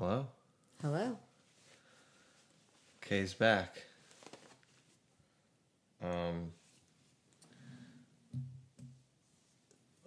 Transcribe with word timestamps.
Hello? 0.00 0.26
Hello. 0.80 1.18
Kay's 3.02 3.34
back. 3.34 3.82
Um, 6.02 6.52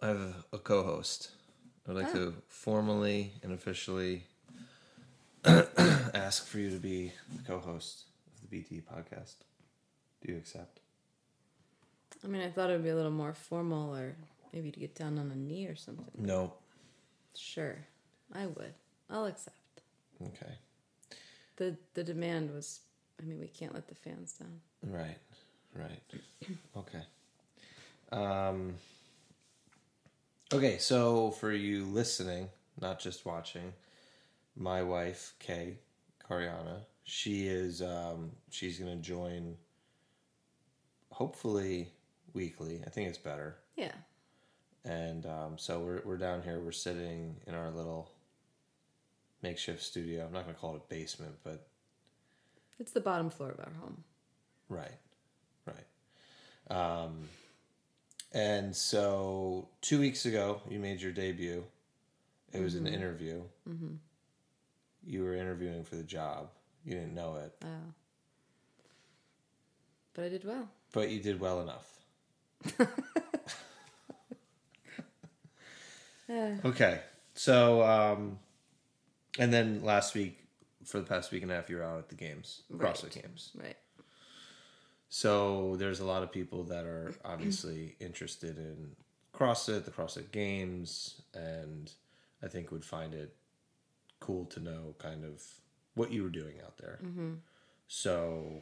I 0.01 0.07
have 0.07 0.45
a, 0.51 0.57
co 0.57 0.81
host. 0.81 1.29
I'd 1.87 1.93
like 1.93 2.07
Oh. 2.09 2.13
to 2.31 2.33
formally 2.47 3.33
and 3.43 3.53
officially 3.53 4.23
ask 5.45 6.47
for 6.47 6.57
you 6.57 6.71
to 6.71 6.77
be 6.79 7.11
the 7.35 7.43
co 7.43 7.59
host 7.59 8.05
of 8.33 8.41
the 8.41 8.47
BT 8.47 8.81
podcast. 8.81 9.35
Do 10.25 10.31
you 10.31 10.39
accept? 10.39 10.79
I 12.23 12.27
mean, 12.27 12.41
I 12.41 12.49
thought 12.49 12.71
it 12.71 12.73
would 12.73 12.83
be 12.83 12.89
a 12.89 12.95
little 12.95 13.11
more 13.11 13.35
formal 13.35 13.95
or 13.95 14.15
maybe 14.53 14.71
to 14.71 14.79
get 14.79 14.95
down 14.95 15.19
on 15.19 15.29
a 15.29 15.35
knee 15.35 15.67
or 15.67 15.75
something. 15.75 16.07
No. 16.17 16.53
Sure. 17.37 17.75
I 18.33 18.47
would. 18.47 18.73
I'll 19.07 19.27
accept. 19.27 19.57
Okay. 20.21 20.53
The 21.55 21.77
the 21.93 22.03
demand 22.03 22.53
was 22.53 22.81
I 23.21 23.25
mean, 23.25 23.39
we 23.39 23.47
can't 23.47 23.73
let 23.73 23.87
the 23.87 23.95
fans 23.95 24.33
down. 24.33 24.59
Right, 24.83 25.17
right. 25.75 26.01
Okay. 26.75 27.01
Um, 28.11 28.75
okay, 30.53 30.77
so 30.77 31.31
for 31.31 31.51
you 31.51 31.85
listening, 31.85 32.49
not 32.81 32.99
just 32.99 33.25
watching, 33.25 33.73
my 34.55 34.83
wife, 34.83 35.33
Kay 35.39 35.77
Cariana, 36.29 36.81
she 37.05 37.47
is, 37.47 37.81
um, 37.81 38.31
she's 38.49 38.77
going 38.77 38.91
to 38.95 39.01
join 39.01 39.55
hopefully 41.11 41.89
weekly. 42.33 42.81
I 42.85 42.89
think 42.89 43.07
it's 43.07 43.17
better. 43.17 43.55
Yeah. 43.75 43.93
And 44.85 45.25
um, 45.25 45.57
so 45.57 45.79
we're, 45.79 46.01
we're 46.03 46.17
down 46.17 46.43
here, 46.43 46.59
we're 46.59 46.71
sitting 46.71 47.37
in 47.47 47.55
our 47.55 47.71
little 47.71 48.11
makeshift 49.43 49.83
studio. 49.83 50.25
I'm 50.25 50.31
not 50.33 50.43
going 50.43 50.55
to 50.55 50.59
call 50.61 50.75
it 50.75 50.81
a 50.89 50.93
basement, 50.93 51.35
but 51.43 51.67
It's 52.79 52.91
the 52.93 53.01
bottom 53.01 53.29
floor 53.29 53.51
of 53.51 53.59
our 53.59 53.71
home. 53.79 54.03
Right, 54.69 54.97
right. 55.65 55.85
Um, 56.75 57.27
and 58.31 58.75
so 58.75 59.67
two 59.81 59.99
weeks 59.99 60.25
ago, 60.25 60.61
you 60.69 60.79
made 60.79 61.01
your 61.01 61.11
debut. 61.11 61.63
It 62.53 62.61
was 62.61 62.75
an 62.75 62.87
interview. 62.87 63.41
Mm-hmm. 63.69 63.95
You 65.05 65.23
were 65.23 65.35
interviewing 65.35 65.83
for 65.83 65.95
the 65.95 66.03
job. 66.03 66.49
You 66.85 66.93
didn't 66.95 67.13
know 67.13 67.35
it, 67.35 67.53
Oh. 67.63 67.93
But 70.13 70.25
I 70.25 70.29
did 70.29 70.43
well. 70.45 70.69
but 70.91 71.09
you 71.09 71.19
did 71.21 71.39
well 71.39 71.61
enough. 71.61 71.87
okay, 76.65 76.99
so 77.33 77.81
um, 77.83 78.37
and 79.39 79.53
then 79.53 79.83
last 79.83 80.13
week, 80.15 80.39
for 80.85 80.99
the 80.99 81.05
past 81.05 81.31
week 81.31 81.43
and 81.43 81.51
a 81.51 81.55
half, 81.55 81.69
you 81.69 81.77
were 81.77 81.83
out 81.83 81.97
at 81.99 82.09
the 82.09 82.15
games, 82.15 82.61
Right. 82.69 82.93
CrossFit 82.93 83.21
games. 83.21 83.51
Right. 83.55 83.77
So 85.09 85.75
there's 85.77 85.99
a 85.99 86.05
lot 86.05 86.23
of 86.23 86.31
people 86.31 86.63
that 86.65 86.85
are 86.85 87.13
obviously 87.25 87.95
interested 87.99 88.57
in 88.57 88.95
CrossFit, 89.33 89.85
the 89.85 89.91
CrossFit 89.91 90.31
Games, 90.31 91.21
and 91.33 91.91
I 92.41 92.47
think 92.47 92.71
would 92.71 92.85
find 92.85 93.13
it 93.13 93.35
cool 94.19 94.45
to 94.45 94.59
know 94.59 94.95
kind 94.99 95.23
of 95.23 95.43
what 95.95 96.11
you 96.11 96.23
were 96.23 96.29
doing 96.29 96.55
out 96.63 96.77
there. 96.77 96.99
Mm-hmm. 97.03 97.33
So, 97.87 98.61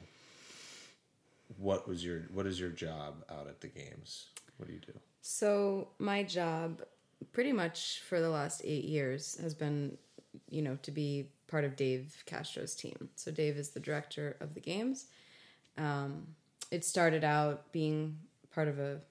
what 1.58 1.88
was 1.88 2.04
your 2.04 2.22
what 2.34 2.46
is 2.46 2.60
your 2.60 2.70
job 2.70 3.24
out 3.30 3.48
at 3.48 3.62
the 3.62 3.68
games? 3.68 4.28
What 4.58 4.68
do 4.68 4.74
you 4.74 4.80
do? 4.80 4.94
So 5.22 5.90
my 6.00 6.24
job, 6.24 6.82
pretty 7.32 7.52
much 7.54 8.02
for 8.08 8.20
the 8.20 8.30
last 8.30 8.62
eight 8.64 8.86
years, 8.86 9.38
has 9.42 9.54
been, 9.54 9.98
you 10.50 10.62
know, 10.62 10.78
to 10.84 10.92
be 10.92 11.30
part 11.48 11.64
of 11.66 11.76
Dave 11.76 12.24
Castro's 12.26 12.76
team. 12.76 13.10
So 13.16 13.32
Dave 13.32 13.58
is 13.58 13.70
the 13.70 13.80
director 13.80 14.38
of 14.40 14.54
the 14.54 14.60
games. 14.60 15.06
Um, 15.78 16.28
it 16.72 16.86
started 16.86 17.24
out 17.24 17.72
being 17.72 18.18
part 18.54 18.68
of 18.68 18.80
a, 18.80 19.02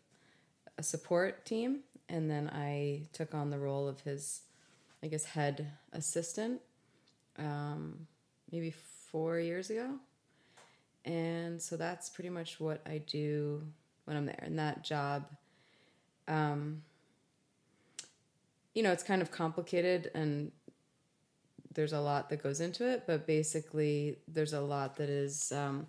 a 0.78 0.82
support 0.82 1.44
team, 1.44 1.80
and 2.08 2.30
then 2.30 2.48
I 2.52 3.02
took 3.12 3.34
on 3.34 3.50
the 3.50 3.58
role 3.58 3.86
of 3.88 4.00
his, 4.00 4.42
I 5.02 5.08
guess, 5.08 5.24
head 5.24 5.70
assistant, 5.92 6.60
um, 7.38 8.06
maybe 8.50 8.74
four 9.10 9.38
years 9.38 9.70
ago. 9.70 9.96
And 11.04 11.60
so 11.60 11.76
that's 11.76 12.10
pretty 12.10 12.30
much 12.30 12.60
what 12.60 12.82
I 12.86 12.98
do 12.98 13.62
when 14.04 14.16
I'm 14.16 14.26
there. 14.26 14.42
And 14.42 14.58
that 14.58 14.82
job 14.84 15.26
you 18.74 18.84
know, 18.84 18.92
it's 18.92 19.02
kind 19.02 19.20
of 19.20 19.30
complicated 19.30 20.10
and 20.14 20.52
there's 21.72 21.92
a 21.92 22.00
lot 22.00 22.30
that 22.30 22.42
goes 22.42 22.60
into 22.60 22.88
it, 22.88 23.04
but 23.06 23.26
basically, 23.26 24.18
there's 24.26 24.52
a 24.52 24.60
lot 24.60 24.96
that 24.96 25.08
is 25.08 25.52
um, 25.52 25.86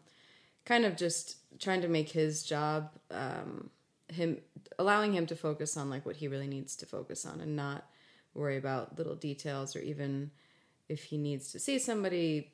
kind 0.66 0.86
of 0.86 0.96
just 0.96 1.38
trying 1.60 1.82
to 1.82 1.88
make 1.88 2.10
his 2.10 2.44
job, 2.44 2.92
um, 3.10 3.70
him 4.08 4.38
allowing 4.78 5.14
him 5.14 5.26
to 5.26 5.36
focus 5.36 5.78
on 5.78 5.90
like 5.90 6.06
what 6.06 6.18
he 6.18 6.28
really 6.28 6.48
needs 6.48 6.76
to 6.76 6.86
focus 6.86 7.26
on 7.26 7.40
and 7.40 7.56
not 7.56 7.86
worry 8.34 8.58
about 8.58 8.98
little 8.98 9.16
details 9.16 9.76
or 9.76 9.80
even 9.80 10.32
if 10.88 11.04
he 11.04 11.18
needs 11.18 11.52
to 11.52 11.60
see 11.60 11.80
somebody, 11.80 12.52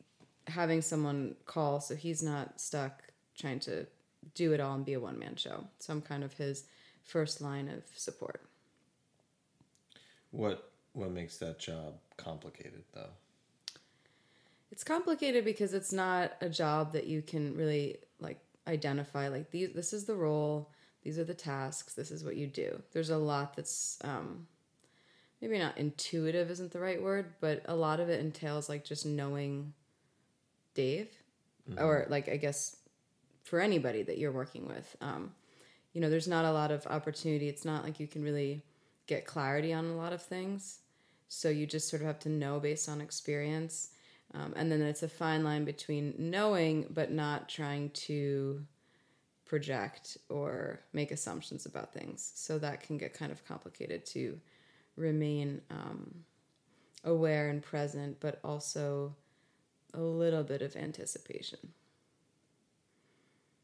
having 0.47 0.81
someone 0.81 1.35
call 1.45 1.81
so 1.81 1.95
he's 1.95 2.23
not 2.23 2.59
stuck 2.59 3.03
trying 3.37 3.59
to 3.59 3.85
do 4.33 4.53
it 4.53 4.59
all 4.59 4.75
and 4.75 4.85
be 4.85 4.93
a 4.93 4.99
one 4.99 5.19
man 5.19 5.35
show. 5.35 5.65
So 5.79 5.93
I'm 5.93 6.01
kind 6.01 6.23
of 6.23 6.33
his 6.33 6.63
first 7.03 7.41
line 7.41 7.67
of 7.67 7.83
support. 7.95 8.41
What 10.31 10.71
what 10.93 11.11
makes 11.11 11.37
that 11.37 11.59
job 11.59 11.93
complicated 12.17 12.83
though? 12.93 13.09
It's 14.71 14.83
complicated 14.83 15.45
because 15.45 15.73
it's 15.73 15.93
not 15.93 16.33
a 16.41 16.49
job 16.49 16.93
that 16.93 17.07
you 17.07 17.21
can 17.21 17.55
really 17.55 17.97
like 18.19 18.39
identify 18.67 19.29
like 19.29 19.49
these 19.51 19.71
this 19.73 19.93
is 19.93 20.05
the 20.05 20.15
role, 20.15 20.71
these 21.03 21.17
are 21.17 21.23
the 21.23 21.33
tasks, 21.33 21.93
this 21.93 22.11
is 22.11 22.23
what 22.23 22.35
you 22.35 22.47
do. 22.47 22.81
There's 22.91 23.09
a 23.09 23.17
lot 23.17 23.55
that's 23.55 23.97
um 24.03 24.47
maybe 25.41 25.57
not 25.57 25.77
intuitive 25.77 26.51
isn't 26.51 26.71
the 26.71 26.79
right 26.79 27.01
word, 27.01 27.33
but 27.39 27.63
a 27.65 27.75
lot 27.75 27.99
of 27.99 28.09
it 28.09 28.19
entails 28.19 28.67
like 28.67 28.83
just 28.83 29.05
knowing 29.05 29.73
Dave 30.73 31.09
or 31.77 32.05
like 32.09 32.29
I 32.29 32.37
guess 32.37 32.77
for 33.43 33.59
anybody 33.59 34.03
that 34.03 34.17
you're 34.17 34.31
working 34.31 34.67
with. 34.67 34.95
Um 35.01 35.31
you 35.93 36.01
know, 36.01 36.09
there's 36.09 36.27
not 36.27 36.45
a 36.45 36.51
lot 36.51 36.71
of 36.71 36.85
opportunity. 36.87 37.49
It's 37.49 37.65
not 37.65 37.83
like 37.83 37.99
you 37.99 38.07
can 38.07 38.21
really 38.21 38.61
get 39.07 39.25
clarity 39.25 39.73
on 39.73 39.85
a 39.85 39.95
lot 39.95 40.13
of 40.13 40.21
things. 40.21 40.79
So 41.27 41.49
you 41.49 41.65
just 41.65 41.89
sort 41.89 42.01
of 42.01 42.07
have 42.07 42.19
to 42.19 42.29
know 42.29 42.59
based 42.59 42.89
on 42.89 43.01
experience. 43.01 43.89
Um, 44.33 44.53
and 44.55 44.71
then 44.71 44.81
it's 44.81 45.03
a 45.03 45.09
fine 45.09 45.43
line 45.43 45.65
between 45.65 46.13
knowing 46.17 46.87
but 46.89 47.11
not 47.11 47.47
trying 47.49 47.89
to 47.91 48.65
project 49.45 50.17
or 50.29 50.81
make 50.93 51.11
assumptions 51.11 51.65
about 51.65 51.93
things. 51.93 52.31
So 52.35 52.59
that 52.59 52.81
can 52.81 52.97
get 52.97 53.13
kind 53.13 53.31
of 53.31 53.45
complicated 53.45 54.05
to 54.07 54.39
remain 54.95 55.61
um, 55.69 56.25
aware 57.03 57.49
and 57.49 57.63
present, 57.63 58.19
but 58.19 58.39
also 58.43 59.15
a 59.93 60.01
little 60.01 60.43
bit 60.43 60.61
of 60.61 60.75
anticipation. 60.75 61.59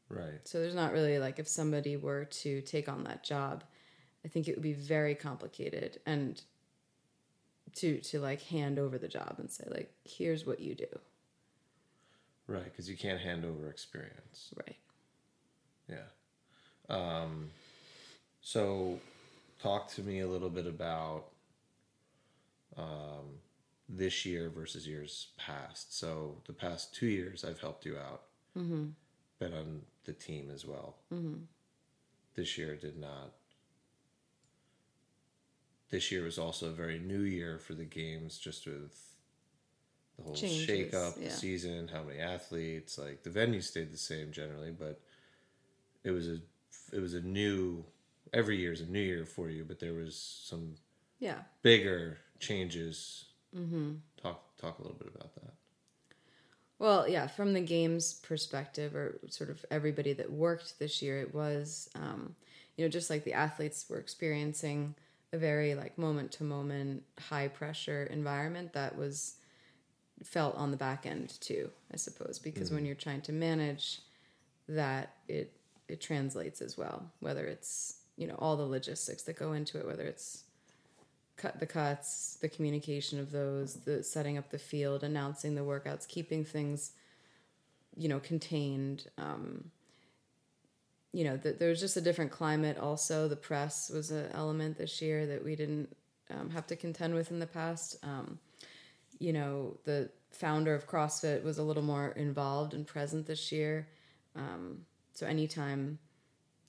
Right. 0.09 0.45
So 0.45 0.59
there's 0.59 0.75
not 0.75 0.93
really 0.93 1.19
like 1.19 1.39
if 1.39 1.47
somebody 1.47 1.97
were 1.97 2.25
to 2.25 2.61
take 2.61 2.87
on 2.87 3.03
that 3.05 3.23
job, 3.23 3.63
I 4.23 4.27
think 4.27 4.47
it 4.47 4.55
would 4.55 4.63
be 4.63 4.73
very 4.73 5.15
complicated 5.15 5.99
and 6.05 6.41
to 7.75 7.99
to 7.99 8.19
like 8.19 8.41
hand 8.43 8.79
over 8.79 8.97
the 8.97 9.07
job 9.07 9.35
and 9.39 9.51
say 9.51 9.65
like 9.69 9.91
here's 10.03 10.45
what 10.45 10.59
you 10.59 10.75
do. 10.75 10.87
Right, 12.47 12.65
because 12.65 12.89
you 12.89 12.97
can't 12.97 13.21
hand 13.21 13.45
over 13.45 13.69
experience. 13.69 14.53
Right. 14.57 14.75
Yeah. 15.89 16.05
Um, 16.89 17.49
so, 18.41 18.99
talk 19.61 19.89
to 19.91 20.01
me 20.01 20.19
a 20.19 20.27
little 20.27 20.49
bit 20.49 20.67
about 20.67 21.25
um, 22.77 23.39
this 23.87 24.25
year 24.25 24.49
versus 24.49 24.85
years 24.85 25.27
past. 25.37 25.97
So, 25.97 26.35
the 26.45 26.53
past 26.53 26.93
two 26.93 27.07
years, 27.07 27.45
I've 27.45 27.61
helped 27.61 27.85
you 27.85 27.97
out. 27.97 28.23
Mm-hmm. 28.57 28.87
Been 29.39 29.53
on 29.53 29.81
the 30.03 30.13
team 30.13 30.51
as 30.53 30.65
well. 30.65 30.97
Mm-hmm. 31.13 31.43
This 32.35 32.57
year 32.57 32.75
did 32.75 32.97
not. 32.97 33.31
This 35.93 36.11
year 36.11 36.23
was 36.23 36.39
also 36.39 36.69
a 36.69 36.71
very 36.71 36.97
new 36.97 37.21
year 37.21 37.59
for 37.59 37.75
the 37.75 37.85
games, 37.85 38.39
just 38.39 38.65
with 38.65 38.99
the 40.17 40.23
whole 40.23 40.33
Changes, 40.33 40.65
shake 40.65 40.93
up, 40.95 41.13
yeah. 41.19 41.25
the 41.27 41.33
season, 41.35 41.87
how 41.87 42.01
many 42.01 42.17
athletes. 42.17 42.97
Like 42.97 43.21
the 43.21 43.29
venue 43.29 43.61
stayed 43.61 43.93
the 43.93 43.97
same 43.97 44.31
generally, 44.31 44.71
but 44.71 44.99
it 46.03 46.09
was 46.09 46.27
a 46.27 46.39
it 46.91 46.99
was 46.99 47.13
a 47.13 47.21
new 47.21 47.85
every 48.33 48.57
year 48.57 48.73
is 48.73 48.81
a 48.81 48.87
new 48.87 48.99
year 48.99 49.23
for 49.23 49.51
you, 49.51 49.65
but 49.65 49.79
there 49.79 49.93
was 49.93 50.15
some 50.15 50.73
Yeah. 51.19 51.43
bigger 51.61 52.17
changes. 52.39 53.25
Mm-hmm. 53.55 53.91
Talk 54.19 54.57
talk 54.57 54.79
a 54.79 54.81
little 54.81 54.97
bit 54.97 55.09
about 55.13 55.35
that. 55.35 55.53
Well, 56.79 57.07
yeah, 57.07 57.27
from 57.27 57.53
the 57.53 57.61
game's 57.61 58.13
perspective, 58.15 58.95
or 58.95 59.19
sort 59.29 59.51
of 59.51 59.63
everybody 59.69 60.13
that 60.13 60.31
worked 60.31 60.79
this 60.79 61.03
year, 61.03 61.21
it 61.21 61.35
was, 61.35 61.87
um, 61.93 62.35
you 62.77 62.83
know, 62.83 62.89
just 62.89 63.11
like 63.11 63.23
the 63.25 63.33
athletes 63.33 63.85
were 63.87 63.99
experiencing 63.99 64.95
a 65.33 65.37
very 65.37 65.73
like 65.73 65.97
moment 65.97 66.31
to 66.33 66.43
moment, 66.43 67.03
high 67.19 67.47
pressure 67.47 68.03
environment 68.03 68.71
that 68.73 68.95
was 68.95 69.35
felt 70.23 70.55
on 70.55 70.71
the 70.71 70.77
back 70.77 71.05
end 71.05 71.37
too, 71.41 71.69
I 71.91 71.97
suppose, 71.97 72.39
because 72.39 72.71
when 72.71 72.85
you're 72.85 72.95
trying 72.95 73.21
to 73.21 73.33
manage 73.33 73.99
that, 74.69 75.15
it 75.27 75.51
it 75.89 75.99
translates 75.99 76.61
as 76.61 76.77
well. 76.77 77.11
Whether 77.19 77.47
it's 77.47 77.97
you 78.15 78.27
know 78.27 78.35
all 78.35 78.55
the 78.55 78.65
logistics 78.65 79.23
that 79.23 79.37
go 79.37 79.53
into 79.53 79.79
it, 79.79 79.87
whether 79.87 80.03
it's 80.03 80.43
cut 81.35 81.59
the 81.59 81.65
cuts, 81.65 82.37
the 82.39 82.47
communication 82.47 83.19
of 83.19 83.31
those, 83.31 83.73
the 83.73 84.03
setting 84.03 84.37
up 84.37 84.51
the 84.51 84.59
field, 84.59 85.03
announcing 85.03 85.55
the 85.55 85.61
workouts, 85.61 86.07
keeping 86.07 86.45
things 86.45 86.91
you 87.97 88.07
know 88.07 88.19
contained. 88.19 89.07
Um, 89.17 89.71
you 91.13 91.23
know, 91.23 91.37
th- 91.37 91.59
there 91.59 91.69
was 91.69 91.79
just 91.79 91.95
a 91.95 92.01
different 92.01 92.31
climate. 92.31 92.77
Also, 92.77 93.27
the 93.27 93.35
press 93.35 93.89
was 93.89 94.11
an 94.11 94.29
element 94.33 94.77
this 94.77 95.01
year 95.01 95.25
that 95.27 95.43
we 95.43 95.55
didn't 95.55 95.95
um, 96.29 96.49
have 96.49 96.67
to 96.67 96.75
contend 96.75 97.13
with 97.13 97.31
in 97.31 97.39
the 97.39 97.47
past. 97.47 97.95
Um, 98.03 98.39
you 99.19 99.31
know, 99.31 99.77
the 99.85 100.09
founder 100.31 100.73
of 100.73 100.87
CrossFit 100.87 101.43
was 101.43 101.59
a 101.59 101.63
little 101.63 101.83
more 101.83 102.09
involved 102.09 102.73
and 102.73 102.85
present 102.85 103.27
this 103.27 103.51
year. 103.51 103.87
Um, 104.35 104.85
so 105.13 105.27
anytime, 105.27 105.99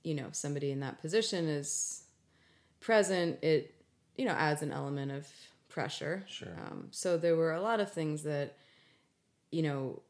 you 0.02 0.14
know, 0.14 0.26
somebody 0.32 0.70
in 0.70 0.80
that 0.80 1.00
position 1.00 1.48
is 1.48 2.04
present, 2.80 3.42
it 3.42 3.74
you 4.16 4.26
know 4.26 4.32
adds 4.32 4.62
an 4.62 4.70
element 4.70 5.10
of 5.10 5.26
pressure. 5.70 6.24
Sure. 6.28 6.54
Um, 6.66 6.88
so 6.90 7.16
there 7.16 7.34
were 7.34 7.52
a 7.52 7.60
lot 7.60 7.80
of 7.80 7.90
things 7.92 8.22
that, 8.22 8.58
you 9.50 9.62
know, 9.62 10.02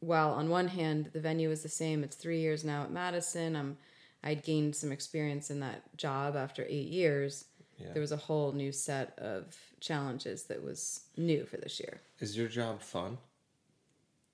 while 0.00 0.30
on 0.30 0.48
one 0.48 0.68
hand 0.68 1.10
the 1.12 1.20
venue 1.20 1.50
is 1.50 1.62
the 1.62 1.68
same, 1.68 2.02
it's 2.02 2.16
three 2.16 2.40
years 2.40 2.64
now 2.64 2.82
at 2.82 2.90
Madison. 2.90 3.56
I'm 3.56 3.76
I'd 4.22 4.42
gained 4.42 4.76
some 4.76 4.92
experience 4.92 5.50
in 5.50 5.60
that 5.60 5.96
job 5.96 6.36
after 6.36 6.64
eight 6.68 6.88
years. 6.88 7.46
Yeah. 7.78 7.92
There 7.92 8.02
was 8.02 8.12
a 8.12 8.16
whole 8.18 8.52
new 8.52 8.72
set 8.72 9.18
of 9.18 9.56
challenges 9.80 10.44
that 10.44 10.62
was 10.62 11.00
new 11.16 11.46
for 11.46 11.56
this 11.56 11.80
year. 11.80 12.00
Is 12.18 12.36
your 12.36 12.48
job 12.48 12.82
fun? 12.82 13.16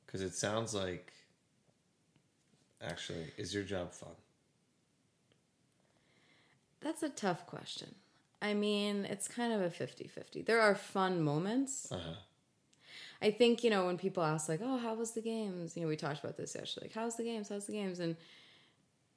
Because 0.04 0.22
it 0.22 0.34
sounds 0.34 0.74
like. 0.74 1.12
Actually, 2.82 3.32
is 3.38 3.54
your 3.54 3.62
job 3.62 3.92
fun? 3.92 4.10
That's 6.80 7.02
a 7.02 7.08
tough 7.08 7.46
question. 7.46 7.94
I 8.42 8.54
mean, 8.54 9.06
it's 9.06 9.28
kind 9.28 9.52
of 9.52 9.60
a 9.62 9.70
50 9.70 10.08
50. 10.08 10.42
There 10.42 10.60
are 10.60 10.74
fun 10.74 11.22
moments. 11.22 11.90
Uh 11.90 11.98
huh. 11.98 12.14
I 13.22 13.30
think, 13.30 13.64
you 13.64 13.70
know, 13.70 13.86
when 13.86 13.96
people 13.96 14.22
ask, 14.22 14.48
like, 14.48 14.60
oh, 14.62 14.78
how 14.78 14.94
was 14.94 15.12
the 15.12 15.22
games? 15.22 15.76
You 15.76 15.82
know, 15.82 15.88
we 15.88 15.96
talked 15.96 16.20
about 16.20 16.36
this 16.36 16.54
yesterday. 16.54 16.86
Like, 16.86 16.94
how's 16.94 17.16
the 17.16 17.24
games? 17.24 17.48
How's 17.48 17.66
the 17.66 17.72
games? 17.72 17.98
And, 18.00 18.16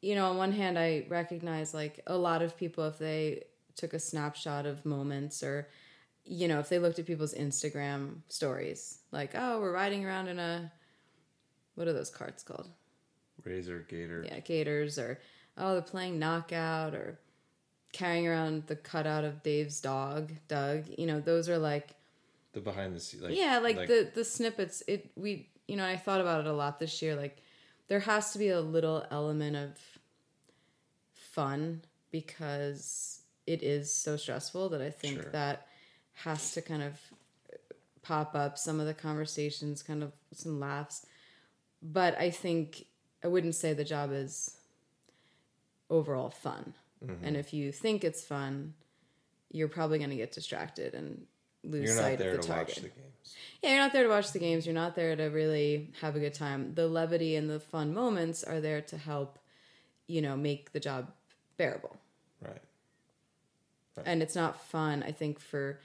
you 0.01 0.15
know, 0.15 0.29
on 0.29 0.37
one 0.37 0.51
hand, 0.51 0.79
I 0.79 1.05
recognize, 1.09 1.73
like, 1.73 2.01
a 2.07 2.17
lot 2.17 2.41
of 2.41 2.57
people, 2.57 2.85
if 2.85 2.97
they 2.97 3.43
took 3.75 3.93
a 3.93 3.99
snapshot 3.99 4.65
of 4.65 4.85
moments 4.85 5.43
or, 5.43 5.67
you 6.23 6.47
know, 6.47 6.59
if 6.59 6.69
they 6.69 6.79
looked 6.79 6.99
at 6.99 7.05
people's 7.05 7.33
Instagram 7.33 8.21
stories, 8.29 8.99
like, 9.11 9.31
oh, 9.35 9.59
we're 9.59 9.73
riding 9.73 10.05
around 10.05 10.27
in 10.27 10.39
a, 10.39 10.71
what 11.75 11.87
are 11.87 11.93
those 11.93 12.09
carts 12.09 12.43
called? 12.43 12.69
Razor, 13.43 13.85
gator. 13.89 14.23
yeah, 14.25 14.39
gators 14.39 14.97
or 14.97 15.19
oh 15.57 15.73
they're 15.73 15.81
playing 15.81 16.19
knockout 16.19 16.93
or 16.93 17.19
carrying 17.91 18.27
around 18.27 18.63
the 18.67 18.75
cutout 18.75 19.23
of 19.23 19.43
Dave's 19.43 19.81
dog, 19.81 20.31
Doug. 20.47 20.85
You 20.97 21.07
know, 21.07 21.19
those 21.19 21.49
are 21.49 21.57
like 21.57 21.95
The 22.53 22.61
behind 22.61 22.95
the 22.95 22.99
scenes. 22.99 23.23
Like, 23.23 23.37
yeah, 23.37 23.59
like, 23.59 23.87
the 23.87 24.09
the 24.13 24.23
snippets. 24.23 24.81
It 24.87 25.11
we 25.15 25.49
you 25.67 25.75
know 25.75 25.85
I 25.85 25.97
thought 25.97 26.21
about 26.21 26.41
it 26.41 26.47
a 26.47 26.53
lot 26.53 26.79
this 26.79 27.01
year. 27.01 27.15
Like 27.15 27.37
there 27.87 27.99
has 27.99 28.31
to 28.33 28.39
be 28.39 28.49
a 28.49 28.61
little 28.61 29.05
element 29.11 29.55
of 29.55 29.77
fun 31.13 31.81
because 32.11 33.21
it 33.45 33.63
is 33.63 33.93
so 33.93 34.15
stressful 34.17 34.69
that 34.69 34.81
I 34.81 34.89
think 34.89 35.21
Sure. 35.21 35.31
that 35.31 35.67
has 36.13 36.53
to 36.53 36.61
kind 36.61 36.83
of 36.83 36.99
pop 38.01 38.35
up 38.35 38.57
some 38.57 38.79
of 38.79 38.85
the 38.85 38.93
conversations, 38.93 39.83
kind 39.83 40.03
of 40.03 40.11
some 40.33 40.59
laughs. 40.59 41.05
But 41.81 42.17
I 42.17 42.29
think 42.29 42.85
I 43.23 43.27
wouldn't 43.27 43.55
say 43.55 43.73
the 43.73 43.83
job 43.83 44.11
is 44.11 44.57
overall 45.89 46.29
fun. 46.29 46.73
Mm-hmm. 47.03 47.25
And 47.25 47.37
if 47.37 47.53
you 47.53 47.71
think 47.71 48.03
it's 48.03 48.23
fun, 48.23 48.73
you're 49.51 49.67
probably 49.67 49.97
going 49.97 50.09
to 50.09 50.15
get 50.15 50.31
distracted 50.31 50.93
and 50.93 51.25
lose 51.63 51.85
You're 51.85 51.95
not 51.95 52.01
sight 52.03 52.19
there 52.19 52.31
of 52.31 52.37
the 52.37 52.41
to 52.43 52.47
target. 52.47 52.67
watch 52.67 52.75
the 52.77 52.89
games. 52.89 53.35
Yeah, 53.61 53.69
you're 53.71 53.79
not 53.79 53.93
there 53.93 54.03
to 54.03 54.09
watch 54.09 54.31
the 54.31 54.39
games. 54.39 54.65
You're 54.65 54.75
not 54.75 54.95
there 54.95 55.15
to 55.15 55.25
really 55.25 55.91
have 56.01 56.15
a 56.15 56.19
good 56.19 56.33
time. 56.33 56.73
The 56.75 56.87
levity 56.87 57.35
and 57.35 57.49
the 57.49 57.59
fun 57.59 57.93
moments 57.93 58.43
are 58.43 58.61
there 58.61 58.81
to 58.81 58.97
help, 58.97 59.37
you 60.07 60.21
know, 60.21 60.37
make 60.37 60.71
the 60.71 60.79
job 60.79 61.11
bearable. 61.57 61.97
Right. 62.41 62.61
And 64.05 64.21
it's 64.21 64.35
not 64.35 64.61
fun, 64.61 65.03
I 65.03 65.11
think, 65.11 65.41
for 65.41 65.81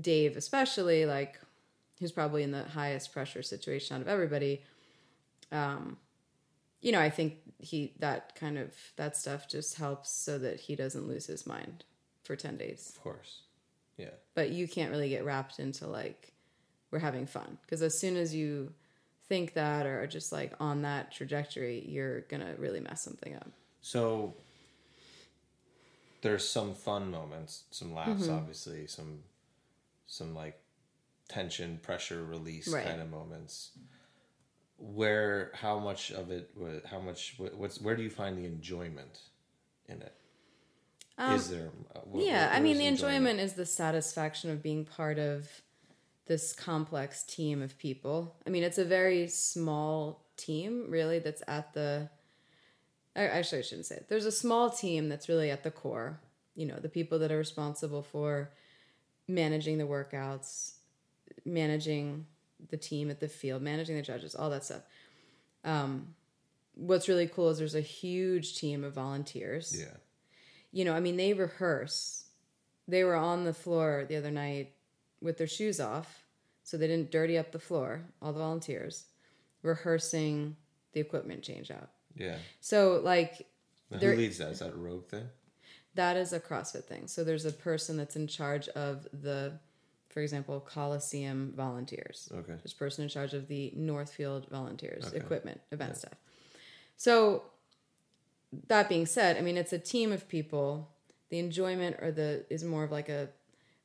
Dave, 0.00 0.36
especially, 0.36 1.06
like, 1.06 1.40
who's 1.98 2.12
probably 2.12 2.44
in 2.44 2.52
the 2.52 2.62
highest 2.62 3.12
pressure 3.12 3.42
situation 3.42 3.96
out 3.96 4.02
of 4.02 4.08
everybody. 4.08 4.62
Um, 5.50 5.96
you 6.80 6.92
know, 6.92 7.00
I 7.00 7.10
think 7.10 7.38
he, 7.58 7.94
that 7.98 8.36
kind 8.36 8.58
of, 8.58 8.72
that 8.94 9.16
stuff 9.16 9.48
just 9.48 9.76
helps 9.76 10.12
so 10.12 10.38
that 10.38 10.60
he 10.60 10.76
doesn't 10.76 11.08
lose 11.08 11.26
his 11.26 11.46
mind 11.46 11.84
for 12.22 12.36
10 12.36 12.56
days. 12.58 12.92
Of 12.94 13.02
course. 13.02 13.40
Yeah. 13.96 14.10
but 14.34 14.50
you 14.50 14.68
can't 14.68 14.90
really 14.90 15.08
get 15.08 15.24
wrapped 15.24 15.58
into 15.58 15.86
like 15.86 16.32
we're 16.90 16.98
having 16.98 17.26
fun 17.26 17.58
because 17.62 17.82
as 17.82 17.98
soon 17.98 18.16
as 18.16 18.34
you 18.34 18.72
think 19.28 19.54
that 19.54 19.86
or 19.86 20.02
are 20.02 20.06
just 20.06 20.32
like 20.32 20.52
on 20.60 20.82
that 20.82 21.10
trajectory 21.12 21.84
you're 21.88 22.20
gonna 22.22 22.54
really 22.58 22.80
mess 22.80 23.02
something 23.02 23.34
up 23.34 23.50
So 23.82 24.34
there's 26.22 26.48
some 26.48 26.74
fun 26.74 27.10
moments, 27.10 27.64
some 27.70 27.94
laughs, 27.94 28.24
Mm-hmm. 28.24 28.34
obviously, 28.36 28.86
some 28.86 29.20
some 30.08 30.34
like 30.34 30.58
tension, 31.28 31.78
pressure 31.82 32.24
release 32.24 32.66
Right. 32.68 32.84
kind 32.84 33.00
of 33.00 33.10
moments. 33.10 33.70
Where 34.78 35.52
how 35.54 35.78
much 35.78 36.10
of 36.10 36.30
it? 36.30 36.50
How 36.90 36.98
much? 37.00 37.36
What's 37.38 37.80
where 37.80 37.96
do 37.96 38.02
you 38.02 38.10
find 38.10 38.36
the 38.36 38.44
enjoyment 38.44 39.20
in 39.88 40.02
it? 40.02 40.14
Is 41.18 41.48
there? 41.50 41.70
uh, 41.94 42.00
wh- 42.00 42.14
Um, 42.14 42.20
yeah 42.20 42.48
wh- 42.50 42.56
i 42.56 42.60
mean 42.60 42.76
the 42.78 42.86
enjoyment 42.86 43.40
is 43.40 43.54
the 43.54 43.66
satisfaction 43.66 44.50
of 44.50 44.62
being 44.62 44.84
part 44.84 45.18
of 45.18 45.48
this 46.26 46.52
complex 46.52 47.22
team 47.22 47.62
of 47.62 47.78
people 47.78 48.34
i 48.46 48.50
mean 48.50 48.62
it's 48.62 48.78
a 48.78 48.84
very 48.84 49.28
small 49.28 50.24
team 50.36 50.86
really 50.90 51.18
that's 51.18 51.42
at 51.48 51.72
the 51.72 52.10
I- 53.14 53.22
actually 53.28 53.58
i 53.58 53.62
shouldn't 53.62 53.86
say 53.86 53.96
it 53.96 54.08
there's 54.08 54.26
a 54.26 54.32
small 54.32 54.68
team 54.70 55.08
that's 55.08 55.28
really 55.28 55.50
at 55.50 55.62
the 55.62 55.70
core 55.70 56.20
you 56.54 56.66
know 56.66 56.76
the 56.78 56.88
people 56.90 57.18
that 57.20 57.32
are 57.32 57.38
responsible 57.38 58.02
for 58.02 58.50
managing 59.28 59.78
the 59.78 59.84
workouts 59.84 60.72
managing 61.44 62.26
the 62.70 62.76
team 62.76 63.10
at 63.10 63.20
the 63.20 63.28
field 63.28 63.62
managing 63.62 63.96
the 63.96 64.02
judges 64.02 64.34
all 64.34 64.50
that 64.50 64.64
stuff 64.64 64.82
um, 65.64 66.14
what's 66.74 67.08
really 67.08 67.26
cool 67.26 67.48
is 67.50 67.58
there's 67.58 67.74
a 67.74 67.80
huge 67.80 68.56
team 68.58 68.84
of 68.84 68.92
volunteers 68.94 69.76
Yeah. 69.78 69.96
You 70.72 70.84
know, 70.84 70.94
I 70.94 71.00
mean, 71.00 71.16
they 71.16 71.32
rehearse. 71.32 72.24
They 72.88 73.04
were 73.04 73.16
on 73.16 73.44
the 73.44 73.54
floor 73.54 74.04
the 74.08 74.16
other 74.16 74.30
night 74.30 74.72
with 75.20 75.38
their 75.38 75.46
shoes 75.46 75.80
off, 75.80 76.24
so 76.62 76.76
they 76.76 76.86
didn't 76.86 77.10
dirty 77.10 77.36
up 77.38 77.52
the 77.52 77.58
floor, 77.58 78.02
all 78.22 78.32
the 78.32 78.38
volunteers, 78.38 79.06
rehearsing 79.62 80.56
the 80.92 81.00
equipment 81.00 81.42
change 81.42 81.70
out. 81.70 81.90
Yeah. 82.14 82.36
So, 82.60 83.00
like, 83.02 83.46
Now, 83.90 83.98
who 83.98 84.14
leads 84.14 84.38
that? 84.38 84.50
Is 84.50 84.60
that 84.60 84.72
a 84.72 84.76
rogue 84.76 85.06
thing? 85.08 85.28
that 85.94 86.16
is 86.18 86.34
a 86.34 86.38
CrossFit 86.40 86.84
thing. 86.84 87.06
So, 87.08 87.24
there's 87.24 87.46
a 87.46 87.52
person 87.52 87.96
that's 87.96 88.16
in 88.16 88.26
charge 88.26 88.68
of 88.68 89.06
the, 89.14 89.58
for 90.10 90.20
example, 90.20 90.60
Coliseum 90.60 91.54
volunteers. 91.56 92.28
Okay. 92.32 92.52
There's 92.62 92.74
person 92.74 93.02
in 93.04 93.08
charge 93.08 93.32
of 93.32 93.48
the 93.48 93.72
Northfield 93.74 94.46
volunteers, 94.50 95.06
Okay. 95.06 95.16
equipment, 95.16 95.60
event 95.72 95.96
stuff. 95.96 96.14
So, 96.98 97.44
that 98.68 98.88
being 98.88 99.06
said, 99.06 99.36
I 99.36 99.40
mean, 99.40 99.56
it's 99.56 99.72
a 99.72 99.78
team 99.78 100.12
of 100.12 100.28
people. 100.28 100.90
The 101.30 101.38
enjoyment 101.38 101.96
or 102.00 102.12
the 102.12 102.44
is 102.50 102.62
more 102.64 102.84
of 102.84 102.92
like 102.92 103.08
a 103.08 103.28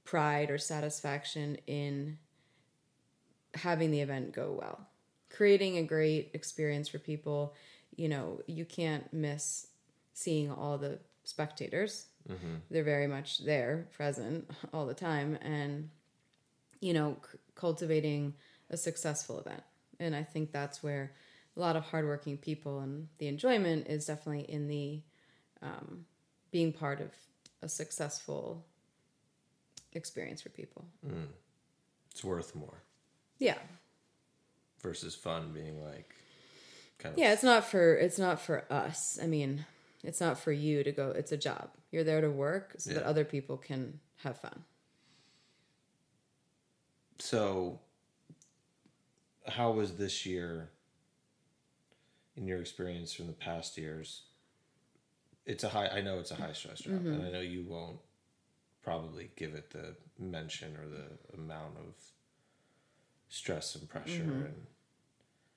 pride 0.03 0.49
or 0.49 0.57
satisfaction 0.57 1.57
in 1.67 2.17
having 3.53 3.91
the 3.91 4.01
event 4.01 4.33
go 4.33 4.57
well, 4.59 4.87
creating 5.29 5.77
a 5.77 5.83
great 5.83 6.31
experience 6.33 6.87
for 6.87 6.99
people. 6.99 7.55
You 7.95 8.09
know, 8.09 8.41
you 8.47 8.65
can't 8.65 9.11
miss 9.13 9.67
seeing 10.13 10.51
all 10.51 10.77
the 10.77 10.99
spectators. 11.23 12.07
Mm-hmm. 12.29 12.55
They're 12.69 12.83
very 12.83 13.07
much 13.07 13.39
there, 13.39 13.87
present 13.91 14.49
all 14.73 14.85
the 14.85 14.93
time, 14.93 15.37
and 15.41 15.89
you 16.79 16.93
know, 16.93 17.17
c- 17.31 17.37
cultivating 17.55 18.33
a 18.69 18.77
successful 18.77 19.39
event. 19.39 19.63
And 19.99 20.15
I 20.15 20.23
think 20.23 20.51
that's 20.51 20.81
where 20.81 21.13
a 21.55 21.59
lot 21.59 21.75
of 21.75 21.83
hardworking 21.83 22.37
people 22.37 22.79
and 22.79 23.07
the 23.17 23.27
enjoyment 23.27 23.87
is 23.87 24.05
definitely 24.05 24.43
in 24.51 24.67
the 24.67 25.01
um, 25.61 26.05
being 26.51 26.71
part 26.73 27.01
of 27.01 27.11
a 27.61 27.69
successful 27.69 28.65
experience 29.93 30.41
for 30.41 30.49
people. 30.49 30.85
It's 32.11 32.23
worth 32.23 32.55
more 32.55 32.83
Yeah. 33.39 33.57
versus 34.81 35.13
fun 35.15 35.51
being 35.53 35.83
like 35.83 36.15
kind 36.97 37.13
of 37.13 37.19
Yeah, 37.19 37.33
it's 37.33 37.43
not 37.43 37.65
for 37.65 37.95
it's 37.95 38.17
not 38.19 38.39
for 38.39 38.65
us. 38.71 39.19
I 39.21 39.27
mean, 39.27 39.65
it's 40.03 40.21
not 40.21 40.39
for 40.39 40.51
you 40.51 40.83
to 40.83 40.91
go. 40.91 41.09
It's 41.11 41.31
a 41.31 41.37
job. 41.37 41.69
You're 41.91 42.03
there 42.05 42.21
to 42.21 42.29
work 42.31 42.75
so 42.77 42.93
that 42.93 43.03
other 43.03 43.25
people 43.25 43.57
can 43.57 43.99
have 44.23 44.37
fun. 44.39 44.63
So 47.19 47.79
how 49.47 49.71
was 49.71 49.97
this 49.97 50.25
year 50.25 50.71
in 52.41 52.47
your 52.47 52.59
experience 52.59 53.13
from 53.13 53.27
the 53.27 53.33
past 53.33 53.77
years? 53.77 54.23
It's 55.45 55.63
a 55.63 55.69
high. 55.69 55.87
I 55.87 56.01
know 56.01 56.19
it's 56.19 56.31
a 56.31 56.35
high 56.35 56.53
stress 56.53 56.79
job, 56.79 56.95
mm-hmm. 56.95 57.13
and 57.13 57.25
I 57.25 57.31
know 57.31 57.39
you 57.39 57.63
won't 57.63 57.99
probably 58.83 59.29
give 59.35 59.53
it 59.53 59.69
the 59.69 59.95
mention 60.19 60.75
or 60.75 60.87
the 60.87 61.37
amount 61.37 61.77
of 61.77 61.93
stress 63.29 63.75
and 63.75 63.87
pressure 63.87 64.23
mm-hmm. 64.23 64.45
and 64.45 64.65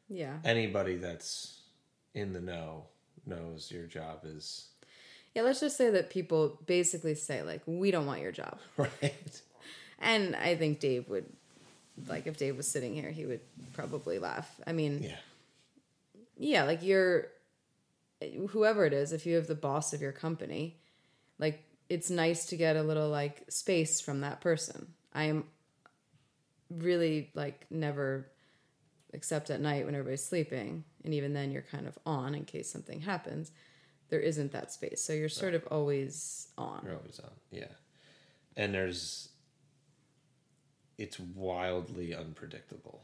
Yeah. 0.09 0.39
anybody 0.45 0.97
that's 0.97 1.63
in 2.15 2.33
the 2.33 2.41
know 2.41 2.85
knows 3.27 3.71
your 3.71 3.87
job 3.87 4.21
is 4.25 4.69
Yeah, 5.35 5.43
let's 5.43 5.61
just 5.61 5.77
say 5.77 5.91
that 5.91 6.11
people 6.11 6.61
basically 6.67 7.15
say, 7.17 7.43
like, 7.43 7.63
we 7.67 7.91
don't 7.91 8.07
want 8.07 8.21
your 8.21 8.31
job. 8.31 8.59
right. 8.77 9.43
And 9.99 10.37
I 10.37 10.55
think 10.55 10.79
Dave 10.79 11.09
would, 11.09 11.27
like, 12.07 12.27
if 12.27 12.37
Dave 12.37 12.57
was 12.57 12.69
sitting 12.69 12.95
here, 12.95 13.11
he 13.11 13.27
would 13.27 13.41
probably 13.73 14.19
laugh. 14.19 14.49
I 14.67 14.73
mean, 14.73 15.03
Yeah. 15.03 15.17
Yeah, 16.45 16.65
like 16.65 16.83
you're 16.83 17.29
whoever 18.51 18.85
it 18.85 18.93
is, 18.93 19.13
if 19.13 19.27
you 19.27 19.37
have 19.37 19.47
the 19.47 19.55
boss 19.55 19.93
of 19.93 20.01
your 20.01 20.13
company, 20.13 20.79
like 21.39 21.65
it's 21.89 22.11
nice 22.11 22.47
to 22.47 22.57
get 22.57 22.77
a 22.77 22.83
little 22.83 23.09
like 23.09 23.45
space 23.49 24.01
from 24.01 24.21
that 24.21 24.41
person. 24.41 24.89
I 25.13 25.25
am 25.25 25.45
really 26.71 27.31
like 27.35 27.67
never 27.71 28.31
except 29.13 29.49
at 29.51 29.61
night 29.61 29.85
when 29.87 29.95
everybody's 29.95 30.25
sleeping 30.25 30.85
and 31.05 31.15
even 31.15 31.33
then 31.33 31.51
you're 31.51 31.63
kind 31.63 31.87
of 31.87 31.97
on 32.05 32.35
in 32.35 32.45
case 32.45 32.71
something 32.71 33.01
happens. 33.01 33.53
There 34.09 34.21
isn't 34.21 34.53
that 34.53 34.73
space. 34.73 35.03
So 35.03 35.13
you're 35.13 35.29
sort 35.29 35.55
of 35.55 35.67
always 35.71 36.49
on. 36.59 36.81
You're 36.85 36.97
always 36.97 37.21
on. 37.21 37.31
Yeah. 37.51 37.73
And 38.57 38.75
there's 38.75 39.31
it's 40.99 41.19
wildly 41.19 42.15
unpredictable. 42.15 43.03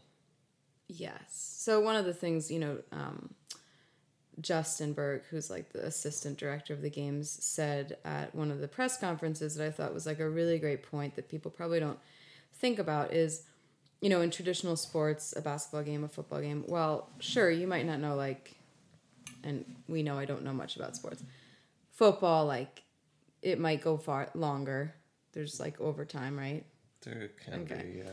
Yes. 0.93 1.57
So 1.59 1.81
one 1.81 1.97
of 1.97 2.05
the 2.05 2.15
things, 2.15 2.51
you 2.51 2.59
know, 2.59 2.79
um, 2.93 3.35
Justin 4.41 4.95
Bergh, 4.95 5.23
who's 5.31 5.51
like 5.51 5.73
the 5.73 5.85
assistant 5.85 6.39
director 6.39 6.73
of 6.73 6.83
the 6.83 6.91
games, 6.91 7.31
said 7.31 7.99
at 8.05 8.35
one 8.35 8.51
of 8.51 8.61
the 8.61 8.69
press 8.69 8.97
conferences 8.99 9.55
that 9.57 9.67
I 9.67 9.71
thought 9.71 9.93
was 9.95 10.07
like 10.07 10.19
a 10.21 10.29
really 10.29 10.59
great 10.59 10.83
point 10.83 11.15
that 11.17 11.29
people 11.29 11.51
probably 11.51 11.79
don't 11.81 11.99
think 12.55 12.79
about 12.79 13.13
is, 13.13 13.43
you 14.01 14.09
know, 14.09 14.21
in 14.23 14.31
traditional 14.31 14.77
sports, 14.77 15.35
a 15.37 15.43
basketball 15.43 15.83
game, 15.83 16.05
a 16.05 16.09
football 16.09 16.41
game. 16.41 16.65
Well, 16.67 17.11
sure, 17.19 17.51
you 17.51 17.67
might 17.67 17.87
not 17.87 18.01
know 18.01 18.15
like, 18.15 18.57
and 19.45 19.65
we 19.89 20.03
know 20.03 20.19
I 20.19 20.25
don't 20.25 20.43
know 20.43 20.53
much 20.55 20.77
about 20.77 20.97
sports. 20.97 21.23
Football, 21.93 22.47
like, 22.47 22.83
it 23.43 23.61
might 23.61 23.83
go 23.83 23.97
far 23.99 24.31
longer. 24.35 24.95
There's 25.33 25.61
like 25.61 25.81
overtime, 25.81 26.39
right? 26.39 26.65
There 27.03 27.31
can 27.45 27.61
Okay. 27.63 27.83
be 27.95 28.03
uh, 28.03 28.11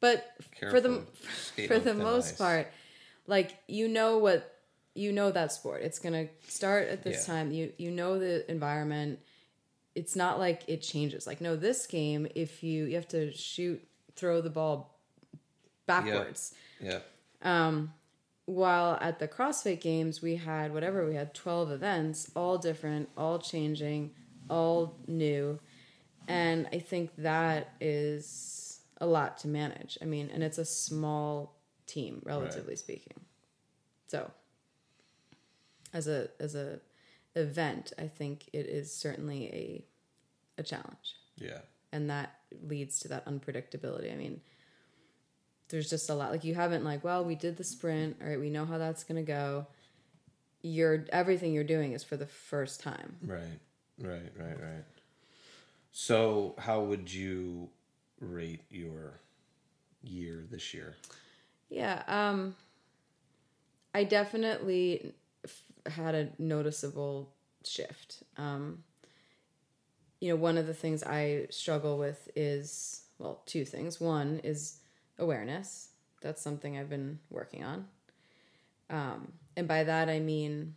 But 0.00 0.26
for 0.70 0.80
the 0.80 1.02
skate 1.36 1.68
for 1.68 1.78
the 1.78 1.94
most 1.94 2.32
ice. 2.32 2.38
part, 2.38 2.68
like 3.26 3.58
you 3.68 3.86
know 3.88 4.18
what 4.18 4.56
you 4.94 5.12
know 5.12 5.30
that 5.30 5.52
sport. 5.52 5.82
It's 5.82 5.98
gonna 5.98 6.28
start 6.48 6.88
at 6.88 7.02
this 7.02 7.26
Yeah. 7.28 7.34
time. 7.34 7.52
You 7.52 7.72
you 7.78 7.90
know 7.90 8.18
the 8.18 8.50
environment. 8.50 9.20
It's 9.94 10.16
not 10.16 10.38
like 10.38 10.62
it 10.68 10.82
changes. 10.82 11.26
Like 11.26 11.40
no, 11.40 11.56
this 11.56 11.86
game, 11.86 12.26
if 12.34 12.62
you 12.62 12.84
you 12.86 12.94
have 12.96 13.08
to 13.08 13.32
shoot, 13.32 13.86
throw 14.16 14.40
the 14.40 14.50
ball 14.50 14.98
backwards. 15.86 16.54
yeah. 16.80 17.00
Um. 17.42 17.92
While 18.46 18.98
at 19.00 19.20
the 19.20 19.28
CrossFit 19.28 19.80
Games, 19.80 20.20
we 20.22 20.34
had 20.34 20.72
whatever 20.74 21.06
we 21.06 21.14
had 21.14 21.34
twelve 21.34 21.70
events, 21.70 22.30
all 22.34 22.58
different, 22.58 23.08
all 23.16 23.38
changing, 23.38 24.10
all 24.48 24.96
new, 25.06 25.60
and 26.26 26.66
I 26.72 26.80
think 26.80 27.10
that 27.18 27.74
is 27.80 28.59
a 29.00 29.06
lot 29.06 29.38
to 29.38 29.48
manage. 29.48 29.96
I 30.02 30.04
mean, 30.04 30.30
and 30.32 30.42
it's 30.42 30.58
a 30.58 30.64
small 30.64 31.56
team, 31.86 32.20
relatively 32.24 32.76
speaking. 32.76 33.20
So, 34.06 34.30
as 35.92 36.06
a 36.08 36.28
as 36.38 36.54
a 36.54 36.80
event, 37.34 37.92
I 37.98 38.06
think 38.08 38.48
it 38.52 38.66
is 38.66 38.94
certainly 38.94 39.46
a 39.46 39.84
a 40.58 40.62
challenge, 40.62 41.16
Yeah. 41.36 41.60
and 41.92 42.10
that 42.10 42.38
leads 42.62 42.98
to 43.00 43.08
that 43.08 43.24
unpredictability. 43.26 44.12
I 44.12 44.16
mean, 44.16 44.40
there's 45.68 45.88
just 45.88 46.10
a 46.10 46.14
lot. 46.14 46.30
Like 46.32 46.44
you 46.44 46.54
haven't 46.54 46.84
like, 46.84 47.02
well, 47.02 47.24
we 47.24 47.34
did 47.34 47.56
the 47.56 47.64
sprint. 47.64 48.16
All 48.20 48.28
right, 48.28 48.38
we 48.38 48.50
know 48.50 48.66
how 48.66 48.78
that's 48.78 49.04
gonna 49.04 49.22
go. 49.22 49.66
You're 50.62 51.06
everything 51.10 51.54
you're 51.54 51.64
doing 51.64 51.92
is 51.92 52.04
for 52.04 52.16
the 52.18 52.26
first 52.26 52.80
time. 52.80 53.16
Right. 53.24 53.58
Right, 53.98 54.32
right, 54.38 54.60
right. 54.60 54.84
So, 55.92 56.54
how 56.58 56.82
would 56.82 57.12
you 57.12 57.70
rate 58.20 58.62
your 58.70 59.20
year 60.02 60.44
this 60.50 60.74
year? 60.74 60.96
Yeah, 61.68 62.02
um 62.06 62.54
I 63.94 64.04
definitely 64.04 65.14
f- 65.44 65.92
had 65.92 66.14
a 66.14 66.28
noticeable 66.38 67.32
shift. 67.64 68.22
Um 68.36 68.84
you 70.20 70.28
know, 70.28 70.36
one 70.36 70.58
of 70.58 70.66
the 70.66 70.74
things 70.74 71.02
I 71.02 71.46
struggle 71.50 71.98
with 71.98 72.28
is 72.36 73.02
well, 73.18 73.42
two 73.46 73.64
things. 73.64 74.00
One 74.00 74.40
is 74.44 74.78
awareness. 75.18 75.90
That's 76.22 76.42
something 76.42 76.76
I've 76.78 76.90
been 76.90 77.18
working 77.30 77.64
on. 77.64 77.86
Um 78.88 79.32
and 79.56 79.66
by 79.68 79.84
that 79.84 80.08
I 80.08 80.20
mean 80.20 80.74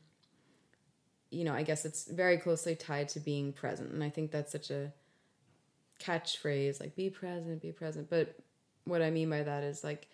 you 1.32 1.44
know, 1.44 1.54
I 1.54 1.64
guess 1.64 1.84
it's 1.84 2.06
very 2.06 2.38
closely 2.38 2.76
tied 2.76 3.10
to 3.10 3.20
being 3.20 3.54
present. 3.54 3.92
And 3.92 4.04
I 4.04 4.10
think 4.10 4.32
that's 4.32 4.52
such 4.52 4.70
a 4.70 4.94
catchphrase 6.04 6.80
like 6.80 6.96
be 6.96 7.10
present, 7.10 7.62
be 7.62 7.72
present. 7.72 8.10
But 8.10 8.36
what 8.86 9.02
I 9.02 9.10
mean 9.10 9.30
by 9.30 9.44
that 9.44 9.64
is 9.64 9.84
like 9.84 10.08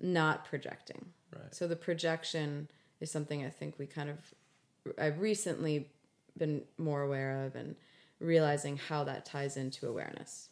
not 0.00 0.44
projecting. 0.44 1.04
Right. 1.34 1.54
So 1.54 1.66
the 1.66 1.76
projection 1.76 2.68
is 3.00 3.10
something 3.10 3.44
I 3.44 3.50
think 3.50 3.78
we 3.78 3.86
kind 3.86 4.10
of 4.10 4.18
I've 4.98 5.20
recently 5.20 5.90
been 6.36 6.62
more 6.78 7.02
aware 7.02 7.44
of 7.44 7.56
and 7.56 7.74
realizing 8.20 8.76
how 8.76 9.04
that 9.04 9.24
ties 9.24 9.56
into 9.56 9.88
awareness. 9.88 10.48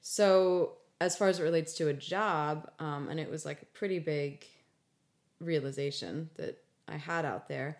So 0.00 0.74
as 1.00 1.16
far 1.16 1.28
as 1.28 1.40
it 1.40 1.42
relates 1.42 1.74
to 1.74 1.88
a 1.88 1.92
job, 1.92 2.70
um, 2.78 3.08
and 3.08 3.20
it 3.20 3.30
was 3.30 3.44
like 3.44 3.62
a 3.62 3.66
pretty 3.66 3.98
big 3.98 4.46
realization 5.40 6.30
that 6.36 6.62
I 6.88 6.96
had 6.96 7.24
out 7.24 7.48
there. 7.48 7.78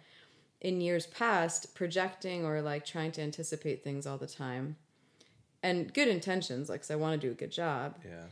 In 0.61 0.81
years 0.81 1.07
past, 1.07 1.75
projecting 1.75 2.45
or 2.45 2.61
like 2.61 2.85
trying 2.85 3.13
to 3.13 3.23
anticipate 3.23 3.85
things 3.85 4.07
all 4.07 4.19
the 4.19 4.27
time, 4.27 4.77
and 5.63 5.93
good 5.93 6.09
intentions, 6.09 6.69
like 6.69 6.83
'cause 6.83 6.91
I 6.91 6.97
want 6.97 7.21
to 7.21 7.27
do 7.27 7.33
a 7.33 7.35
good 7.35 7.51
job, 7.51 7.99
Yeah. 8.05 8.27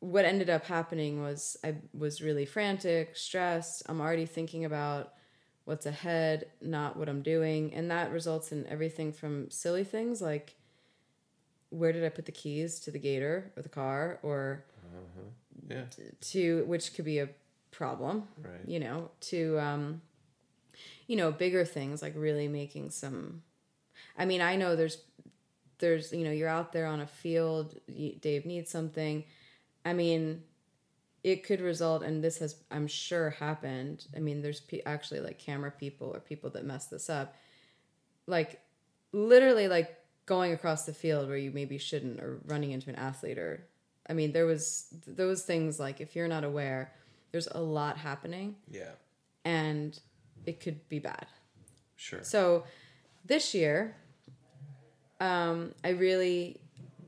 what 0.00 0.24
ended 0.24 0.48
up 0.48 0.64
happening 0.64 1.20
was 1.22 1.56
I 1.64 1.76
was 1.92 2.20
really 2.22 2.46
frantic, 2.46 3.16
stressed. 3.16 3.82
I'm 3.86 4.00
already 4.00 4.26
thinking 4.26 4.64
about 4.64 5.14
what's 5.64 5.86
ahead, 5.86 6.50
not 6.60 6.96
what 6.96 7.08
I'm 7.08 7.22
doing. 7.22 7.74
And 7.74 7.90
that 7.90 8.10
results 8.12 8.52
in 8.52 8.66
everything 8.68 9.12
from 9.12 9.50
silly 9.50 9.84
things 9.84 10.22
like 10.22 10.54
where 11.70 11.92
did 11.92 12.04
I 12.04 12.08
put 12.08 12.24
the 12.24 12.32
keys 12.32 12.80
to 12.80 12.90
the 12.90 12.98
gator 12.98 13.52
or 13.56 13.62
the 13.62 13.68
car 13.68 14.18
or 14.22 14.64
Yeah. 15.68 15.84
to 16.20 16.64
which 16.64 16.94
could 16.94 17.04
be 17.04 17.18
a 17.18 17.28
problem, 17.70 18.28
Right. 18.38 18.66
you 18.66 18.78
know, 18.80 19.10
to 19.22 19.58
um 19.58 20.02
you 21.06 21.16
know, 21.16 21.32
bigger 21.32 21.64
things 21.64 22.02
like 22.02 22.14
really 22.16 22.48
making 22.48 22.90
some 22.90 23.42
I 24.16 24.24
mean, 24.24 24.40
I 24.40 24.56
know 24.56 24.76
there's 24.76 24.98
there's 25.78 26.12
you 26.12 26.24
know, 26.24 26.30
you're 26.32 26.48
out 26.48 26.72
there 26.72 26.86
on 26.86 27.00
a 27.00 27.06
field, 27.06 27.74
Dave 28.20 28.46
needs 28.46 28.70
something. 28.70 29.24
I 29.84 29.92
mean, 29.92 30.42
it 31.24 31.44
could 31.44 31.60
result 31.60 32.02
and 32.02 32.22
this 32.22 32.38
has 32.38 32.56
I'm 32.70 32.86
sure 32.86 33.30
happened. 33.30 34.06
I 34.16 34.20
mean, 34.20 34.42
there's 34.42 34.60
pe- 34.60 34.82
actually 34.86 35.20
like 35.20 35.38
camera 35.38 35.70
people 35.70 36.08
or 36.14 36.20
people 36.20 36.50
that 36.50 36.64
mess 36.64 36.86
this 36.86 37.08
up. 37.10 37.34
Like 38.26 38.60
literally 39.12 39.68
like 39.68 39.96
going 40.26 40.52
across 40.52 40.84
the 40.84 40.92
field 40.92 41.28
where 41.28 41.38
you 41.38 41.50
maybe 41.50 41.78
shouldn't 41.78 42.20
or 42.20 42.40
running 42.44 42.72
into 42.72 42.90
an 42.90 42.96
athlete 42.96 43.38
or 43.38 43.64
I 44.08 44.14
mean, 44.14 44.32
there 44.32 44.46
was 44.46 44.88
those 45.06 45.42
things 45.42 45.78
like 45.78 46.00
if 46.00 46.16
you're 46.16 46.28
not 46.28 46.44
aware, 46.44 46.92
there's 47.32 47.48
a 47.48 47.60
lot 47.60 47.98
happening 47.98 48.56
Yeah. 48.70 48.92
and 49.44 49.98
it 50.46 50.60
could 50.60 50.88
be 50.88 50.98
bad. 50.98 51.26
Sure. 51.96 52.22
So 52.22 52.64
this 53.24 53.54
year, 53.54 53.96
um, 55.20 55.74
I 55.84 55.90
really 55.90 56.60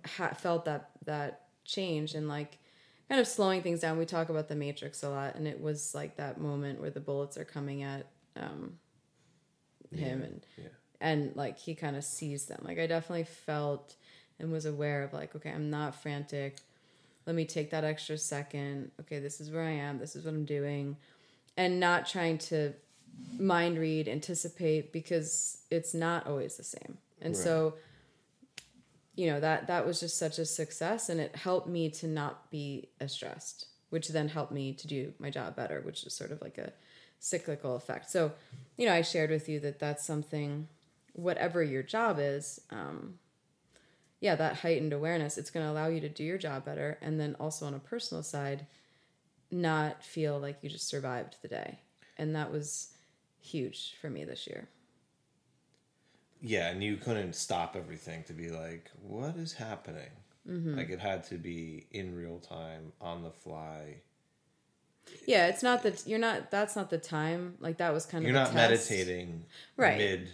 ha- 0.06 0.34
felt 0.34 0.64
that 0.64 0.90
that 1.04 1.42
change 1.64 2.14
and 2.14 2.28
like 2.28 2.58
kind 3.08 3.20
of 3.20 3.26
slowing 3.26 3.62
things 3.62 3.80
down. 3.80 3.98
We 3.98 4.06
talk 4.06 4.28
about 4.28 4.48
the 4.48 4.56
Matrix 4.56 5.02
a 5.02 5.10
lot, 5.10 5.34
and 5.34 5.46
it 5.46 5.60
was 5.60 5.94
like 5.94 6.16
that 6.16 6.40
moment 6.40 6.80
where 6.80 6.90
the 6.90 7.00
bullets 7.00 7.36
are 7.36 7.44
coming 7.44 7.82
at 7.82 8.06
um, 8.36 8.78
him, 9.92 10.22
and 10.22 10.46
yeah. 10.56 10.68
and 11.00 11.36
like 11.36 11.58
he 11.58 11.74
kind 11.74 11.96
of 11.96 12.04
sees 12.04 12.46
them. 12.46 12.62
Like 12.64 12.78
I 12.78 12.86
definitely 12.86 13.24
felt 13.24 13.96
and 14.38 14.50
was 14.50 14.64
aware 14.64 15.02
of 15.02 15.12
like, 15.12 15.34
okay, 15.36 15.50
I'm 15.50 15.70
not 15.70 15.94
frantic. 15.94 16.56
Let 17.26 17.36
me 17.36 17.44
take 17.44 17.70
that 17.70 17.84
extra 17.84 18.16
second. 18.16 18.90
Okay, 19.00 19.18
this 19.18 19.40
is 19.40 19.50
where 19.50 19.62
I 19.62 19.72
am. 19.72 19.98
This 19.98 20.16
is 20.16 20.24
what 20.24 20.32
I'm 20.32 20.44
doing, 20.44 20.96
and 21.56 21.78
not 21.78 22.06
trying 22.06 22.38
to 22.38 22.72
mind 23.38 23.78
read, 23.78 24.08
anticipate 24.08 24.92
because 24.92 25.58
it's 25.70 25.94
not 25.94 26.26
always 26.26 26.56
the 26.56 26.64
same. 26.64 26.98
And 27.20 27.36
so, 27.36 27.74
you 29.14 29.26
know 29.26 29.40
that 29.40 29.66
that 29.66 29.86
was 29.86 30.00
just 30.00 30.16
such 30.18 30.38
a 30.38 30.46
success, 30.46 31.08
and 31.08 31.20
it 31.20 31.36
helped 31.36 31.68
me 31.68 31.90
to 31.90 32.06
not 32.06 32.50
be 32.50 32.88
as 33.00 33.12
stressed. 33.12 33.66
which 33.90 34.08
then 34.08 34.28
helped 34.28 34.52
me 34.52 34.72
to 34.72 34.86
do 34.86 35.12
my 35.18 35.30
job 35.30 35.54
better, 35.56 35.80
which 35.80 36.04
is 36.04 36.14
sort 36.14 36.30
of 36.30 36.40
like 36.40 36.58
a 36.58 36.72
cyclical 37.18 37.76
effect. 37.76 38.08
So, 38.10 38.32
you 38.76 38.86
know, 38.86 38.94
I 38.94 39.02
shared 39.02 39.30
with 39.30 39.48
you 39.48 39.60
that 39.60 39.78
that's 39.78 40.04
something, 40.04 40.68
whatever 41.12 41.62
your 41.62 41.82
job 41.82 42.18
is, 42.18 42.60
um, 42.70 43.18
yeah, 44.20 44.36
that 44.36 44.56
heightened 44.56 44.92
awareness, 44.92 45.36
it's 45.38 45.50
going 45.50 45.66
to 45.66 45.72
allow 45.72 45.88
you 45.88 46.00
to 46.00 46.08
do 46.08 46.22
your 46.22 46.38
job 46.38 46.64
better. 46.64 46.98
And 47.02 47.18
then 47.18 47.36
also 47.40 47.66
on 47.66 47.74
a 47.74 47.78
personal 47.78 48.22
side, 48.22 48.66
not 49.50 50.04
feel 50.04 50.38
like 50.38 50.58
you 50.62 50.70
just 50.70 50.86
survived 50.88 51.36
the 51.42 51.48
day. 51.48 51.80
And 52.16 52.36
that 52.36 52.52
was 52.52 52.90
huge 53.40 53.96
for 54.00 54.08
me 54.08 54.24
this 54.24 54.46
year. 54.46 54.68
Yeah, 56.42 56.68
and 56.70 56.82
you 56.82 56.96
couldn't 56.96 57.34
stop 57.34 57.76
everything 57.76 58.24
to 58.24 58.32
be 58.32 58.48
like, 58.50 58.90
what 59.02 59.36
is 59.36 59.52
happening? 59.52 60.10
Mm-hmm. 60.48 60.76
Like 60.76 60.88
it 60.90 60.98
had 61.00 61.24
to 61.24 61.34
be 61.36 61.86
in 61.90 62.14
real 62.16 62.38
time, 62.38 62.92
on 63.00 63.22
the 63.22 63.30
fly. 63.30 63.96
Yeah, 65.26 65.48
it's 65.48 65.62
not 65.62 65.82
that 65.82 66.06
you're 66.06 66.18
not. 66.18 66.50
That's 66.50 66.76
not 66.76 66.88
the 66.90 66.98
time. 66.98 67.56
Like 67.60 67.78
that 67.78 67.92
was 67.92 68.06
kind 68.06 68.24
You're 68.24 68.30
of 68.30 68.52
not 68.52 68.52
test. 68.52 68.90
meditating 68.90 69.44
Right. 69.76 69.98
mid 69.98 70.30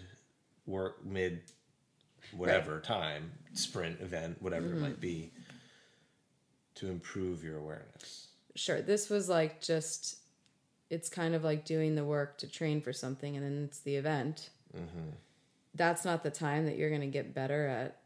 work, 0.67 1.05
mid 1.05 1.41
whatever 2.37 2.81
time, 2.81 3.33
sprint 3.53 4.01
event, 4.01 4.41
whatever 4.41 4.67
Mm-hmm. 4.67 4.77
it 4.77 4.81
might 4.81 5.01
be, 5.01 5.33
to 6.77 6.89
improve 6.89 7.43
your 7.43 7.59
awareness. 7.59 8.29
Sure, 8.55 8.81
this 8.83 9.11
was 9.11 9.29
like 9.29 9.61
just. 9.61 10.19
It's 10.89 11.09
kind 11.09 11.35
of 11.35 11.43
like 11.43 11.65
doing 11.65 11.97
the 11.97 12.05
work 12.05 12.39
to 12.39 12.47
train 12.47 12.81
for 12.81 12.93
something, 12.93 13.37
and 13.37 13.45
then 13.45 13.65
it's 13.65 13.81
the 13.81 13.97
event. 13.97 14.51
Mm-hmm. 14.77 15.11
That's 15.77 16.05
not 16.05 16.23
the 16.23 16.31
time 16.31 16.67
that 16.67 16.77
you're 16.77 16.89
going 16.91 17.03
to 17.03 17.07
get 17.07 17.35
better 17.35 17.67
at 17.67 18.01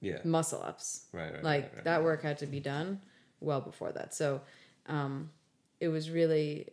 Yeah. 0.00 0.18
muscle 0.24 0.62
ups. 0.62 1.06
Right, 1.12 1.32
right. 1.34 1.42
like 1.44 1.62
right, 1.64 1.74
right. 1.74 1.84
that 1.84 2.04
work 2.04 2.22
had 2.22 2.38
to 2.38 2.46
be 2.46 2.60
done 2.60 3.00
well 3.40 3.60
before 3.60 3.92
that 3.92 4.14
so 4.14 4.40
um 4.86 5.30
it 5.78 5.88
was 5.88 6.10
really 6.10 6.68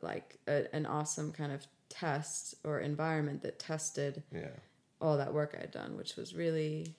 like 0.00 0.38
a, 0.46 0.74
an 0.74 0.86
awesome 0.86 1.32
kind 1.32 1.52
of 1.52 1.66
test 1.90 2.54
or 2.64 2.80
environment 2.80 3.42
that 3.42 3.58
tested 3.58 4.22
Yeah. 4.32 4.48
all 5.02 5.18
that 5.18 5.34
work 5.34 5.54
i'd 5.60 5.70
done 5.70 5.96
which 5.98 6.16
was 6.16 6.34
really 6.34 6.94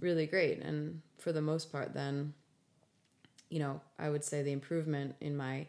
really 0.00 0.26
great 0.26 0.60
and 0.62 1.02
for 1.18 1.32
the 1.32 1.42
most 1.42 1.70
part 1.70 1.92
then 1.92 2.32
you 3.50 3.58
know 3.58 3.80
i 3.98 4.08
would 4.08 4.24
say 4.24 4.42
the 4.42 4.52
improvement 4.52 5.14
in 5.20 5.36
my 5.36 5.66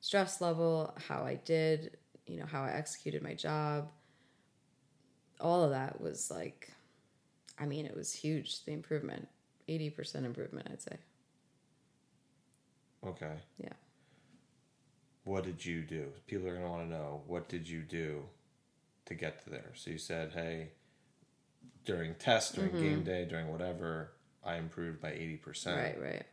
stress 0.00 0.40
level 0.40 0.94
how 1.08 1.22
i 1.24 1.34
did 1.34 1.96
you 2.26 2.38
know 2.38 2.46
how 2.46 2.62
i 2.62 2.70
executed 2.70 3.20
my 3.22 3.34
job 3.34 3.88
all 5.40 5.62
of 5.64 5.70
that 5.70 6.00
was 6.00 6.30
like 6.30 6.72
i 7.58 7.66
mean 7.66 7.86
it 7.86 7.96
was 7.96 8.12
huge 8.12 8.64
the 8.64 8.72
improvement 8.72 9.28
80% 9.68 10.24
improvement 10.24 10.68
i'd 10.70 10.82
say 10.82 10.96
Okay. 13.04 13.36
yeah 13.58 13.72
What 15.24 15.44
did 15.44 15.64
you 15.64 15.82
do? 15.82 16.12
People 16.26 16.46
are 16.48 16.52
going 16.52 16.62
to 16.64 16.70
want 16.70 16.82
to 16.84 16.88
know 16.88 17.22
what 17.26 17.48
did 17.48 17.68
you 17.68 17.82
do 17.82 18.22
to 19.06 19.14
get 19.14 19.42
to 19.44 19.50
there? 19.50 19.72
So 19.74 19.90
you 19.90 19.98
said, 19.98 20.32
hey, 20.32 20.70
during 21.84 22.14
test, 22.16 22.54
during 22.54 22.72
Mm-hmm. 22.72 22.76
game 22.76 23.04
day, 23.04 23.24
during 23.24 23.48
whatever, 23.50 24.12
I 24.44 24.56
improved 24.56 25.00
by 25.00 25.10
80%. 25.12 25.66
right 25.66 26.00
right 26.00 26.26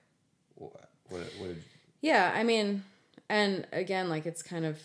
What, 0.56 0.90
what, 1.10 1.22
what 1.38 1.48
did, 1.48 1.64
Yeah, 2.02 2.32
I 2.36 2.44
mean, 2.44 2.84
and 3.30 3.68
again, 3.72 4.10
like 4.10 4.26
it's 4.26 4.44
kind 4.44 4.66
of, 4.66 4.80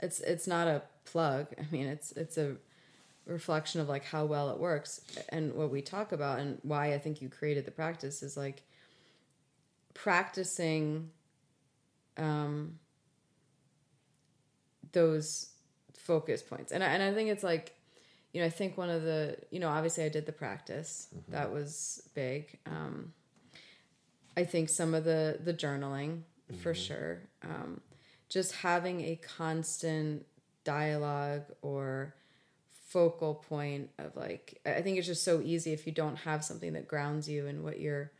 it's 0.00 0.20
it's 0.20 0.46
not 0.46 0.68
a 0.68 0.82
plug. 1.04 1.48
I 1.58 1.64
mean, 1.70 1.86
it's 1.86 2.12
it's 2.12 2.36
a 2.38 2.56
reflection 3.26 3.80
of 3.80 3.88
like 3.88 4.04
how 4.04 4.24
well 4.24 4.50
it 4.50 4.58
works, 4.58 5.00
and 5.30 5.54
what 5.54 5.70
we 5.70 5.82
talk 5.82 6.12
about, 6.12 6.38
and 6.38 6.58
why 6.62 6.94
I 6.94 6.98
think 6.98 7.20
you 7.20 7.28
created 7.28 7.64
the 7.64 7.70
practice 7.70 8.22
is 8.22 8.36
like 8.36 8.62
practicing, 9.94 11.10
um, 12.16 12.78
those 14.92 15.50
focus 15.94 16.42
points, 16.42 16.72
and 16.72 16.82
I, 16.82 16.88
and 16.88 17.02
I 17.02 17.12
think 17.12 17.30
it's 17.30 17.44
like, 17.44 17.74
you 18.32 18.40
know, 18.40 18.46
I 18.46 18.50
think 18.50 18.76
one 18.76 18.90
of 18.90 19.02
the, 19.02 19.36
you 19.50 19.60
know, 19.60 19.68
obviously 19.68 20.04
I 20.04 20.08
did 20.08 20.26
the 20.26 20.32
practice, 20.32 21.08
that 21.28 21.52
was 21.52 22.02
big. 22.14 22.58
Um, 22.66 23.12
I 24.36 24.44
think 24.44 24.68
some 24.68 24.94
of 24.94 25.04
the 25.04 25.38
the 25.42 25.54
journaling 25.54 26.22
for 26.62 26.74
sure. 26.74 27.22
Um, 27.42 27.80
just 28.28 28.52
having 28.56 29.00
a 29.02 29.16
constant 29.16 30.26
dialogue 30.64 31.44
or 31.62 32.14
focal 32.96 33.34
point 33.34 33.90
of 33.98 34.16
like 34.16 34.58
I 34.64 34.80
think 34.80 34.96
it's 34.96 35.06
just 35.06 35.22
so 35.22 35.42
easy 35.42 35.74
if 35.74 35.86
you 35.86 35.92
don't 35.92 36.16
have 36.16 36.42
something 36.42 36.72
that 36.72 36.88
grounds 36.88 37.28
you 37.28 37.46
in 37.46 37.62
what 37.62 37.78
you're 37.78 38.10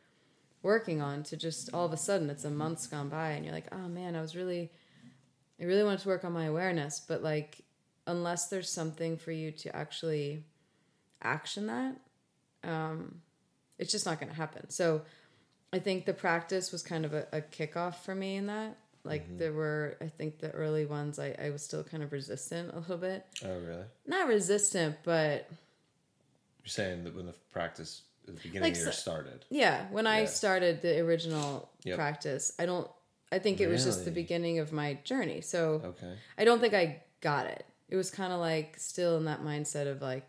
working 0.62 1.00
on 1.00 1.22
to 1.22 1.36
just 1.38 1.70
all 1.72 1.86
of 1.86 1.94
a 1.94 1.96
sudden 1.96 2.28
it's 2.28 2.44
a 2.44 2.50
month's 2.50 2.86
gone 2.86 3.08
by 3.08 3.30
and 3.30 3.42
you're 3.42 3.54
like, 3.54 3.72
oh 3.72 3.88
man, 3.88 4.14
I 4.14 4.20
was 4.20 4.36
really 4.36 4.70
I 5.58 5.64
really 5.64 5.82
wanted 5.82 6.00
to 6.00 6.08
work 6.08 6.26
on 6.26 6.32
my 6.32 6.44
awareness, 6.44 7.00
but 7.00 7.22
like 7.22 7.62
unless 8.06 8.48
there's 8.48 8.70
something 8.70 9.16
for 9.16 9.32
you 9.32 9.50
to 9.50 9.74
actually 9.74 10.44
action 11.22 11.68
that, 11.68 11.96
um, 12.62 13.22
it's 13.78 13.90
just 13.90 14.04
not 14.04 14.20
going 14.20 14.28
to 14.28 14.36
happen. 14.36 14.68
So 14.68 15.00
I 15.72 15.78
think 15.78 16.04
the 16.04 16.12
practice 16.12 16.70
was 16.70 16.82
kind 16.82 17.06
of 17.06 17.14
a, 17.14 17.26
a 17.32 17.40
kickoff 17.40 17.94
for 17.94 18.14
me 18.14 18.36
in 18.36 18.48
that. 18.48 18.76
Like 19.06 19.26
mm-hmm. 19.26 19.38
there 19.38 19.52
were, 19.52 19.96
I 20.00 20.06
think 20.08 20.38
the 20.38 20.50
early 20.50 20.84
ones, 20.86 21.18
I, 21.18 21.34
I 21.40 21.50
was 21.50 21.62
still 21.62 21.82
kind 21.84 22.02
of 22.02 22.12
resistant 22.12 22.72
a 22.74 22.78
little 22.80 22.96
bit. 22.98 23.24
oh, 23.44 23.58
really? 23.60 23.84
Not 24.06 24.28
resistant, 24.28 24.96
but 25.04 25.48
You're 26.62 26.68
saying 26.68 27.04
that 27.04 27.14
when 27.14 27.26
the 27.26 27.34
practice 27.52 28.02
at 28.28 28.34
the 28.34 28.40
beginning 28.42 28.62
Like 28.62 28.72
of 28.72 28.78
the 28.78 28.84
year 28.86 28.92
started. 28.92 29.44
yeah, 29.50 29.86
when 29.90 30.06
I 30.06 30.24
started 30.24 30.82
the 30.82 30.98
original 31.00 31.70
Yep. 31.84 31.96
practice, 31.96 32.52
I 32.58 32.66
don't, 32.66 32.90
I 33.30 33.38
think 33.38 33.60
it 33.60 33.68
was 33.68 33.84
just 33.84 34.04
the 34.04 34.10
beginning 34.10 34.58
of 34.58 34.72
my 34.72 34.94
journey. 35.04 35.40
So 35.40 35.80
Okay. 35.84 36.14
I 36.38 36.44
don't 36.44 36.60
think 36.60 36.74
I 36.74 37.02
got 37.20 37.46
it. 37.46 37.64
It 37.88 37.96
was 37.96 38.10
kind 38.10 38.32
of 38.32 38.40
like 38.40 38.74
still 38.78 39.16
in 39.16 39.24
that 39.26 39.42
mindset 39.42 39.86
of 39.86 40.02
like, 40.02 40.24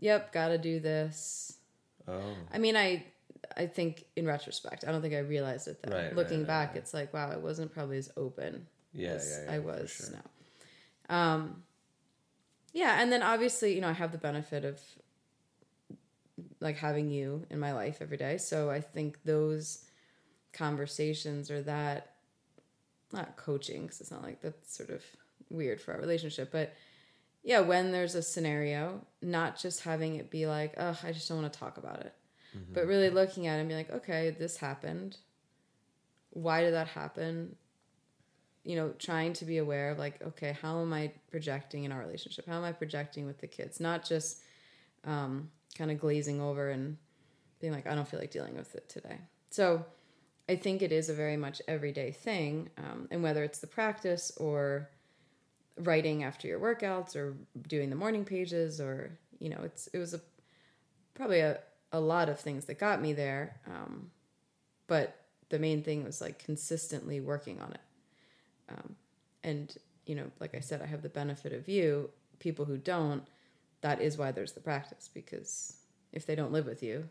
yep, 0.00 0.32
gotta 0.32 0.58
do 0.58 0.80
this. 0.80 1.56
Oh, 2.06 2.20
I 2.52 2.58
mean, 2.58 2.76
I 2.76 3.04
I 3.56 3.66
think 3.66 4.04
in 4.16 4.26
retrospect, 4.26 4.84
I 4.86 4.92
don't 4.92 5.02
think 5.02 5.14
I 5.14 5.18
realized 5.18 5.68
it 5.68 5.82
then. 5.82 5.92
Right, 5.92 6.04
right, 6.04 6.16
Looking 6.16 6.40
right, 6.40 6.46
back, 6.46 6.68
right. 6.70 6.78
it's 6.78 6.94
like, 6.94 7.12
wow, 7.12 7.30
I 7.30 7.36
wasn't 7.36 7.72
probably 7.72 7.98
as 7.98 8.10
open 8.16 8.66
yeah, 8.92 9.10
as 9.10 9.40
yeah, 9.40 9.50
yeah. 9.50 9.56
I 9.56 9.58
was 9.60 9.90
sure. 9.90 10.20
now. 11.08 11.16
Um, 11.16 11.62
yeah, 12.72 13.00
and 13.00 13.12
then 13.12 13.22
obviously, 13.22 13.74
you 13.74 13.80
know, 13.80 13.88
I 13.88 13.92
have 13.92 14.12
the 14.12 14.18
benefit 14.18 14.64
of 14.64 14.80
like 16.60 16.76
having 16.76 17.10
you 17.10 17.46
in 17.50 17.60
my 17.60 17.72
life 17.72 17.98
every 18.00 18.16
day. 18.16 18.38
So 18.38 18.70
I 18.70 18.80
think 18.80 19.22
those 19.24 19.84
conversations 20.52 21.50
or 21.50 21.62
that 21.62 22.14
not 23.12 23.36
coaching 23.36 23.82
because 23.82 24.00
it's 24.00 24.10
not 24.10 24.22
like 24.22 24.40
that's 24.40 24.76
sort 24.76 24.90
of 24.90 25.04
weird 25.50 25.80
for 25.80 25.92
our 25.94 26.00
relationship, 26.00 26.50
but 26.50 26.74
yeah, 27.42 27.60
when 27.60 27.92
there's 27.92 28.14
a 28.14 28.22
scenario, 28.22 29.02
not 29.20 29.58
just 29.58 29.82
having 29.82 30.16
it 30.16 30.30
be 30.30 30.46
like, 30.46 30.74
oh, 30.78 30.98
I 31.02 31.12
just 31.12 31.28
don't 31.28 31.40
want 31.42 31.52
to 31.52 31.58
talk 31.58 31.76
about 31.76 32.00
it, 32.00 32.14
but 32.72 32.86
really 32.86 33.10
looking 33.10 33.46
at 33.46 33.56
it 33.56 33.60
and 33.60 33.68
be 33.68 33.74
like, 33.74 33.90
okay, 33.90 34.30
this 34.38 34.56
happened. 34.56 35.16
Why 36.30 36.60
did 36.60 36.74
that 36.74 36.88
happen? 36.88 37.56
You 38.64 38.76
know, 38.76 38.94
trying 38.98 39.32
to 39.34 39.44
be 39.44 39.58
aware 39.58 39.90
of 39.90 39.98
like, 39.98 40.22
okay, 40.22 40.56
how 40.60 40.80
am 40.80 40.92
I 40.92 41.12
projecting 41.30 41.84
in 41.84 41.92
our 41.92 42.00
relationship? 42.00 42.46
How 42.46 42.56
am 42.56 42.64
I 42.64 42.72
projecting 42.72 43.26
with 43.26 43.40
the 43.40 43.46
kids? 43.46 43.80
Not 43.80 44.04
just 44.04 44.40
um, 45.04 45.50
kind 45.76 45.90
of 45.90 45.98
glazing 45.98 46.40
over 46.40 46.70
and 46.70 46.96
being 47.60 47.72
like, 47.72 47.86
I 47.86 47.94
don't 47.94 48.08
feel 48.08 48.20
like 48.20 48.30
dealing 48.30 48.56
with 48.56 48.74
it 48.74 48.88
today. 48.88 49.18
So 49.50 49.84
I 50.48 50.56
think 50.56 50.82
it 50.82 50.92
is 50.92 51.08
a 51.08 51.14
very 51.14 51.36
much 51.36 51.62
everyday 51.68 52.10
thing. 52.10 52.70
Um, 52.78 53.08
and 53.10 53.22
whether 53.22 53.44
it's 53.44 53.58
the 53.58 53.66
practice 53.66 54.32
or 54.36 54.90
writing 55.78 56.24
after 56.24 56.46
your 56.46 56.60
workouts 56.60 57.16
or 57.16 57.34
doing 57.68 57.90
the 57.90 57.96
morning 57.96 58.24
pages 58.24 58.80
or, 58.80 59.18
you 59.38 59.48
know, 59.48 59.60
it's, 59.64 59.88
it 59.88 59.98
was 59.98 60.14
a, 60.14 60.20
probably 61.14 61.40
a, 61.40 61.58
a 61.94 62.00
lot 62.00 62.28
of 62.28 62.40
things 62.40 62.64
that 62.64 62.78
got 62.78 63.00
me 63.00 63.12
there. 63.12 63.56
Um, 63.66 64.10
but 64.88 65.16
the 65.48 65.58
main 65.58 65.82
thing 65.82 66.02
was 66.04 66.20
like 66.20 66.38
consistently 66.44 67.20
working 67.20 67.60
on 67.60 67.70
it. 67.72 67.80
Um, 68.70 68.96
and, 69.44 69.76
you 70.06 70.14
know, 70.16 70.26
like 70.40 70.54
I 70.56 70.60
said, 70.60 70.82
I 70.82 70.86
have 70.86 71.02
the 71.02 71.08
benefit 71.08 71.52
of 71.52 71.68
you. 71.68 72.10
People 72.40 72.64
who 72.64 72.76
don't, 72.76 73.22
that 73.82 74.00
is 74.00 74.18
why 74.18 74.32
there's 74.32 74.52
the 74.52 74.60
practice 74.60 75.08
because 75.12 75.76
if 76.12 76.26
they 76.26 76.34
don't 76.34 76.52
live 76.52 76.66
with 76.66 76.82
you, 76.82 77.08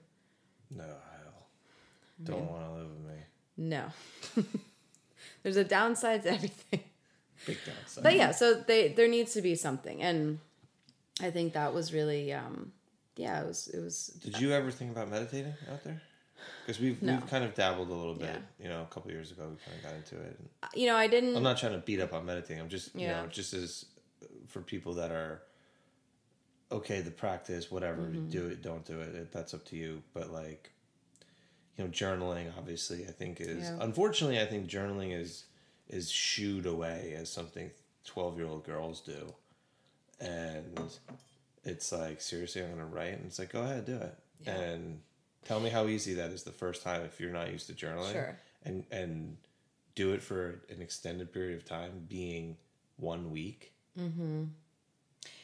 No, 0.76 0.84
hell. 0.84 1.48
Don't 2.24 2.50
want 2.52 2.65
to 2.65 2.72
live 2.74 2.88
with 2.89 3.15
me. 3.15 3.22
no. 3.58 3.86
there's 5.43 5.58
a 5.58 5.63
downside 5.63 6.24
to 6.24 6.34
everything. 6.34 6.82
Big 7.46 7.58
downside. 7.65 8.04
But 8.04 8.15
yeah, 8.15 8.32
so 8.32 8.54
they 8.56 8.89
there 8.89 9.08
needs 9.08 9.34
to 9.34 9.41
be 9.41 9.56
something, 9.56 10.02
and 10.02 10.39
I 11.22 11.30
think 11.32 11.54
that 11.54 11.74
was 11.74 11.93
really, 11.93 12.32
um, 12.34 12.72
yeah, 13.15 13.41
it 13.41 13.47
was 13.47 13.67
it 13.67 13.80
was 13.80 14.08
Did 14.21 14.39
you 14.39 14.52
ever 14.54 14.71
think 14.71 14.91
about 14.91 15.10
meditating 15.10 15.54
out 15.71 15.84
there? 15.84 16.02
Because 16.65 16.82
we've 16.82 17.02
No. 17.02 17.13
we've 17.15 17.28
kind 17.30 17.43
of 17.43 17.54
dabbled 17.54 17.89
a 17.89 17.93
little 17.93 18.15
bit. 18.15 18.30
Yeah. 18.60 18.63
You 18.63 18.69
know, 18.69 18.82
a 18.82 18.93
couple 18.93 19.12
years 19.12 19.32
ago, 19.32 19.43
we 19.49 19.56
kind 19.65 19.78
of 19.78 19.84
got 19.84 19.93
into 19.95 20.15
it. 20.19 20.38
And 20.39 20.49
you 20.73 20.88
know 20.88 20.95
I 20.95 21.08
didn't 21.08 21.36
I'm 21.36 21.43
not 21.43 21.58
trying 21.58 21.73
to 21.73 21.80
beat 21.80 21.99
up 21.99 22.13
on 22.13 22.26
meditating. 22.26 22.62
I'm 22.62 22.69
just 22.69 22.93
you 22.95 23.08
know 23.08 23.28
just 23.28 23.54
as 23.54 23.86
for 24.47 24.62
people 24.62 24.93
that 24.95 25.12
are 25.12 25.41
okay, 26.71 27.02
the 27.02 27.12
practice, 27.12 27.69
whatever, 27.69 28.02
Mm-hmm. 28.02 28.30
do 28.30 28.47
it, 28.47 28.62
don't 28.63 28.84
do 28.86 28.99
it. 28.99 29.13
it. 29.15 29.32
That's 29.32 29.54
up 29.54 29.63
to 29.65 29.76
you. 29.76 30.02
But 30.13 30.32
like, 30.34 30.71
you 31.78 31.84
know, 31.84 31.89
journaling 31.91 32.52
obviously 32.58 33.06
I 33.08 33.12
think 33.12 33.39
is 33.39 33.69
Yeah. 33.69 33.78
unfortunately 33.80 34.39
I 34.41 34.45
think 34.45 34.67
journaling 34.67 35.13
is 35.17 35.45
is 35.88 36.10
shooed 36.10 36.65
away 36.65 37.13
as 37.15 37.30
something 37.30 37.69
12-year-old 38.08 38.63
girls 38.65 39.02
do. 39.02 39.34
And 40.19 40.80
it's 41.63 41.91
like 41.91 42.21
seriously 42.21 42.62
I'm 42.62 42.78
to 42.78 42.86
write 42.86 43.13
and 43.13 43.26
it's 43.26 43.39
like 43.39 43.52
go 43.52 43.62
ahead 43.62 43.86
do 43.86 43.95
it. 43.95 44.15
Yeah. 44.41 44.60
And 44.60 45.02
tell 45.45 45.60
me 45.60 45.69
how 45.69 45.88
easy 45.88 46.13
that 46.15 46.32
is 46.32 46.43
the 46.43 46.52
first 46.52 46.84
time 46.84 47.02
if 47.04 47.19
you're 47.19 47.32
not 47.32 47.52
used 47.52 47.67
to 47.67 47.73
journaling 47.73 48.12
Sure. 48.12 48.38
and 48.63 48.86
and 48.91 49.38
do 49.95 50.13
it 50.13 50.21
for 50.21 50.62
an 50.69 50.82
extended 50.82 51.32
period 51.32 51.56
of 51.58 51.65
time 51.65 52.06
being 52.10 52.58
one 52.97 53.32
week. 53.32 53.73
mm-hmm. 53.99 54.45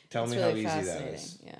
Tell 0.10 0.26
me 0.26 0.38
really 0.38 0.64
how 0.64 0.80
easy 0.80 0.86
that 0.88 1.02
is 1.14 1.40
Yeah. 1.46 1.54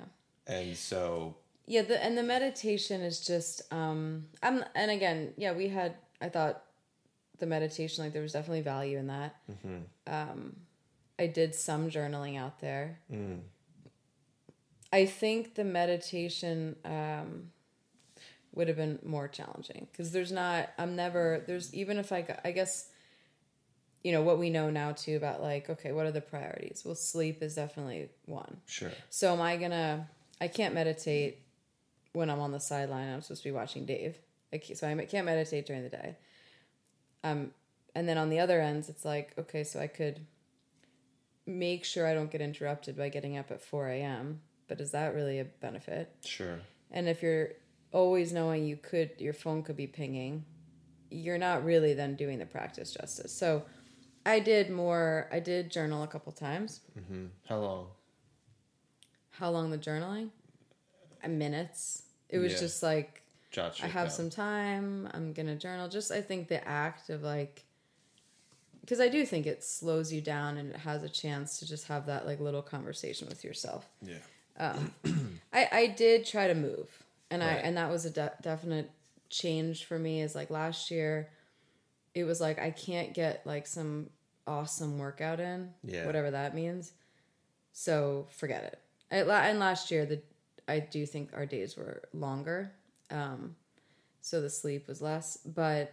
And 0.46 0.76
so 0.76 1.36
Yeah, 1.66 1.82
the 1.82 2.02
and 2.02 2.18
the 2.18 2.22
meditation 2.22 3.00
is 3.00 3.24
just 3.24 3.62
um 3.72 4.26
I'm 4.42 4.64
and 4.74 4.90
again, 4.90 5.32
yeah, 5.36 5.52
we 5.52 5.68
had 5.68 5.94
I 6.20 6.28
thought 6.28 6.64
the 7.38 7.46
meditation 7.46 8.04
like 8.04 8.12
there 8.12 8.22
was 8.22 8.32
definitely 8.32 8.60
value 8.62 8.98
in 8.98 9.06
that. 9.06 9.36
Um 10.06 10.56
I 11.18 11.26
did 11.26 11.54
some 11.54 11.90
journaling 11.90 12.38
out 12.38 12.60
there. 12.60 12.98
I 14.92 15.06
think 15.06 15.54
the 15.54 15.64
meditation 15.64 16.76
um 16.84 17.50
would 18.52 18.68
have 18.68 18.76
been 18.76 18.98
more 19.04 19.28
challenging 19.28 19.86
because 19.90 20.12
there's 20.12 20.32
not 20.32 20.70
I'm 20.78 20.96
never 20.96 21.44
there's 21.46 21.72
even 21.74 21.98
if 21.98 22.12
I 22.12 22.38
I 22.44 22.50
guess 22.50 22.88
you 24.02 24.12
know 24.12 24.22
what 24.22 24.38
we 24.38 24.50
know 24.50 24.70
now 24.70 24.92
too 24.92 25.16
about 25.16 25.42
like 25.42 25.70
okay 25.70 25.92
what 25.92 26.06
are 26.06 26.12
the 26.12 26.20
priorities 26.20 26.82
well 26.84 26.94
sleep 26.94 27.42
is 27.42 27.54
definitely 27.54 28.08
one 28.26 28.56
sure. 28.66 28.90
so 29.10 29.32
am 29.32 29.40
I 29.40 29.56
gonna? 29.56 30.08
I 30.40 30.48
can't 30.48 30.74
meditate 30.74 31.42
when 32.12 32.30
I'm 32.30 32.40
on 32.40 32.52
the 32.52 32.60
sideline. 32.60 33.12
I'm 33.12 33.20
supposed 33.20 33.42
to 33.42 33.48
be 33.48 33.52
watching 33.52 33.84
Dave. 33.84 34.16
I 34.52 34.58
can't, 34.58 34.78
so 34.78 34.88
I 34.88 34.94
can't 35.04 35.26
meditate 35.26 35.66
during 35.66 35.82
the 35.82 35.90
day. 35.90 36.16
Um, 37.22 37.50
and 37.94 38.08
then 38.08 38.18
on 38.18 38.30
the 38.30 38.40
other 38.40 38.60
ends, 38.60 38.88
it's 38.88 39.04
like 39.04 39.34
okay, 39.38 39.64
so 39.64 39.80
I 39.80 39.86
could 39.86 40.20
make 41.46 41.84
sure 41.84 42.06
I 42.06 42.14
don't 42.14 42.30
get 42.30 42.40
interrupted 42.40 42.96
by 42.96 43.08
getting 43.08 43.36
up 43.36 43.50
at 43.50 43.60
four 43.60 43.88
a.m. 43.88 44.40
But 44.70 44.80
is 44.80 44.92
that 44.92 45.16
really 45.16 45.40
a 45.40 45.44
benefit? 45.44 46.14
Sure. 46.24 46.60
And 46.92 47.08
if 47.08 47.22
you're 47.24 47.48
always 47.90 48.32
knowing 48.32 48.64
you 48.64 48.76
could, 48.76 49.10
your 49.18 49.32
phone 49.32 49.64
could 49.64 49.76
be 49.76 49.88
pinging, 49.88 50.44
you're 51.10 51.38
not 51.38 51.64
really 51.64 51.92
then 51.92 52.14
doing 52.14 52.38
the 52.38 52.46
practice 52.46 52.92
justice. 52.92 53.32
So 53.32 53.64
I 54.24 54.38
did 54.38 54.70
more. 54.70 55.28
I 55.32 55.40
did 55.40 55.72
journal 55.72 56.04
a 56.04 56.06
couple 56.06 56.30
times. 56.30 56.82
How 57.48 57.58
long? 57.58 57.86
How 59.30 59.50
long 59.50 59.70
the 59.72 59.78
journaling? 59.78 60.28
Uh, 61.24 61.28
Minutes. 61.28 62.04
It 62.28 62.38
was 62.38 62.52
Yeah. 62.52 62.60
just 62.60 62.80
like 62.80 63.22
Jot 63.50 63.82
I 63.82 63.88
have 63.88 64.06
down. 64.06 64.14
some 64.16 64.30
time. 64.30 65.08
I'm 65.12 65.32
gonna 65.32 65.56
journal. 65.56 65.88
Just 65.88 66.12
I 66.12 66.20
think 66.22 66.46
the 66.46 66.64
act 66.66 67.10
of 67.10 67.24
like, 67.24 67.64
because 68.82 69.00
I 69.00 69.08
do 69.08 69.26
think 69.26 69.46
it 69.46 69.64
slows 69.64 70.12
you 70.12 70.20
down 70.20 70.58
and 70.58 70.70
it 70.70 70.76
has 70.76 71.02
a 71.02 71.08
chance 71.08 71.58
to 71.58 71.66
just 71.66 71.88
have 71.88 72.06
that 72.06 72.24
like 72.24 72.38
little 72.38 72.62
conversation 72.62 73.26
with 73.28 73.42
yourself. 73.42 73.88
Yeah. 74.00 74.18
I 74.58 75.68
I 75.72 75.86
did 75.96 76.26
try 76.26 76.46
to 76.48 76.54
move, 76.54 76.88
and 77.30 77.42
I 77.42 77.52
and 77.54 77.76
that 77.76 77.90
was 77.90 78.04
a 78.04 78.10
de- 78.10 78.32
definite 78.42 78.90
change 79.28 79.84
for 79.84 79.98
me. 79.98 80.22
Is 80.22 80.34
like 80.34 80.50
last 80.50 80.90
year, 80.90 81.28
it 82.14 82.24
was 82.24 82.40
like 82.40 82.58
I 82.58 82.70
can't 82.70 83.14
get 83.14 83.46
like 83.46 83.66
some 83.66 84.10
awesome 84.46 84.98
workout 84.98 85.38
in, 85.40 85.70
Yeah. 85.84 86.06
whatever 86.06 86.30
that 86.32 86.54
means. 86.54 86.92
So 87.72 88.26
forget 88.30 88.64
it. 88.64 88.78
I, 89.12 89.48
and 89.48 89.58
last 89.58 89.90
year, 89.90 90.04
the 90.06 90.20
I 90.68 90.80
do 90.80 91.06
think 91.06 91.30
our 91.34 91.46
days 91.46 91.76
were 91.76 92.02
longer, 92.12 92.72
um, 93.10 93.56
so 94.20 94.40
the 94.40 94.50
sleep 94.50 94.86
was 94.88 95.00
less. 95.00 95.36
But 95.38 95.92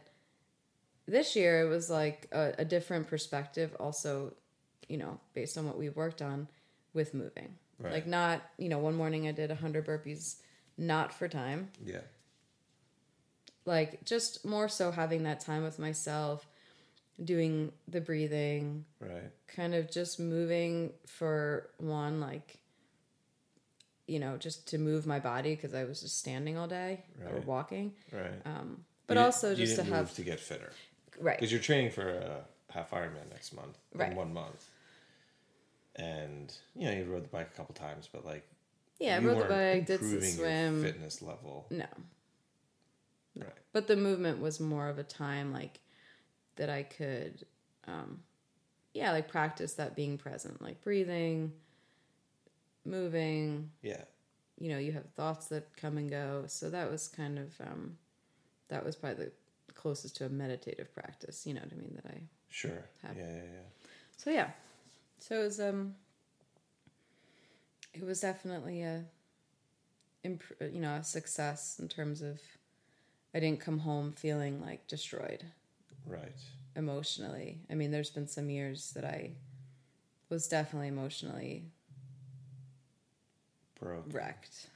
this 1.08 1.36
year, 1.36 1.62
it 1.66 1.70
was 1.70 1.90
like 1.90 2.28
a, 2.32 2.54
a 2.60 2.66
different 2.66 3.08
perspective. 3.08 3.76
Also, 3.80 4.34
you 4.90 4.98
know, 4.98 5.20
based 5.34 5.58
on 5.58 5.66
what 5.66 5.78
we've 5.78 5.96
worked 5.96 6.22
on 6.22 6.48
with 6.94 7.14
moving. 7.14 7.56
Right. 7.80 7.94
Like 7.94 8.08
not, 8.08 8.42
you 8.58 8.70
know, 8.70 8.80
one 8.80 8.96
morning 8.96 9.28
I 9.28 9.32
did 9.32 9.50
100 9.50 9.86
burpees 9.86 10.38
not 10.78 11.14
for 11.14 11.28
time. 11.28 11.70
Yeah. 11.86 12.02
Like 13.66 14.04
just 14.06 14.46
more 14.46 14.68
so 14.70 14.92
having 14.92 15.24
that 15.24 15.40
time 15.42 15.64
with 15.64 15.78
myself, 15.78 16.48
doing 17.24 17.72
the 17.88 18.02
breathing, 18.02 18.86
Right. 19.00 19.32
kind 19.48 19.76
of 19.76 19.92
just 19.92 20.20
moving 20.20 20.94
for 21.06 21.70
one 21.78 22.20
like 22.22 22.58
you 24.10 24.20
know, 24.20 24.38
just 24.38 24.70
to 24.70 24.78
move 24.78 25.06
my 25.06 25.20
body 25.20 25.54
because 25.54 25.74
I 25.74 25.84
was 25.84 26.00
just 26.00 26.18
standing 26.18 26.58
all 26.58 26.66
day 26.68 27.04
or 27.30 27.42
walking. 27.42 27.92
Right. 28.14 28.32
Um, 28.46 28.86
but 29.06 29.18
You 29.18 29.24
also 29.24 29.54
just 29.54 29.76
to 29.76 29.84
have 29.84 30.14
to 30.16 30.22
get 30.22 30.40
fitter 30.40 30.72
right. 31.20 31.38
because 31.38 31.52
you're 31.52 31.60
training 31.60 31.92
for 31.92 32.08
a 32.10 32.46
half 32.70 32.92
Ironman 32.92 33.30
next 33.30 33.54
month. 33.54 33.78
Right. 33.94 34.12
In 34.12 34.16
one 34.18 34.34
month. 34.34 34.66
And 35.98 36.54
you 36.76 36.88
know 36.88 36.94
you 36.94 37.06
rode 37.06 37.24
the 37.24 37.30
bike 37.30 37.50
a 37.54 37.58
couple 37.58 37.74
times, 37.76 38.08
but 38.12 38.26
like 38.26 38.48
Yeah, 39.00 39.16
I 39.16 39.20
you 39.20 39.28
rode 39.28 39.40
the 39.40 39.46
bike, 39.46 39.86
did 39.88 40.00
some 40.00 40.22
swim. 40.22 40.84
fitness 40.84 41.22
level. 41.22 41.68
No. 41.72 41.86
Right. 43.36 43.50
But 43.74 43.88
the 43.88 43.96
movement 43.96 44.40
was 44.42 44.60
more 44.60 44.90
of 44.90 44.98
a 45.00 45.04
time 45.04 45.52
like 45.54 45.80
that 46.56 46.70
I 46.70 46.84
could 46.84 47.46
um 47.88 48.22
yeah, 48.94 49.12
like 49.12 49.28
practice 49.28 49.74
that 49.74 49.96
being 49.96 50.18
present, 50.18 50.60
like 50.62 50.82
breathing, 50.82 51.52
moving, 52.86 53.72
Yeah. 53.82 54.04
you 54.60 54.70
know, 54.70 54.78
you 54.80 54.92
have 54.94 55.06
thoughts 55.16 55.48
that 55.48 55.76
come 55.78 55.98
and 55.98 56.10
go. 56.10 56.46
So 56.48 56.70
that 56.70 56.90
was 56.90 57.08
kind 57.08 57.38
of 57.40 57.54
um 57.62 57.98
that 58.70 58.84
was 58.86 58.96
probably 58.96 59.26
the 59.26 59.32
closest 59.74 60.18
to 60.18 60.26
a 60.26 60.30
meditative 60.30 60.94
practice, 60.94 61.46
you 61.46 61.54
know 61.54 61.62
what 61.62 61.72
I 61.74 61.76
mean, 61.76 61.94
that 62.02 62.06
I 62.12 62.22
Sure. 62.50 62.84
Have- 63.04 63.16
Yeah. 63.18 63.28
Yeah. 63.28 63.44
Yeah. 63.44 63.88
So 64.18 64.30
yeah. 64.32 64.50
So 65.20 65.40
it 65.40 65.44
was 65.44 65.60
um 65.60 65.96
it 67.94 68.04
was 68.04 68.22
definitely 68.22 68.82
a 68.84 69.06
you 70.24 70.82
know, 70.82 70.96
a 70.96 71.04
success 71.04 71.78
in 71.80 71.88
terms 71.88 72.22
of 72.22 72.40
I 73.34 73.40
didn't 73.40 73.62
come 73.62 73.80
home 73.80 74.12
feeling 74.12 74.62
like 74.62 74.86
destroyed 74.88 75.44
Right. 76.06 76.36
emotionally. 76.76 77.60
I 77.70 77.76
mean, 77.76 77.92
there's 77.92 78.10
been 78.10 78.28
some 78.28 78.50
years 78.50 78.92
that 78.92 79.06
I 79.06 79.32
was 80.30 80.48
definitely 80.48 80.90
emotionally 80.90 81.66
Broke. 83.80 84.06
wrecked. 84.12 84.68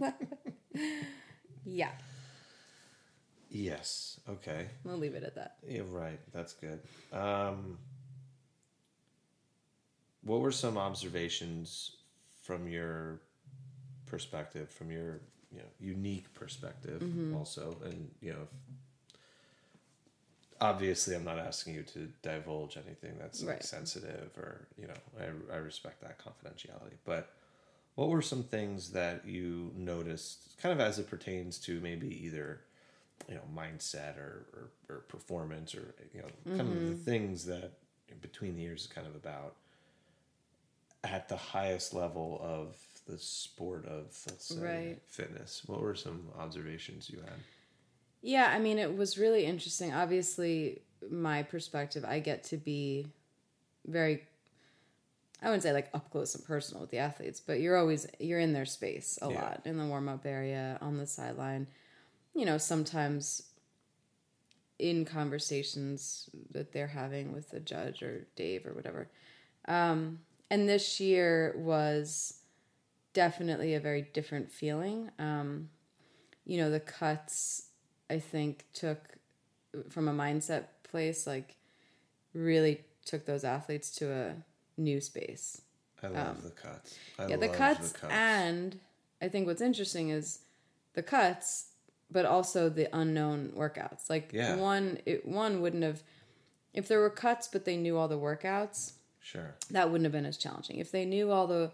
yeah, 1.64 1.90
Yes. 3.50 4.20
Okay. 4.28 4.66
we'll 4.84 4.98
leave 4.98 5.14
it 5.14 5.22
at 5.22 5.34
that. 5.36 5.56
Yeah, 5.66 5.82
right. 5.88 6.20
That's 6.34 6.52
good. 6.52 6.80
Um, 7.12 7.78
what 10.28 10.40
were 10.40 10.52
some 10.52 10.78
observations 10.78 11.96
from 12.42 12.68
your 12.68 13.20
perspective, 14.06 14.70
from 14.70 14.90
your 14.92 15.20
you 15.50 15.58
know 15.58 15.70
unique 15.80 16.32
perspective, 16.34 17.02
Mm-hmm. 17.02 17.34
also, 17.36 17.76
and 17.84 18.10
you 18.20 18.32
know, 18.32 18.46
obviously, 20.60 21.14
I'm 21.14 21.24
not 21.24 21.38
asking 21.38 21.74
you 21.74 21.82
to 21.84 22.08
divulge 22.22 22.76
anything 22.76 23.16
that's 23.18 23.42
like 23.42 23.50
Right. 23.50 23.64
sensitive 23.64 24.30
or 24.36 24.66
you 24.80 24.86
know, 24.88 24.94
I 25.20 25.54
I 25.54 25.56
respect 25.58 26.00
that 26.02 26.18
confidentiality, 26.18 26.96
but. 27.04 27.30
What 27.94 28.10
were 28.10 28.22
some 28.22 28.44
things 28.44 28.90
that 28.92 29.26
you 29.26 29.72
noticed, 29.76 30.56
kind 30.62 30.72
of 30.72 30.78
as 30.78 31.00
it 31.00 31.10
pertains 31.10 31.58
to 31.66 31.80
maybe 31.80 32.06
either 32.26 32.60
you 33.28 33.34
know 33.34 33.42
mindset 33.52 34.16
or, 34.18 34.46
or, 34.54 34.70
or 34.88 34.98
performance 35.08 35.74
or 35.74 35.96
you 36.14 36.20
know 36.22 36.28
kind 36.56 36.68
of 36.70 36.86
the 36.86 36.94
things 36.94 37.44
that 37.46 37.72
between 38.22 38.54
the 38.54 38.62
years 38.62 38.82
is 38.82 38.86
kind 38.86 39.04
of 39.08 39.16
about 39.16 39.56
at 41.04 41.28
the 41.28 41.36
highest 41.36 41.94
level 41.94 42.40
of 42.42 42.76
the 43.06 43.18
sport 43.18 43.86
of 43.86 44.06
let's 44.26 44.46
say 44.46 44.60
Right. 44.60 44.98
fitness 45.06 45.62
what 45.66 45.80
were 45.80 45.94
some 45.94 46.28
observations 46.38 47.08
you 47.08 47.18
had 47.20 47.38
Yeah, 48.20 48.50
I 48.52 48.58
mean, 48.58 48.78
it 48.78 48.96
was 48.96 49.16
really 49.16 49.44
interesting. 49.46 49.94
Obviously, 49.94 50.82
my 51.08 51.44
perspective, 51.44 52.04
I 52.04 52.18
get 52.18 52.42
to 52.44 52.56
be 52.56 53.06
very, 53.86 54.24
I 55.40 55.46
wouldn't 55.46 55.62
say 55.62 55.72
like 55.72 55.88
up 55.94 56.10
close 56.10 56.34
and 56.34 56.44
personal 56.44 56.80
with 56.80 56.90
the 56.90 56.98
athletes, 56.98 57.40
but 57.40 57.60
you're 57.60 57.76
always, 57.76 58.08
you're 58.18 58.40
in 58.40 58.52
their 58.52 58.64
space 58.66 59.20
a 59.22 59.30
Yeah. 59.30 59.40
lot 59.40 59.62
in 59.64 59.78
the 59.78 59.86
warm 59.86 60.08
up 60.08 60.26
area, 60.26 60.78
on 60.80 60.98
the 60.98 61.06
sideline. 61.06 61.68
You 62.34 62.44
know, 62.44 62.58
sometimes 62.58 63.44
in 64.80 65.04
conversations 65.04 66.28
that 66.50 66.72
they're 66.72 66.86
having 66.88 67.32
with 67.32 67.50
the 67.50 67.60
judge 67.60 68.02
or 68.02 68.26
Dave 68.36 68.66
or 68.66 68.74
whatever. 68.74 69.08
Um, 69.66 70.20
and 70.50 70.68
this 70.68 71.00
year 71.00 71.54
was 71.58 72.40
definitely 73.12 73.74
a 73.74 73.80
very 73.80 74.02
different 74.02 74.50
feeling. 74.50 75.10
Um, 75.18 75.70
you 76.44 76.58
know, 76.58 76.70
the 76.70 76.80
cuts, 76.80 77.68
I 78.08 78.18
think, 78.18 78.64
took 78.72 79.18
from 79.90 80.08
a 80.08 80.12
mindset 80.12 80.64
place, 80.82 81.26
like 81.26 81.56
really 82.32 82.84
took 83.04 83.26
those 83.26 83.44
athletes 83.44 83.90
to 83.96 84.12
a 84.12 84.36
new 84.76 85.00
space. 85.00 85.62
i 86.02 86.08
love 86.08 86.42
the 86.42 86.50
cuts 86.50 86.98
I 87.18 87.24
Um, 87.24 87.30
yeah, 87.30 87.36
the 87.36 87.46
love 87.46 87.56
cuts, 87.56 87.94
and 88.10 88.78
I 89.20 89.28
think 89.28 89.46
what's 89.46 89.60
interesting 89.60 90.10
is 90.10 90.40
the 90.94 91.02
cuts 91.02 91.66
but 92.10 92.24
also 92.24 92.68
the 92.68 92.88
unknown 92.96 93.52
workouts. 93.54 94.08
Like 94.08 94.30
Yeah. 94.32 94.56
one, 94.56 94.98
it, 95.04 95.26
one 95.26 95.60
wouldn't 95.60 95.82
have 95.82 96.02
if 96.72 96.86
there 96.88 97.00
were 97.00 97.10
cuts, 97.10 97.48
but 97.48 97.64
they 97.64 97.76
knew 97.76 97.96
all 97.96 98.08
the 98.08 98.18
workouts. 98.18 98.92
Sure. 99.30 99.54
That 99.70 99.90
wouldn't 99.90 100.06
have 100.06 100.12
been 100.12 100.24
as 100.24 100.38
challenging. 100.38 100.78
If 100.78 100.90
they 100.90 101.04
knew 101.04 101.30
all 101.30 101.46
the, 101.46 101.70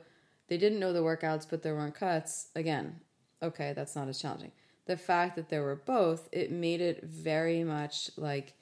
they 0.49 0.57
didn't 0.59 0.81
know 0.81 0.93
the 0.93 1.03
workouts, 1.03 1.47
but 1.49 1.63
there 1.63 1.75
weren't 1.77 1.95
cuts. 1.95 2.49
Again, 2.57 3.01
okay, 3.43 3.73
that's 3.77 3.95
not 3.95 4.09
as 4.09 4.19
challenging. 4.21 4.51
The 4.87 4.97
fact 4.97 5.37
that 5.37 5.51
there 5.51 5.63
were 5.63 5.77
both, 5.77 6.29
it 6.33 6.51
made 6.51 6.81
it 6.81 7.05
very 7.05 7.63
much 7.63 8.11
like 8.17 8.55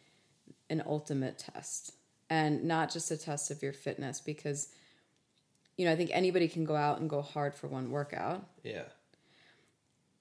an 0.68 0.82
ultimate 0.86 1.38
test 1.38 1.92
and 2.28 2.64
not 2.64 2.90
just 2.92 3.10
a 3.10 3.16
test 3.16 3.50
of 3.50 3.62
your 3.62 3.72
fitness 3.72 4.20
because 4.20 4.68
you 5.76 5.84
know 5.84 5.92
i 5.92 5.96
think 5.96 6.08
anybody 6.14 6.48
can 6.48 6.64
go 6.64 6.74
out 6.74 6.98
and 6.98 7.10
go 7.10 7.20
hard 7.20 7.54
for 7.54 7.66
one 7.66 7.90
workout 7.90 8.46
Yeah. 8.62 8.84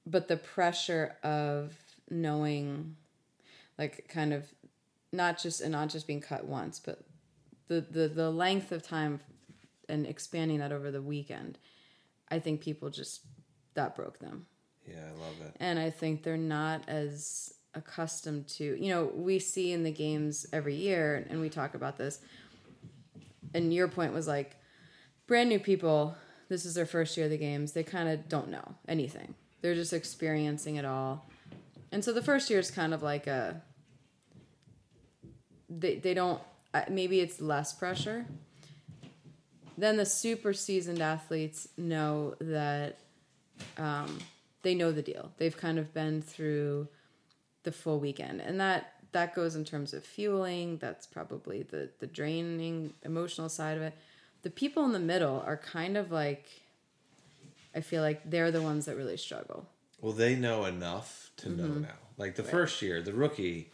but 0.05 0.27
the 0.27 0.35
pressure 0.35 1.15
of 1.23 1.73
knowing 2.09 2.97
like 3.77 4.09
kind 4.09 4.33
of 4.33 4.43
not 5.13 5.37
just 5.41 5.61
and 5.61 5.71
not 5.71 5.87
just 5.89 6.05
being 6.05 6.19
cut 6.19 6.43
once 6.45 6.79
but 6.79 6.99
the 7.71 7.81
the, 7.97 8.07
the 8.07 8.29
length 8.29 8.71
of 8.71 8.81
time 8.83 9.19
and 9.87 10.05
expanding 10.05 10.59
that 10.59 10.71
over 10.71 10.89
the 10.91 11.01
weekend 11.01 11.57
i 12.29 12.37
think 12.39 12.61
people 12.61 12.89
just 12.89 13.21
that 13.73 13.95
broke 13.95 14.19
them 14.19 14.45
Yeah, 14.87 15.05
I 15.07 15.11
love 15.25 15.35
it. 15.47 15.55
and 15.59 15.79
I 15.79 15.89
think 15.89 16.23
they're 16.23 16.37
not 16.59 16.79
as 16.89 17.53
accustomed 17.73 18.47
to. 18.57 18.65
You 18.83 18.89
know, 18.93 19.03
we 19.27 19.39
see 19.39 19.71
in 19.71 19.83
the 19.83 19.91
games 20.05 20.45
every 20.51 20.75
year, 20.75 21.25
and 21.29 21.39
we 21.39 21.47
talk 21.49 21.73
about 21.73 21.97
this. 21.97 22.19
And 23.53 23.73
your 23.73 23.87
point 23.87 24.11
was 24.13 24.27
like, 24.27 24.57
brand 25.27 25.47
new 25.47 25.59
people. 25.59 26.15
This 26.49 26.65
is 26.65 26.73
their 26.73 26.85
first 26.85 27.15
year 27.15 27.27
of 27.27 27.31
the 27.31 27.37
games. 27.37 27.71
They 27.71 27.83
kind 27.83 28.09
of 28.09 28.27
don't 28.27 28.49
know 28.49 28.75
anything. 28.89 29.35
They're 29.61 29.75
just 29.83 29.93
experiencing 29.93 30.75
it 30.75 30.83
all, 30.83 31.25
and 31.93 32.03
so 32.03 32.11
the 32.11 32.21
first 32.23 32.49
year 32.49 32.59
is 32.59 32.69
kind 32.71 32.93
of 32.93 33.01
like 33.01 33.27
a. 33.27 33.61
They 35.69 35.95
they 35.95 36.13
don't. 36.13 36.41
Maybe 36.89 37.19
it's 37.19 37.41
less 37.41 37.73
pressure. 37.73 38.25
Then 39.77 39.97
the 39.97 40.05
super 40.05 40.53
seasoned 40.53 41.01
athletes 41.01 41.67
know 41.77 42.35
that 42.39 42.97
they 44.63 44.75
know 44.75 44.91
the 44.91 45.01
deal. 45.01 45.31
They've 45.37 45.55
kind 45.57 45.79
of 45.79 45.93
been 45.93 46.21
through 46.21 46.87
the 47.63 47.71
full 47.71 47.99
weekend, 47.99 48.41
and 48.41 48.59
that 48.59 48.93
that 49.11 49.35
goes 49.35 49.55
in 49.55 49.65
terms 49.65 49.93
of 49.93 50.03
fueling. 50.05 50.77
That's 50.77 51.05
probably 51.07 51.63
the 51.63 51.89
the 51.99 52.07
draining 52.07 52.93
emotional 53.03 53.49
side 53.49 53.77
of 53.77 53.83
it. 53.83 53.93
The 54.43 54.49
people 54.49 54.83
in 54.85 54.91
the 54.93 54.99
middle 54.99 55.43
are 55.45 55.57
kind 55.57 55.97
of 55.97 56.11
like, 56.11 56.45
I 57.75 57.81
feel 57.81 58.01
like 58.01 58.29
they're 58.29 58.49
the 58.51 58.61
ones 58.61 58.85
that 58.85 58.95
really 58.97 59.17
struggle. 59.17 59.67
Well, 59.99 60.13
they 60.13 60.35
know 60.35 60.65
enough 60.65 61.29
to 61.37 61.49
know 61.49 61.63
Mm-hmm. 61.65 61.81
now. 61.83 61.97
Like 62.17 62.35
the 62.35 62.43
first 62.43 62.81
year, 62.81 63.01
the 63.01 63.13
rookie 63.13 63.69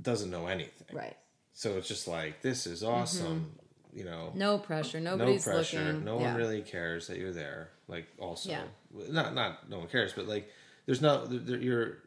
doesn't 0.00 0.30
know 0.30 0.46
anything. 0.46 0.96
Right. 0.96 1.16
So 1.58 1.76
it's 1.76 1.88
just 1.88 2.06
like 2.06 2.40
this 2.40 2.68
is 2.68 2.84
awesome. 2.84 3.50
You 3.92 4.04
know, 4.04 4.30
No 4.36 4.58
pressure. 4.58 5.00
no 5.00 5.16
Nobody's 5.16 5.42
pressure. 5.42 5.82
looking. 5.82 6.04
No 6.04 6.20
yeah. 6.20 6.26
one 6.28 6.36
really 6.36 6.62
cares 6.62 7.08
that 7.08 7.18
you're 7.18 7.32
there. 7.32 7.70
Like 7.88 8.06
also, 8.20 8.50
Yeah. 8.50 8.62
not 9.10 9.34
not 9.34 9.68
no 9.68 9.80
one 9.80 9.88
cares, 9.88 10.12
but 10.12 10.28
like 10.28 10.48
there's 10.86 11.00
no 11.02 11.26
there, 11.26 11.58
your 11.58 11.98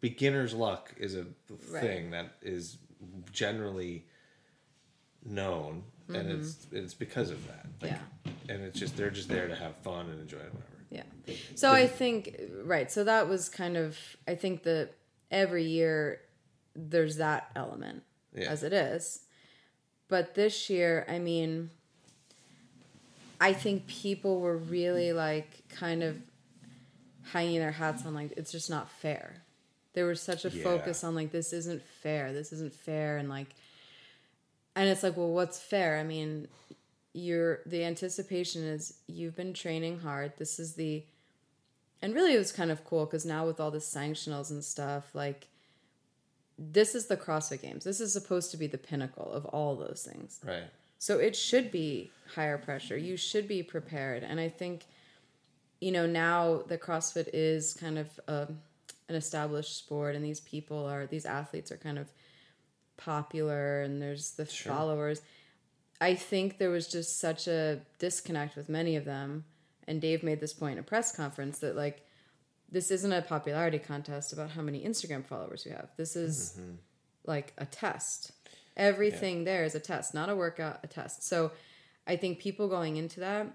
beginner's 0.00 0.52
luck 0.52 0.92
is 0.98 1.14
a 1.14 1.24
Right. 1.70 1.80
thing 1.82 2.10
that 2.10 2.32
is 2.42 2.76
generally 3.32 4.04
known, 5.24 5.84
and 6.08 6.16
Mm-hmm. 6.28 6.40
it's 6.40 6.66
it's 6.70 6.92
because 6.94 7.30
of 7.30 7.46
that. 7.46 7.66
Like, 7.80 7.92
Yeah. 7.92 8.32
and 8.54 8.62
it's 8.62 8.78
just 8.78 8.94
they're 8.98 9.08
just 9.08 9.30
there 9.30 9.48
to 9.48 9.54
have 9.54 9.74
fun 9.76 10.10
and 10.10 10.20
enjoy 10.20 10.36
it, 10.40 10.52
whatever. 10.52 10.84
Yeah. 10.90 11.34
So 11.54 11.72
I 11.72 11.86
think 11.86 12.38
right. 12.62 12.92
So 12.92 13.04
that 13.04 13.26
was 13.26 13.48
kind 13.48 13.78
of 13.78 13.96
I 14.26 14.34
think 14.34 14.64
that 14.64 14.90
every 15.30 15.64
year 15.64 16.20
there's 16.76 17.16
that 17.16 17.50
element 17.56 18.02
Yeah. 18.38 18.50
as 18.50 18.62
it 18.62 18.72
is. 18.72 19.20
But 20.08 20.34
this 20.34 20.70
year, 20.70 21.04
I 21.08 21.18
mean 21.18 21.70
I 23.40 23.52
think 23.52 23.86
people 23.86 24.40
were 24.40 24.56
really 24.56 25.12
like 25.12 25.62
kind 25.68 26.02
of 26.02 26.18
hanging 27.32 27.58
their 27.60 27.72
hats 27.72 28.04
on 28.06 28.14
like 28.14 28.32
it's 28.36 28.50
just 28.52 28.68
not 28.70 28.90
fair. 28.90 29.42
There 29.94 30.06
was 30.06 30.20
such 30.20 30.44
a 30.44 30.50
Yeah. 30.50 30.62
focus 30.62 31.04
on 31.04 31.14
like 31.14 31.30
this 31.32 31.52
isn't 31.52 31.82
fair. 31.82 32.32
This 32.32 32.52
isn't 32.52 32.72
fair 32.74 33.16
and 33.18 33.28
like 33.28 33.48
and 34.76 34.88
it's 34.88 35.02
like, 35.02 35.16
well, 35.16 35.32
what's 35.32 35.58
fair? 35.58 35.98
I 35.98 36.04
mean, 36.04 36.46
you're 37.12 37.60
the 37.66 37.84
anticipation 37.84 38.62
is 38.62 38.94
you've 39.08 39.34
been 39.34 39.52
training 39.52 40.00
hard. 40.00 40.32
This 40.36 40.58
is 40.58 40.74
the 40.74 41.04
and 42.00 42.14
really 42.14 42.34
it 42.34 42.38
was 42.38 42.52
kind 42.52 42.70
of 42.70 42.84
cool 42.84 43.06
because 43.06 43.26
now 43.26 43.44
with 43.46 43.58
all 43.60 43.70
the 43.72 43.78
sanctionals 43.78 44.50
and 44.50 44.64
stuff, 44.64 45.14
like 45.14 45.48
this 46.58 46.94
is 46.94 47.06
the 47.06 47.16
CrossFit 47.16 47.62
Games. 47.62 47.84
This 47.84 48.00
is 48.00 48.12
supposed 48.12 48.50
to 48.50 48.56
be 48.56 48.66
the 48.66 48.78
pinnacle 48.78 49.30
of 49.32 49.44
all 49.46 49.76
those 49.76 50.02
things. 50.10 50.40
Right. 50.44 50.64
So 50.98 51.18
it 51.18 51.36
should 51.36 51.70
be 51.70 52.10
higher 52.34 52.58
pressure. 52.58 52.96
You 52.96 53.16
should 53.16 53.46
be 53.46 53.62
prepared. 53.62 54.24
And 54.24 54.40
I 54.40 54.48
think, 54.48 54.86
you 55.80 55.92
know, 55.92 56.06
now 56.06 56.62
the 56.66 56.76
CrossFit 56.76 57.28
is 57.32 57.74
kind 57.74 57.98
of 57.98 58.08
a, 58.26 58.48
an 59.08 59.14
established 59.14 59.78
sport, 59.78 60.16
and 60.16 60.24
these 60.24 60.40
people 60.40 60.84
are, 60.84 61.06
these 61.06 61.24
athletes 61.24 61.70
are 61.70 61.76
kind 61.76 61.98
of 61.98 62.08
popular, 62.96 63.82
and 63.82 64.02
there's 64.02 64.32
the 64.32 64.46
Sure. 64.46 64.72
followers. 64.72 65.22
I 66.00 66.14
think 66.14 66.58
there 66.58 66.70
was 66.70 66.88
just 66.88 67.20
such 67.20 67.46
a 67.46 67.80
disconnect 68.00 68.56
with 68.56 68.68
many 68.68 68.96
of 68.96 69.04
them. 69.04 69.44
And 69.86 70.00
Dave 70.00 70.22
made 70.22 70.40
this 70.40 70.52
point 70.52 70.72
in 70.72 70.78
a 70.80 70.82
press 70.82 71.14
conference 71.14 71.58
that, 71.60 71.76
like, 71.76 72.04
this 72.70 72.90
isn't 72.90 73.12
a 73.12 73.22
popularity 73.22 73.78
contest 73.78 74.32
about 74.32 74.50
how 74.50 74.62
many 74.62 74.84
Instagram 74.84 75.24
followers 75.24 75.64
you 75.64 75.72
have. 75.72 75.88
This 75.96 76.16
is 76.16 76.56
mm-hmm. 76.58 76.72
like 77.24 77.52
a 77.58 77.66
test. 77.66 78.32
Everything 78.76 79.44
there 79.44 79.64
is 79.64 79.74
a 79.74 79.80
test, 79.80 80.14
not 80.14 80.28
a 80.28 80.36
workout, 80.36 80.80
a 80.84 80.86
test. 80.86 81.22
So 81.24 81.50
I 82.06 82.16
think 82.16 82.38
people 82.38 82.68
going 82.68 82.96
into 82.96 83.20
that 83.20 83.48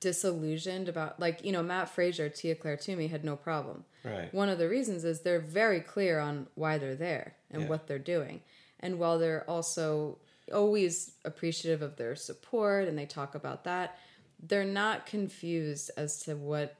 disillusioned 0.00 0.88
about 0.88 1.20
like, 1.20 1.44
you 1.44 1.52
know, 1.52 1.62
Matt 1.62 1.88
Fraser, 1.88 2.28
Tia 2.28 2.54
Clair 2.54 2.76
Toomey 2.76 3.06
had 3.06 3.24
no 3.24 3.36
problem. 3.36 3.84
Right. 4.04 4.32
One 4.34 4.48
of 4.48 4.58
the 4.58 4.68
reasons 4.68 5.04
is 5.04 5.20
they're 5.20 5.38
very 5.38 5.80
clear 5.80 6.18
on 6.18 6.48
why 6.54 6.78
they're 6.78 6.96
there 6.96 7.36
and 7.50 7.62
Yeah. 7.62 7.68
what 7.68 7.86
they're 7.86 7.98
doing. 7.98 8.42
And 8.80 8.98
while 8.98 9.18
they're 9.18 9.48
also 9.48 10.18
always 10.52 11.12
appreciative 11.24 11.82
of 11.82 11.96
their 11.96 12.16
support 12.16 12.88
and 12.88 12.98
they 12.98 13.06
talk 13.06 13.34
about 13.34 13.62
that, 13.64 13.96
they're 14.42 14.64
not 14.64 15.06
confused 15.06 15.90
as 15.96 16.20
to 16.24 16.34
what 16.34 16.74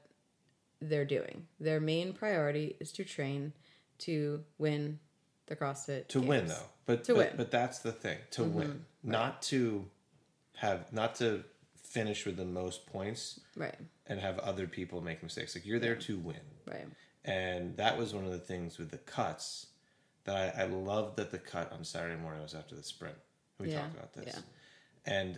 they're 0.89 1.05
doing. 1.05 1.47
Their 1.59 1.79
main 1.79 2.13
priority 2.13 2.75
is 2.79 2.91
to 2.93 3.03
train 3.03 3.53
to 3.99 4.43
win 4.57 4.99
the 5.47 5.55
CrossFit. 5.55 6.07
to 6.09 6.21
win 6.21 6.47
though 6.47 6.55
but 6.85 7.03
To 7.05 7.13
but, 7.13 7.17
win. 7.17 7.27
Mm-hmm. 7.27 7.37
but 7.37 7.51
that's 7.51 7.79
the 7.79 7.91
thing 7.91 8.17
to 8.31 8.43
win 8.43 8.85
not 9.03 9.41
to 9.43 9.85
have 10.57 10.91
not 10.93 11.15
to 11.15 11.43
finish 11.81 12.25
with 12.25 12.37
the 12.37 12.45
most 12.45 12.85
points 12.87 13.39
Right, 13.55 13.75
and 14.07 14.19
have 14.19 14.39
other 14.39 14.67
people 14.67 15.01
make 15.01 15.21
mistakes 15.21 15.53
like 15.55 15.65
you're 15.65 15.79
there 15.79 15.95
to 15.95 16.17
win 16.17 16.39
right. 16.65 16.87
and 17.25 17.75
that 17.77 17.97
was 17.97 18.13
one 18.13 18.25
of 18.25 18.31
the 18.31 18.39
things 18.39 18.77
with 18.79 18.89
the 18.91 18.97
cuts 18.97 19.67
that 20.23 20.55
i, 20.57 20.63
I 20.63 20.65
loved 20.65 21.17
that 21.17 21.29
the 21.31 21.37
cut 21.39 21.71
on 21.71 21.83
saturday 21.83 22.19
morning 22.19 22.41
was 22.41 22.55
after 22.55 22.73
the 22.75 22.83
sprint 22.83 23.15
we 23.59 23.69
Yeah, 23.69 23.81
talked 23.81 23.93
about 23.95 24.13
this 24.13 24.33
yeah. 24.35 25.13
and 25.13 25.37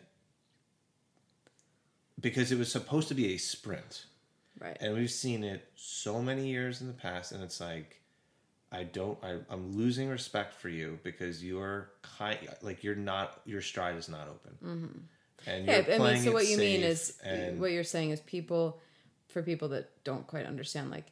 because 2.20 2.52
it 2.52 2.58
was 2.58 2.72
supposed 2.72 3.08
to 3.10 3.16
be 3.16 3.34
a 3.34 3.38
sprint 3.38 4.06
Right. 4.60 4.78
and 4.80 4.94
we've 4.94 5.12
seen 5.12 5.44
it 5.44 5.68
so 5.76 6.22
many 6.22 6.48
years 6.48 6.82
in 6.82 6.88
the 6.88 6.94
past 6.94 7.32
and 7.34 7.44
it's 7.44 7.60
like 7.60 8.02
i 8.72 8.84
don't 8.84 9.18
I, 9.24 9.38
i'm 9.50 9.76
losing 9.76 10.10
respect 10.10 10.54
for 10.54 10.70
you 10.70 10.98
because 11.04 11.44
you're 11.44 11.90
kind 12.02 12.40
like 12.62 12.84
you're 12.84 12.96
not 12.96 13.42
your 13.46 13.62
stride 13.62 13.96
is 13.98 14.08
not 14.08 14.28
open 14.28 14.58
mm-hmm. 14.64 15.50
and 15.52 15.66
yeah, 15.66 15.74
you're 15.74 15.96
I 15.96 15.98
playing 15.98 16.14
mean, 16.16 16.24
so 16.24 16.32
what 16.32 16.48
you 16.48 16.58
mean 16.58 16.82
is 16.84 17.18
and 17.24 17.60
what 17.60 17.72
you're 17.72 17.84
saying 17.84 18.12
is 18.12 18.20
people, 18.22 18.80
for 19.28 19.42
people 19.42 19.68
that 19.70 19.92
don't 20.04 20.26
quite 20.26 20.46
understand, 20.46 20.90
like 20.90 21.06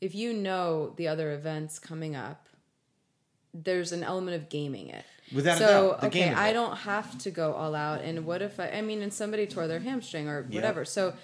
if 0.00 0.14
you 0.14 0.32
know 0.32 0.92
the 0.96 1.08
other 1.08 1.32
events 1.32 1.78
coming 1.78 2.14
up, 2.16 2.48
there's 3.52 3.92
an 3.92 4.02
element 4.04 4.36
of 4.36 4.48
gaming 4.48 4.88
it. 4.88 5.04
Without 5.34 5.56
a 5.56 5.58
so 5.58 5.90
doubt, 5.92 6.04
okay, 6.04 6.32
I 6.32 6.52
don't 6.52 6.76
have 6.78 7.18
to 7.18 7.30
go 7.30 7.52
all 7.52 7.74
out. 7.74 8.02
And 8.02 8.24
what 8.26 8.42
if 8.42 8.58
I? 8.60 8.68
I 8.68 8.80
mean, 8.82 9.02
and 9.02 9.12
somebody 9.12 9.46
tore 9.46 9.66
their 9.66 9.80
hamstring 9.80 10.28
or 10.28 10.46
Yeah. 10.48 10.56
whatever. 10.56 10.84
So 10.84 11.14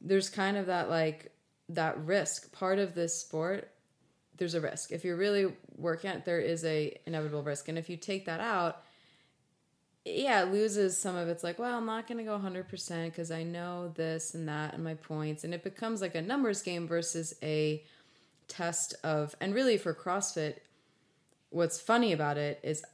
there's 0.00 0.28
kind 0.28 0.56
of 0.56 0.66
that 0.66 0.90
like 0.90 1.32
that 1.70 2.04
risk. 2.04 2.52
Part 2.52 2.78
of 2.78 2.94
this 2.94 3.18
sport, 3.18 3.70
there's 4.36 4.54
a 4.54 4.60
risk. 4.60 4.92
If 4.92 5.04
you're 5.04 5.16
really 5.16 5.52
working 5.76 6.10
at, 6.10 6.24
there 6.24 6.40
is 6.40 6.64
a 6.64 6.96
inevitable 7.06 7.42
risk. 7.42 7.68
And 7.68 7.78
if 7.78 7.88
you 7.88 7.96
take 7.96 8.26
that 8.26 8.40
out, 8.40 8.82
yeah, 10.04 10.42
it 10.42 10.52
loses 10.52 10.98
some 10.98 11.16
of 11.16 11.28
its 11.28 11.42
like, 11.42 11.58
well, 11.58 11.78
I'm 11.78 11.86
not 11.86 12.06
going 12.06 12.18
to 12.18 12.24
go 12.24 12.38
100% 12.38 13.04
because 13.06 13.30
I 13.30 13.42
know 13.42 13.92
this 13.94 14.34
and 14.34 14.48
that 14.48 14.74
and 14.74 14.84
my 14.84 14.94
points. 14.94 15.44
And 15.44 15.54
it 15.54 15.64
becomes 15.64 16.02
like 16.02 16.14
a 16.14 16.20
numbers 16.20 16.62
game 16.62 16.86
versus 16.86 17.34
a 17.42 17.82
test 18.46 18.94
of, 19.02 19.34
and 19.40 19.54
really 19.54 19.78
for 19.78 19.94
CrossFit, 19.94 20.56
what's 21.48 21.80
funny 21.80 22.12
about 22.12 22.36
it 22.36 22.60
is 22.62 22.84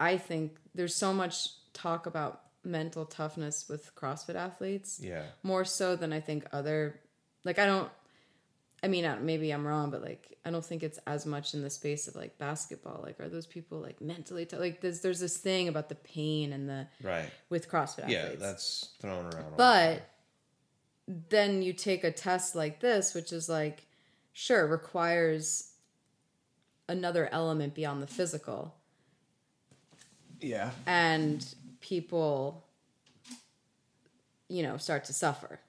I 0.00 0.16
think 0.16 0.56
there's 0.74 0.96
so 0.96 1.12
much 1.12 1.48
talk 1.72 2.06
about 2.06 2.40
mental 2.68 3.04
toughness 3.04 3.68
with 3.68 3.94
CrossFit 3.96 4.34
athletes 4.36 5.00
yeah 5.02 5.24
more 5.42 5.64
so 5.64 5.96
than 5.96 6.12
I 6.12 6.20
think 6.20 6.46
other 6.52 7.00
like 7.44 7.58
I 7.58 7.66
don't 7.66 7.90
I 8.80 8.86
mean, 8.86 9.12
maybe 9.22 9.50
I'm 9.50 9.66
wrong, 9.66 9.90
but 9.90 10.02
like, 10.02 10.38
I 10.44 10.50
don't 10.52 10.64
think 10.64 10.84
it's 10.84 11.00
as 11.04 11.26
much 11.26 11.52
in 11.52 11.62
the 11.62 11.68
space 11.70 12.06
of 12.06 12.14
like 12.14 12.38
basketball. 12.38 13.00
Like, 13.02 13.18
are 13.18 13.28
those 13.28 13.44
people 13.44 13.80
like 13.80 14.00
mentally 14.00 14.46
t- 14.46 14.56
like 14.56 14.80
there's 14.80 15.00
there's 15.00 15.18
this 15.18 15.36
thing 15.36 15.66
about 15.66 15.88
the 15.88 15.96
pain 15.96 16.52
and 16.52 16.68
the 16.68 16.86
Right. 17.02 17.28
with 17.50 17.68
CrossFit 17.68 18.04
athletes. 18.04 18.12
Yeah, 18.12 18.18
athletes. 18.20 18.40
that's 18.40 18.88
thrown 19.00 19.24
around. 19.34 19.56
but 19.56 20.02
then 21.08 21.60
you 21.62 21.72
take 21.72 22.04
a 22.04 22.12
test 22.12 22.54
like 22.54 22.78
this, 22.78 23.14
which 23.14 23.32
is 23.32 23.48
like, 23.48 23.84
sure, 24.32 24.64
requires 24.64 25.72
another 26.88 27.28
element 27.32 27.74
beyond 27.74 28.00
the 28.00 28.06
physical. 28.06 28.76
Yeah. 30.40 30.70
and 30.86 31.44
people, 31.80 32.64
you 34.48 34.62
know, 34.62 34.76
start 34.76 35.04
to 35.06 35.12
suffer. 35.12 35.60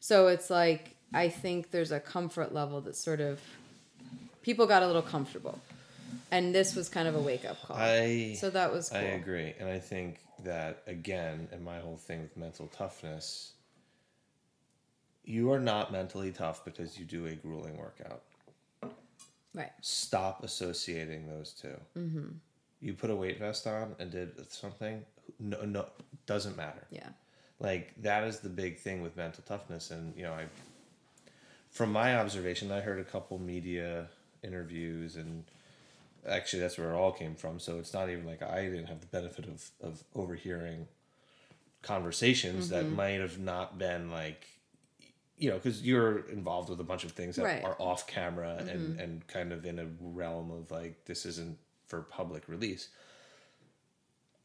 So 0.00 0.28
it's 0.28 0.50
like, 0.50 0.96
I 1.12 1.28
think 1.28 1.70
there's 1.70 1.92
a 1.92 2.00
comfort 2.00 2.54
level 2.54 2.80
that 2.82 2.96
sort 2.96 3.20
of 3.20 3.40
people 4.42 4.66
got 4.66 4.82
a 4.82 4.86
little 4.86 5.02
comfortable. 5.02 5.60
And 6.32 6.54
this 6.54 6.74
was 6.76 6.88
kind 6.88 7.08
of 7.08 7.16
a 7.16 7.20
wake 7.20 7.44
up 7.44 7.60
call. 7.62 7.76
I 7.76 8.36
so 8.38 8.50
that 8.50 8.72
was 8.72 8.88
cool. 8.88 8.98
I 8.98 9.02
agree, 9.02 9.52
and 9.58 9.68
I 9.68 9.78
think 9.78 10.20
that 10.44 10.82
again, 10.86 11.48
and 11.52 11.64
my 11.64 11.78
whole 11.80 11.96
thing 11.96 12.22
with 12.22 12.36
mental 12.36 12.68
toughness, 12.68 13.52
you 15.24 15.52
are 15.52 15.58
not 15.58 15.92
mentally 15.92 16.30
tough 16.30 16.64
because 16.64 16.98
you 16.98 17.04
do 17.04 17.26
a 17.26 17.34
grueling 17.34 17.76
workout. 17.76 18.22
Right. 19.54 19.72
Stop 19.80 20.44
associating 20.44 21.26
those 21.26 21.52
2 21.60 21.68
Mm-hmm. 21.98 22.26
You 22.80 22.94
put 22.94 23.10
a 23.10 23.16
weight 23.16 23.38
vest 23.38 23.66
on 23.66 23.94
and 23.98 24.10
did 24.10 24.50
something. 24.50 25.04
No, 25.38 25.62
no, 25.64 25.86
doesn't 26.26 26.56
matter. 26.56 26.86
Yeah. 26.90 27.08
Like 27.58 27.94
that 28.02 28.24
is 28.24 28.40
the 28.40 28.48
big 28.48 28.78
thing 28.78 29.02
with 29.02 29.16
mental 29.16 29.44
toughness, 29.46 29.90
and 29.90 30.16
you 30.16 30.22
know, 30.22 30.32
I, 30.32 30.46
from 31.70 31.92
my 31.92 32.16
observation, 32.16 32.72
I 32.72 32.80
heard 32.80 32.98
a 32.98 33.04
couple 33.04 33.38
media 33.38 34.08
interviews, 34.42 35.16
and 35.16 35.44
actually 36.26 36.60
that's 36.60 36.78
where 36.78 36.92
it 36.92 36.96
all 36.96 37.12
came 37.12 37.34
from. 37.34 37.60
So 37.60 37.78
it's 37.78 37.92
not 37.92 38.08
even 38.08 38.24
like 38.24 38.42
I 38.42 38.64
didn't 38.64 38.86
have 38.86 39.00
the 39.00 39.06
benefit 39.06 39.46
of 39.46 39.70
of 39.82 40.02
overhearing 40.14 40.88
conversations 41.82 42.68
that 42.70 42.84
mm-hmm. 42.84 42.96
might 42.96 43.20
have 43.20 43.38
not 43.38 43.78
been 43.78 44.10
like, 44.10 44.46
you 45.38 45.48
know, 45.48 45.56
because 45.56 45.82
you're 45.82 46.28
involved 46.28 46.68
with 46.68 46.80
a 46.80 46.84
bunch 46.84 47.04
of 47.04 47.12
things 47.12 47.36
that 47.36 47.44
Right. 47.44 47.64
are 47.64 47.76
off 47.78 48.06
camera 48.06 48.56
and 48.58 48.68
mm-hmm. 48.70 49.00
and 49.00 49.26
kind 49.28 49.52
of 49.52 49.64
in 49.64 49.78
a 49.78 49.86
realm 50.00 50.50
of 50.50 50.70
like 50.70 51.04
this 51.06 51.24
isn't 51.26 51.58
for 51.86 52.02
public 52.02 52.48
release. 52.48 52.88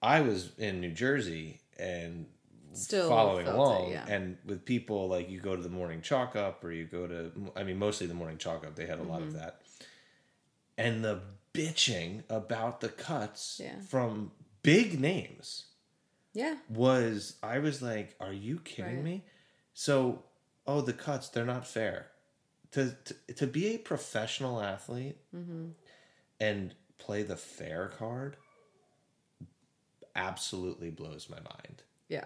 I 0.06 0.22
was 0.22 0.52
in 0.58 0.82
New 0.82 0.92
Jersey 0.92 1.62
and 1.80 2.26
Still 2.74 3.08
following 3.10 3.46
felt 3.46 3.56
it, 3.56 3.60
along 3.60 3.92
yeah. 3.92 4.06
and 4.08 4.38
with 4.46 4.66
people 4.66 5.08
like 5.08 5.30
you 5.30 5.40
go 5.40 5.56
to 5.56 5.62
the 5.62 5.70
morning 5.70 6.02
chalk 6.02 6.36
up 6.36 6.62
or 6.62 6.72
you 6.74 6.84
go 6.86 7.08
to 7.08 7.32
i 7.56 7.64
mean 7.64 7.80
mostly 7.80 8.06
the 8.06 8.14
morning 8.14 8.38
chalk 8.38 8.66
up 8.68 8.76
they 8.76 8.86
had 8.86 9.00
a 9.00 9.04
lot 9.04 9.22
of 9.22 9.30
Mm-hmm. 9.30 9.38
that 9.38 9.62
and 10.78 11.02
the 11.02 11.22
bitching 11.54 12.24
about 12.30 12.82
the 12.82 12.90
cuts 12.90 13.62
Yeah. 13.64 13.80
from 13.80 14.32
big 14.62 15.00
names 15.00 15.68
Yeah. 16.34 16.56
was 16.70 17.38
i 17.42 17.60
was 17.60 17.82
like 17.82 18.16
are 18.20 18.34
you 18.34 18.60
kidding 18.60 18.96
Right. 18.96 19.04
me 19.06 19.24
so 19.74 20.24
oh 20.68 20.82
the 20.82 20.92
cuts 20.92 21.30
they're 21.30 21.46
not 21.46 21.66
fair 21.66 22.08
to 22.72 22.94
to, 23.06 23.34
to 23.36 23.48
be 23.48 23.68
a 23.76 23.78
professional 23.78 24.62
athlete 24.62 25.16
Mm-hmm. 25.34 25.68
and 26.42 26.76
play 26.98 27.24
the 27.24 27.38
fair 27.38 27.88
card 27.88 28.36
absolutely 30.16 30.90
blows 30.90 31.30
my 31.30 31.38
mind 31.38 31.84
Yeah. 32.10 32.26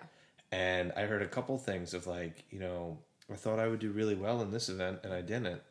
and 0.51 0.91
I 0.95 1.01
heard 1.03 1.21
a 1.21 1.27
couple 1.27 1.57
things 1.57 1.93
of 1.93 2.07
like, 2.07 2.43
you 2.49 2.59
know, 2.59 2.97
I 3.31 3.35
thought 3.35 3.59
I 3.59 3.67
would 3.67 3.79
do 3.79 3.91
really 3.91 4.15
well 4.15 4.41
in 4.41 4.51
this 4.51 4.69
event 4.69 4.99
and 5.03 5.13
I 5.13 5.21
didn't. 5.21 5.61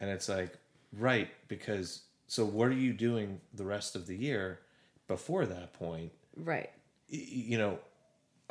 And 0.00 0.10
it's 0.10 0.28
like, 0.28 0.56
right, 0.92 1.28
because 1.48 2.02
so 2.26 2.44
what 2.44 2.68
are 2.68 2.72
you 2.72 2.92
doing 2.92 3.40
the 3.52 3.64
rest 3.64 3.96
of 3.96 4.06
the 4.06 4.16
year 4.16 4.60
before 5.08 5.46
that 5.46 5.72
point? 5.72 6.12
Right. 6.36 6.70
You 7.08 7.58
know, 7.58 7.78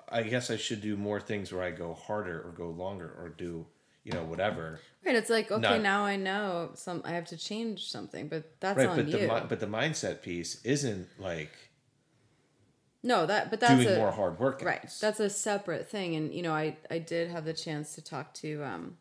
I 0.09 0.23
guess 0.23 0.49
I 0.51 0.57
should 0.57 0.81
do 0.81 0.95
more 0.97 1.19
things 1.19 1.51
where 1.51 1.63
I 1.63 1.71
go 1.71 1.93
harder 1.93 2.41
or 2.41 2.51
go 2.51 2.69
longer 2.69 3.13
or 3.17 3.29
do, 3.29 3.65
you 4.03 4.11
know, 4.11 4.23
whatever. 4.23 4.79
Right. 5.05 5.15
It's 5.15 5.29
like, 5.29 5.51
okay, 5.51 5.61
Not- 5.61 5.81
now 5.81 6.05
I 6.05 6.15
know 6.17 6.71
some 6.75 7.01
I 7.05 7.11
have 7.11 7.25
to 7.27 7.37
change 7.37 7.89
something, 7.89 8.27
but 8.27 8.59
that's 8.59 8.77
right, 8.77 8.89
on 8.89 8.95
but 8.97 9.07
you. 9.07 9.27
the 9.27 9.45
but 9.49 9.59
the 9.59 9.67
mindset 9.67 10.21
piece 10.21 10.61
isn't 10.63 11.07
like 11.19 11.51
no, 13.03 13.25
that 13.25 13.49
but 13.49 13.59
that's 13.59 13.83
doing 13.83 13.95
a, 13.95 13.99
more 13.99 14.11
hard 14.11 14.39
work. 14.39 14.61
Right. 14.63 14.89
That's 15.01 15.19
a 15.19 15.29
separate 15.29 15.89
thing. 15.89 16.15
And, 16.15 16.33
you 16.33 16.41
know, 16.41 16.53
I, 16.53 16.77
I 16.89 16.99
did 16.99 17.29
have 17.29 17.43
the 17.43 17.53
chance 17.53 17.95
to 17.95 18.01
talk 18.01 18.33
to 18.35 18.63
um, 18.63 18.97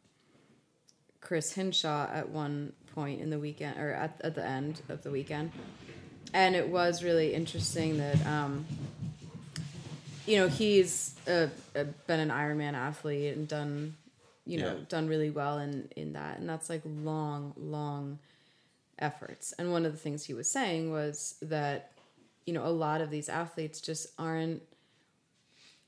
Chris 1.20 1.52
Hinshaw 1.52 2.08
at 2.12 2.28
one 2.28 2.72
point 2.94 3.20
in 3.20 3.30
the 3.30 3.38
weekend 3.38 3.78
or 3.78 3.92
at, 3.92 4.20
at 4.22 4.34
the 4.34 4.44
end 4.44 4.82
of 4.88 5.02
the 5.04 5.10
weekend. 5.10 5.52
And 6.34 6.56
it 6.56 6.68
was 6.68 7.04
really 7.04 7.32
interesting 7.32 7.98
that, 7.98 8.26
um, 8.26 8.66
you 10.26 10.36
know, 10.38 10.48
he's 10.48 11.14
uh 11.28 11.48
uh 11.76 11.84
been 12.06 12.20
an 12.20 12.30
Ironman 12.30 12.74
athlete 12.74 13.36
and 13.36 13.46
done, 13.46 13.96
you 14.46 14.58
know, 14.58 14.74
Yeah. 14.76 14.84
done 14.88 15.08
really 15.08 15.30
well 15.30 15.58
in, 15.58 15.88
in 15.96 16.14
that. 16.14 16.38
And 16.38 16.48
that's 16.48 16.68
like 16.68 16.82
long, 16.84 17.54
long 17.56 18.18
efforts. 18.98 19.52
And 19.58 19.72
one 19.72 19.84
of 19.86 19.92
the 19.92 19.98
things 19.98 20.24
he 20.24 20.34
was 20.34 20.50
saying 20.50 20.90
was 20.90 21.36
that, 21.42 21.90
you 22.46 22.52
know, 22.52 22.64
a 22.64 22.68
lot 22.70 23.00
of 23.00 23.10
these 23.10 23.28
athletes 23.28 23.80
just 23.80 24.08
aren't 24.18 24.62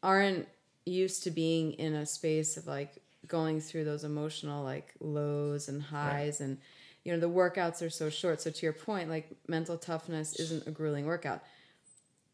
aren't 0.02 0.46
used 0.84 1.22
to 1.24 1.30
being 1.30 1.72
in 1.72 1.94
a 1.94 2.04
space 2.04 2.56
of 2.56 2.66
like 2.66 2.96
going 3.26 3.60
through 3.60 3.84
those 3.84 4.04
emotional 4.04 4.62
like 4.62 4.92
lows 5.00 5.68
and 5.68 5.82
highs 5.82 6.42
and 6.42 6.58
you 7.04 7.12
know 7.12 7.18
the 7.18 7.28
workouts 7.28 7.84
are 7.84 7.90
so 7.90 8.10
short. 8.10 8.40
So 8.40 8.50
to 8.50 8.66
your 8.66 8.72
point 8.72 9.08
like 9.08 9.30
mental 9.48 9.78
toughness 9.78 10.38
isn't 10.38 10.66
a 10.66 10.70
grueling 10.70 11.06
workout. 11.06 11.42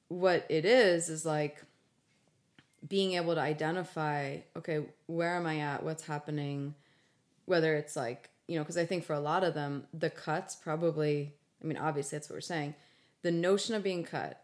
What 0.08 0.46
it 0.48 0.64
is 0.64 1.08
is 1.08 1.24
like 1.24 1.62
being 2.88 3.12
able 3.12 3.34
to 3.34 3.40
identify 3.40 4.38
okay 4.56 4.84
where 5.06 5.36
am 5.36 5.46
i 5.46 5.60
at? 5.60 5.82
What's 5.82 6.06
happening? 6.06 6.74
Whether 7.46 7.74
it's 7.76 7.96
like 7.96 8.30
you 8.50 8.56
know 8.56 8.62
because 8.62 8.76
i 8.76 8.84
think 8.84 9.04
for 9.04 9.14
a 9.14 9.20
lot 9.20 9.44
of 9.44 9.54
them 9.54 9.84
the 9.94 10.10
cuts 10.10 10.56
probably 10.56 11.32
i 11.62 11.66
mean 11.66 11.78
obviously 11.78 12.18
that's 12.18 12.28
what 12.28 12.34
we're 12.34 12.40
saying 12.40 12.74
the 13.22 13.30
notion 13.30 13.74
of 13.74 13.82
being 13.82 14.04
cut 14.04 14.42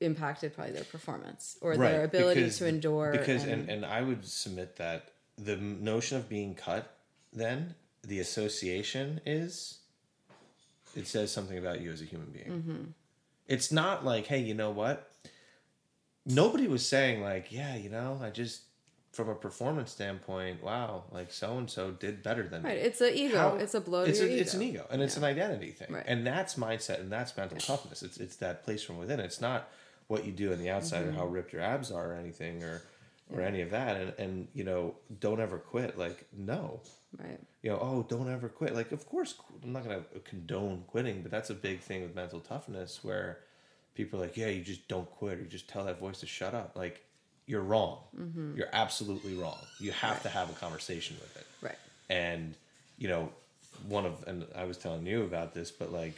impacted 0.00 0.54
probably 0.54 0.72
their 0.72 0.84
performance 0.84 1.56
or 1.60 1.76
their 1.76 2.04
ability 2.04 2.40
because- 2.42 2.58
to 2.58 2.66
endure 2.68 3.10
because 3.12 3.42
and, 3.44 3.52
and, 3.62 3.70
and 3.70 3.86
i 3.86 4.00
would 4.00 4.24
submit 4.24 4.76
that 4.76 5.10
the 5.36 5.56
notion 5.56 6.16
of 6.16 6.28
being 6.28 6.54
cut 6.54 6.96
then 7.32 7.74
the 8.02 8.20
association 8.20 9.20
is 9.26 9.78
it 10.94 11.06
says 11.08 11.32
something 11.32 11.58
about 11.58 11.80
you 11.80 11.90
as 11.90 12.00
a 12.02 12.04
human 12.04 12.28
being 12.30 12.46
Mm-hmm. 12.50 12.82
it's 13.48 13.72
not 13.72 14.04
like 14.04 14.26
hey 14.26 14.38
you 14.40 14.54
know 14.54 14.70
what 14.70 15.10
nobody 16.26 16.68
was 16.68 16.86
saying 16.86 17.20
like 17.22 17.50
yeah 17.50 17.74
you 17.76 17.88
know 17.90 18.20
i 18.22 18.30
just 18.30 18.62
from 19.12 19.28
a 19.28 19.34
performance 19.34 19.90
standpoint 19.92 20.62
wow 20.62 21.04
like 21.12 21.30
so 21.30 21.58
and 21.58 21.68
so 21.70 21.90
did 21.90 22.22
better 22.22 22.44
than 22.48 22.62
right 22.62 22.76
me 22.76 22.82
it's 22.82 23.00
an 23.00 23.12
ego. 23.14 23.36
How- 23.38 23.54
it's 23.56 23.74
a 23.74 23.80
blow 23.80 24.04
to 24.04 24.10
it's, 24.10 24.20
a, 24.20 24.24
ego. 24.26 24.40
it's 24.40 24.54
an 24.54 24.62
ego. 24.62 24.86
and 24.90 25.02
it's 25.02 25.16
an 25.18 25.24
identity 25.24 25.70
thing. 25.70 25.88
Right. 25.90 26.04
and 26.06 26.26
that's 26.26 26.54
mindset 26.54 27.00
and 27.00 27.12
that's 27.12 27.36
mental 27.36 27.58
toughness. 27.58 28.02
It's, 28.02 28.16
it's 28.16 28.36
that 28.36 28.64
place 28.64 28.82
from 28.82 28.96
within. 28.98 29.20
It's 29.20 29.40
not 29.40 29.68
what 30.08 30.24
you 30.24 30.32
do 30.32 30.52
on 30.52 30.58
the 30.58 30.70
outside 30.70 31.06
or 31.06 31.12
how 31.12 31.24
Mm-hmm. 31.24 31.34
ripped 31.34 31.52
your 31.52 31.62
abs 31.62 31.90
are 31.92 32.12
or 32.12 32.14
anything 32.14 32.62
or 32.62 32.82
or 33.32 33.40
any 33.42 33.60
of 33.62 33.70
that. 33.70 33.96
And 34.00 34.12
and 34.18 34.48
you 34.54 34.64
know 34.64 34.94
don't 35.20 35.40
ever 35.40 35.58
quit. 35.58 35.98
Like 35.98 36.24
no. 36.36 36.80
Right. 37.18 37.38
You 37.62 37.70
know 37.70 37.78
oh 37.82 38.06
don't 38.08 38.30
ever 38.32 38.48
quit. 38.48 38.74
Like 38.74 38.92
of 38.92 39.06
course 39.06 39.34
i'm 39.62 39.72
not 39.74 39.84
going 39.84 40.02
to 40.14 40.20
condone 40.20 40.84
quitting 40.88 41.20
but 41.22 41.30
that's 41.30 41.50
a 41.50 41.54
big 41.54 41.80
thing 41.80 42.00
with 42.02 42.14
mental 42.14 42.40
toughness 42.40 43.00
where 43.04 43.40
people 43.94 44.18
are 44.18 44.22
like 44.22 44.36
yeah 44.38 44.48
you 44.48 44.62
just 44.62 44.88
don't 44.88 45.10
quit 45.10 45.38
or 45.38 45.42
you 45.42 45.48
just 45.48 45.68
tell 45.68 45.84
that 45.84 46.00
voice 46.00 46.20
to 46.20 46.26
shut 46.26 46.54
up. 46.54 46.72
Like 46.76 47.04
you're 47.46 47.62
wrong. 47.62 47.98
Mm-hmm. 48.18 48.56
you're 48.56 48.70
absolutely 48.72 49.34
wrong. 49.34 49.58
You 49.78 49.92
have 49.92 50.22
to 50.22 50.28
have 50.28 50.50
a 50.50 50.54
conversation 50.54 51.16
with 51.20 51.36
it. 51.36 51.46
Right. 51.60 51.78
And 52.08 52.54
you 52.98 53.08
know 53.08 53.30
one 53.88 54.04
of 54.06 54.22
and 54.28 54.44
i 54.54 54.64
was 54.64 54.76
telling 54.76 55.04
you 55.06 55.22
about 55.22 55.54
this 55.54 55.70
but 55.72 55.90
like 55.92 56.14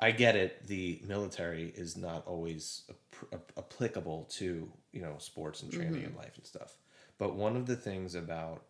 i 0.00 0.10
get 0.10 0.34
it 0.36 0.66
the 0.66 1.00
military 1.06 1.72
is 1.76 1.96
not 1.96 2.24
always 2.26 2.82
ap- 2.88 3.32
ap- 3.34 3.52
applicable 3.58 4.26
to 4.30 4.70
you 4.92 5.02
know 5.02 5.14
sports 5.18 5.62
and 5.62 5.72
training 5.72 6.04
and 6.04 6.16
life 6.16 6.36
and 6.36 6.46
stuff. 6.46 6.76
But 7.18 7.34
one 7.36 7.56
of 7.56 7.66
the 7.66 7.76
things 7.76 8.14
about 8.14 8.62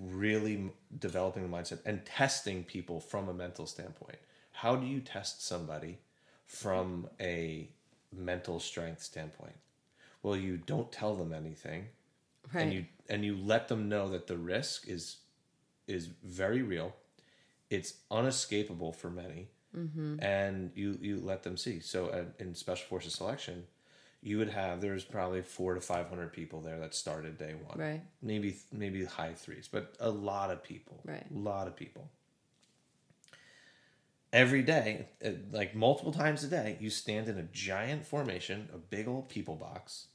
really 0.00 0.54
m- 0.54 0.70
developing 0.98 1.42
the 1.42 1.48
mindset 1.56 1.80
and 1.84 2.04
testing 2.06 2.64
people 2.64 3.00
from 3.00 3.28
a 3.28 3.34
mental 3.34 3.66
standpoint 3.66 4.18
how 4.52 4.76
do 4.76 4.86
you 4.86 5.00
test 5.00 5.44
somebody 5.46 5.98
from 6.46 7.08
a 7.20 7.68
mental 8.16 8.60
strength 8.60 9.02
standpoint 9.02 9.56
well 10.22 10.36
you 10.36 10.56
don't 10.56 10.90
tell 10.92 11.14
them 11.14 11.32
anything 11.32 11.86
right 12.52 12.62
and 12.62 12.72
you 12.72 12.84
and 13.08 13.24
you 13.24 13.36
let 13.36 13.68
them 13.68 13.88
know 13.88 14.08
that 14.08 14.26
the 14.26 14.36
risk 14.36 14.88
is 14.88 15.18
is 15.86 16.08
very 16.22 16.62
real 16.62 16.94
it's 17.70 17.94
unescapable 18.10 18.92
for 18.92 19.10
many 19.10 19.48
and 20.22 20.70
you 20.74 20.98
you 21.00 21.20
let 21.20 21.42
them 21.42 21.56
see 21.56 21.80
so 21.80 22.06
uh, 22.08 22.24
in 22.38 22.54
special 22.54 22.86
forces 22.86 23.14
selection 23.14 23.64
you 24.24 24.38
would 24.38 24.48
have 24.48 24.80
there's 24.80 25.04
probably 25.04 25.42
four 25.42 25.74
to 25.74 25.80
five 25.80 26.08
hundred 26.08 26.32
people 26.32 26.60
there 26.62 26.80
that 26.80 26.94
started 26.94 27.38
day 27.38 27.54
one. 27.68 27.78
Right. 27.78 28.02
Maybe 28.22 28.56
maybe 28.72 29.04
high 29.04 29.34
threes, 29.34 29.68
but 29.70 29.94
a 30.00 30.08
lot 30.10 30.50
of 30.50 30.64
people. 30.64 30.98
Right. 31.04 31.24
A 31.30 31.38
lot 31.38 31.68
of 31.68 31.76
people. 31.76 32.08
Every 34.34 34.62
day, 34.62 35.06
uh, 35.24 35.30
like 35.52 35.74
multiple 35.76 36.12
times 36.12 36.42
a 36.42 36.48
day, 36.48 36.76
you 36.80 36.90
stand 36.90 37.28
in 37.28 37.38
a 37.38 37.44
giant 37.52 38.04
formation, 38.04 38.68
a 38.74 38.78
big 38.78 39.06
old 39.06 39.28
people 39.28 39.54
box, 39.54 40.08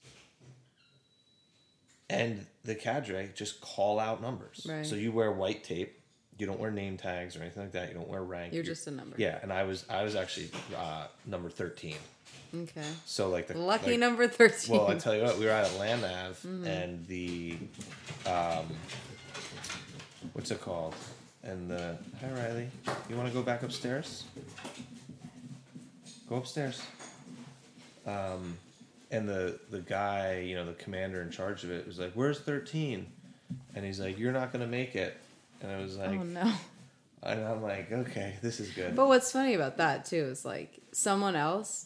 and 2.09 2.45
the 2.65 2.75
cadre 2.75 3.29
just 3.33 3.61
call 3.61 3.97
out 3.97 4.21
numbers. 4.21 4.67
Right. 4.69 4.85
So 4.85 4.95
you 4.95 5.11
wear 5.13 5.31
white 5.31 5.63
tape. 5.63 5.95
You 6.37 6.45
don't 6.47 6.59
wear 6.59 6.69
name 6.71 6.97
tags 6.97 7.35
or 7.37 7.41
anything 7.41 7.63
like 7.63 7.71
that. 7.73 7.87
You 7.89 7.93
don't 7.95 8.07
wear 8.09 8.21
rank. 8.23 8.53
You're 8.53 8.63
just 8.63 8.87
a 8.87 8.91
number. 8.91 9.15
Yeah, 9.17 9.39
and 9.41 9.51
I 9.53 9.63
was 9.63 9.85
I 9.89 10.03
was 10.03 10.15
actually 10.15 10.51
uh, 10.75 11.07
number 11.25 11.49
thirteen. 11.49 11.97
Okay. 12.53 12.81
So 13.05 13.29
like 13.29 13.47
the 13.47 13.57
Lucky 13.57 13.91
like- 13.91 13.99
number 13.99 14.27
13. 14.27 14.75
Well, 14.75 14.89
I 14.89 14.95
tell 14.95 15.15
you 15.15 15.21
what, 15.23 15.37
we 15.37 15.45
were 15.45 15.51
at 15.51 15.73
Land 15.77 16.03
Ave, 16.03 16.33
Mm-hmm. 16.49 16.65
and 16.65 17.07
the, 17.07 17.57
um, 18.25 18.65
what's 20.33 20.49
it 20.49 20.59
called? 20.59 20.95
And 21.43 21.69
the 21.69 21.97
hi 22.19 22.29
Riley, 22.31 22.69
you 23.09 23.15
want 23.15 23.27
to 23.27 23.33
go 23.33 23.41
back 23.41 23.63
upstairs? 23.63 24.25
Go 26.27 26.35
upstairs. 26.35 26.81
Um, 28.05 28.57
and 29.11 29.27
the 29.27 29.59
the 29.71 29.79
guy, 29.79 30.39
you 30.39 30.55
know, 30.55 30.65
the 30.65 30.73
commander 30.73 31.21
in 31.21 31.31
charge 31.31 31.63
of 31.63 31.71
it 31.71 31.87
was 31.87 31.97
like, 31.97 32.11
"Where's 32.13 32.39
13? 32.39 33.07
And 33.75 33.85
he's 33.85 33.99
like, 33.99 34.19
"You're 34.19 34.31
not 34.33 34.51
gonna 34.51 34.67
make 34.67 34.95
it." 34.95 35.17
And 35.61 35.71
I 35.71 35.79
was 35.79 35.97
like, 35.97 36.11
oh, 36.11 36.23
no. 36.23 36.53
and 37.23 37.43
I'm 37.43 37.61
like, 37.63 37.91
"Okay, 37.91 38.35
this 38.41 38.59
is 38.59 38.71
good." 38.71 38.95
But 38.95 39.07
what's 39.07 39.31
funny 39.31 39.53
about 39.53 39.77
that, 39.77 40.05
too, 40.05 40.23
is 40.23 40.45
like 40.45 40.79
someone 40.91 41.35
else 41.35 41.85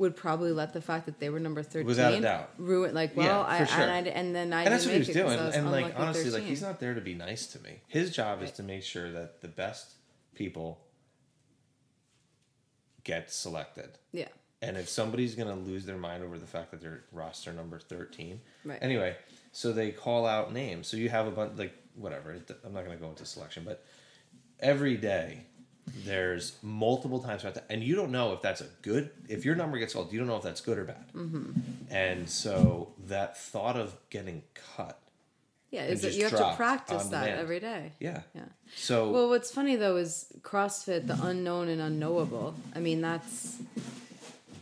would 0.00 0.16
probably 0.16 0.50
let 0.50 0.72
the 0.72 0.80
fact 0.80 1.04
that 1.06 1.20
they 1.20 1.28
were 1.28 1.38
number 1.38 1.62
13 1.62 1.86
Without 1.86 2.14
a 2.14 2.20
doubt. 2.22 2.50
ruin, 2.56 2.94
like, 2.94 3.10
Yeah, 3.14 3.22
well, 3.22 3.42
I, 3.42 3.58
for 3.60 3.66
sure. 3.66 3.82
and, 3.82 4.08
I, 4.08 4.10
and 4.10 4.34
then 4.34 4.52
I 4.52 4.64
and 4.64 4.72
that's 4.72 4.86
what 4.86 4.92
he 4.94 4.98
was 4.98 5.08
make 5.08 5.16
it 5.16 5.22
'cause 5.22 5.36
doing. 5.36 5.54
And 5.54 5.70
like 5.70 5.98
honestly, 5.98 6.30
like 6.30 6.42
he's 6.44 6.62
not 6.62 6.80
there 6.80 6.94
to 6.94 7.00
be 7.02 7.14
nice 7.14 7.46
to 7.48 7.58
me. 7.60 7.80
His 7.86 8.10
job 8.10 8.42
is 8.42 8.50
to 8.52 8.62
make 8.62 8.82
sure 8.82 9.12
that 9.12 9.42
the 9.42 9.48
best 9.48 9.92
people 10.34 10.80
get 13.04 13.30
selected. 13.30 13.98
Yeah. 14.12 14.28
And 14.62 14.76
if 14.76 14.88
somebody's 14.88 15.34
gonna 15.34 15.54
lose 15.56 15.86
their 15.86 15.96
mind 15.96 16.22
over 16.22 16.38
the 16.38 16.46
fact 16.46 16.70
that 16.70 16.80
they're 16.80 17.04
roster 17.12 17.52
number 17.52 17.78
thirteen, 17.78 18.40
Right. 18.64 18.78
Anyway, 18.82 19.16
so 19.52 19.72
they 19.72 19.90
call 19.90 20.26
out 20.26 20.52
names. 20.52 20.86
So 20.88 20.96
you 20.96 21.08
have 21.08 21.26
a 21.26 21.30
bunch 21.30 21.58
like 21.58 21.74
whatever. 21.94 22.36
I'm 22.64 22.72
not 22.72 22.84
gonna 22.84 22.96
go 22.96 23.08
into 23.10 23.24
selection, 23.24 23.64
but 23.64 23.84
every 24.60 24.96
day 24.96 25.46
there's 26.04 26.56
multiple 26.62 27.20
times 27.20 27.42
throughout 27.42 27.54
that, 27.54 27.66
and 27.70 27.82
you 27.82 27.94
don't 27.96 28.10
know 28.10 28.32
if 28.32 28.42
that's 28.42 28.60
a 28.60 28.66
good. 28.82 29.10
If 29.28 29.44
your 29.44 29.54
number 29.54 29.78
gets 29.78 29.92
called, 29.94 30.12
you 30.12 30.18
don't 30.18 30.28
know 30.28 30.36
if 30.36 30.42
that's 30.42 30.60
good 30.60 30.78
or 30.78 30.84
bad. 30.84 31.12
Mm-hmm. 31.14 31.52
And 31.90 32.28
so 32.28 32.92
that 33.08 33.36
thought 33.38 33.76
of 33.76 33.96
getting 34.10 34.42
cut, 34.76 34.98
Yeah, 35.70 35.84
is 35.84 36.02
that 36.02 36.14
you 36.14 36.24
have 36.24 36.36
to 36.36 36.54
practice 36.56 37.06
that 37.06 37.24
demand. 37.24 37.40
every 37.40 37.60
day. 37.60 37.92
yeah. 38.00 38.22
Yeah. 38.34 38.42
So 38.76 39.10
Well, 39.10 39.28
what's 39.28 39.50
funny 39.50 39.76
though 39.76 39.96
is 39.96 40.26
CrossFit, 40.42 41.06
the 41.06 41.18
unknown 41.22 41.68
and 41.68 41.80
unknowable. 41.80 42.54
I 42.74 42.78
mean, 42.80 43.00
that's 43.00 43.58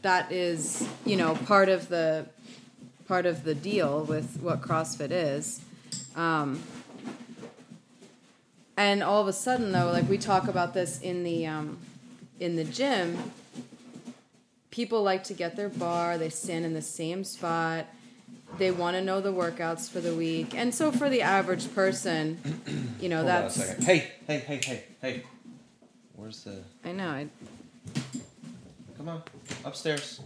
that 0.02 0.30
is 0.32 0.86
you 1.04 1.16
know 1.16 1.34
part 1.34 1.68
of 1.68 1.88
the 1.88 2.26
part 3.06 3.26
of 3.26 3.44
the 3.44 3.54
deal 3.54 4.04
with 4.04 4.38
what 4.40 4.60
CrossFit 4.62 5.10
is. 5.10 5.60
Um, 6.16 6.62
and 8.78 9.02
all 9.02 9.20
of 9.20 9.26
a 9.26 9.32
sudden, 9.32 9.72
though, 9.72 9.90
like 9.90 10.08
we 10.08 10.16
talk 10.18 10.46
about 10.46 10.72
this 10.72 11.00
in 11.00 11.24
the 11.24 11.46
um, 11.46 11.78
in 12.38 12.54
the 12.54 12.62
gym, 12.62 13.18
people 14.70 15.02
like 15.02 15.24
to 15.24 15.34
get 15.34 15.56
their 15.56 15.68
bar. 15.68 16.16
They 16.16 16.28
stand 16.28 16.64
in 16.64 16.74
the 16.74 16.80
same 16.80 17.24
spot. 17.24 17.86
They 18.56 18.70
want 18.70 18.96
to 18.96 19.02
know 19.02 19.20
the 19.20 19.32
workouts 19.32 19.90
for 19.90 20.00
the 20.00 20.14
week, 20.14 20.54
and 20.54 20.72
so 20.72 20.92
for 20.92 21.10
the 21.10 21.22
average 21.22 21.74
person, 21.74 22.38
you 23.00 23.08
know 23.08 23.16
hold 23.18 23.28
on 23.30 23.36
a 23.36 23.42
that's 23.42 23.54
second. 23.56 23.84
Hey, 23.84 24.12
hey, 24.28 24.38
hey, 24.38 24.60
hey, 24.64 24.84
hey. 25.02 25.22
Where's 26.14 26.44
the? 26.44 26.62
I 26.84 26.92
know. 26.92 27.08
I, 27.08 27.28
Come 28.96 29.08
on, 29.08 29.22
upstairs. 29.64 30.20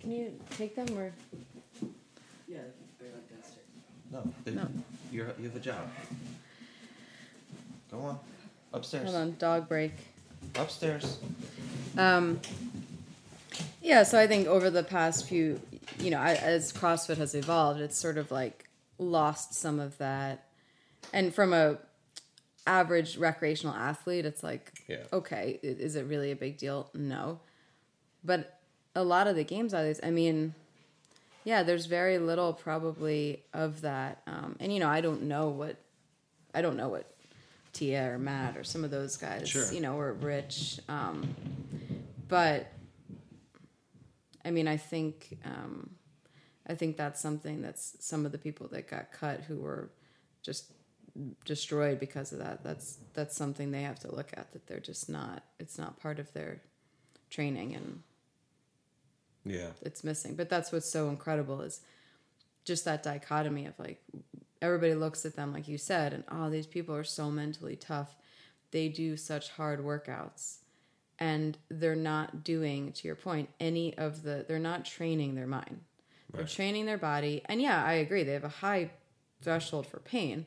can 0.00 0.10
you 0.10 0.32
take 0.56 0.74
them 0.74 0.86
or? 0.98 1.12
Yeah, 2.48 2.58
they're 2.98 3.10
like 3.10 3.30
downstairs. 3.30 3.66
No, 4.12 4.32
they, 4.44 4.50
No. 4.52 4.68
You're, 5.10 5.32
you 5.38 5.44
have 5.44 5.56
a 5.56 5.60
job. 5.60 5.88
Go 7.90 7.98
on, 8.00 8.18
upstairs. 8.72 9.04
Hold 9.04 9.16
on, 9.16 9.36
dog 9.38 9.68
break. 9.68 9.92
Upstairs. 10.56 11.18
Um, 11.96 12.40
yeah, 13.82 14.02
so 14.02 14.18
I 14.18 14.26
think 14.26 14.46
over 14.46 14.70
the 14.70 14.82
past 14.82 15.26
few, 15.26 15.60
you 15.98 16.10
know, 16.10 16.20
as 16.20 16.72
CrossFit 16.72 17.16
has 17.16 17.34
evolved, 17.34 17.80
it's 17.80 17.96
sort 17.98 18.18
of 18.18 18.30
like 18.30 18.68
lost 18.98 19.54
some 19.54 19.80
of 19.80 19.96
that. 19.98 20.44
And 21.12 21.34
from 21.34 21.52
a 21.52 21.78
average 22.66 23.16
recreational 23.16 23.74
athlete, 23.74 24.26
it's 24.26 24.42
like, 24.42 24.72
Yeah. 24.86 25.04
okay, 25.12 25.58
is 25.62 25.96
it 25.96 26.04
really 26.06 26.30
a 26.30 26.36
big 26.36 26.58
deal? 26.58 26.90
No. 26.94 27.40
But 28.22 28.58
a 28.94 29.02
lot 29.02 29.26
of 29.26 29.36
the 29.36 29.44
games 29.44 29.72
are 29.72 29.82
these. 29.84 30.00
I 30.02 30.10
mean, 30.10 30.54
yeah, 31.44 31.62
there's 31.62 31.86
very 31.86 32.18
little 32.18 32.52
probably 32.52 33.42
of 33.54 33.80
that. 33.80 34.20
Um, 34.26 34.56
and 34.60 34.72
you 34.72 34.80
know, 34.80 34.88
I 34.88 35.00
don't 35.00 35.22
know 35.22 35.48
what, 35.48 35.76
I 36.54 36.60
don't 36.60 36.76
know 36.76 36.88
what 36.88 37.06
Tia 37.78 38.12
or 38.12 38.18
Matt 38.18 38.56
or 38.56 38.64
some 38.64 38.82
of 38.84 38.90
those 38.90 39.16
guys, 39.16 39.48
Sure. 39.48 39.72
you 39.72 39.80
know, 39.80 39.96
or 39.98 40.12
Rich. 40.14 40.80
Um, 40.88 41.34
but 42.26 42.72
I 44.44 44.50
mean, 44.50 44.66
I 44.66 44.76
think, 44.76 45.38
um, 45.44 45.90
I 46.66 46.74
think 46.74 46.96
that's 46.96 47.20
something 47.20 47.62
that's 47.62 47.96
some 48.00 48.26
of 48.26 48.32
the 48.32 48.38
people 48.38 48.66
that 48.68 48.88
got 48.88 49.12
cut 49.12 49.42
who 49.42 49.56
were 49.58 49.90
just 50.42 50.72
destroyed 51.44 51.98
because 52.00 52.32
of 52.32 52.38
that. 52.40 52.62
That's 52.64 52.98
that's 53.14 53.36
something 53.36 53.70
they 53.70 53.82
have 53.82 53.98
to 54.00 54.14
look 54.14 54.30
at. 54.36 54.52
That 54.52 54.66
they're 54.66 54.80
just 54.80 55.08
not. 55.08 55.44
It's 55.58 55.78
not 55.78 55.98
part 56.00 56.18
of 56.18 56.32
their 56.32 56.60
training 57.30 57.74
and 57.74 58.02
Yeah. 59.44 59.70
it's 59.82 60.02
missing. 60.04 60.34
But 60.34 60.48
that's 60.48 60.72
what's 60.72 60.88
so 60.90 61.08
incredible 61.08 61.60
is 61.62 61.80
just 62.64 62.84
that 62.84 63.02
dichotomy 63.02 63.66
of 63.66 63.78
like 63.78 64.02
everybody 64.60 64.94
looks 64.94 65.24
at 65.24 65.36
them 65.36 65.52
like 65.52 65.68
you 65.68 65.78
said 65.78 66.12
and 66.12 66.24
oh 66.30 66.50
these 66.50 66.66
people 66.66 66.94
are 66.94 67.04
so 67.04 67.30
mentally 67.30 67.76
tough. 67.76 68.16
They 68.70 68.88
do 68.88 69.16
such 69.16 69.50
hard 69.50 69.84
workouts 69.84 70.58
and 71.18 71.58
they're 71.70 71.96
not 71.96 72.44
doing 72.44 72.92
to 72.92 73.06
your 73.06 73.16
point 73.16 73.48
any 73.58 73.96
of 73.96 74.22
the 74.22 74.44
they're 74.46 74.58
not 74.58 74.84
training 74.84 75.34
their 75.34 75.46
mind. 75.46 75.80
They're 76.32 76.44
training 76.44 76.86
their 76.86 76.98
body. 76.98 77.42
And 77.46 77.60
yeah, 77.62 77.82
I 77.82 77.94
agree. 77.94 78.22
They 78.22 78.34
have 78.34 78.44
a 78.44 78.48
high 78.48 78.90
threshold 79.40 79.86
for 79.86 79.98
pain. 80.00 80.44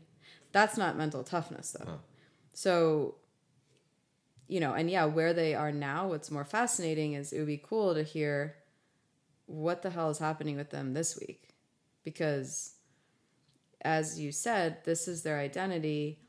That's 0.52 0.78
not 0.78 0.98
mental 0.98 1.24
toughness 1.24 1.72
though. 1.72 1.86
Huh. 1.92 1.98
So 2.54 3.16
you 4.48 4.60
know, 4.60 4.74
and 4.74 4.90
yeah, 4.92 5.06
where 5.06 5.34
they 5.34 5.56
are 5.56 5.72
now, 5.72 6.10
what's 6.10 6.30
more 6.30 6.44
fascinating 6.44 7.14
is 7.14 7.32
it 7.32 7.40
would 7.40 7.48
be 7.48 7.62
cool 7.64 7.94
to 7.94 8.04
hear 8.04 8.58
what 9.46 9.82
the 9.82 9.90
hell 9.90 10.10
is 10.10 10.18
happening 10.18 10.58
with 10.58 10.72
them 10.72 10.94
this 10.94 11.18
week 11.18 11.56
because 12.04 12.74
as 13.82 14.20
you 14.20 14.32
said 14.32 14.84
this 14.84 15.08
is 15.08 15.24
their 15.24 15.40
identity. 15.40 16.20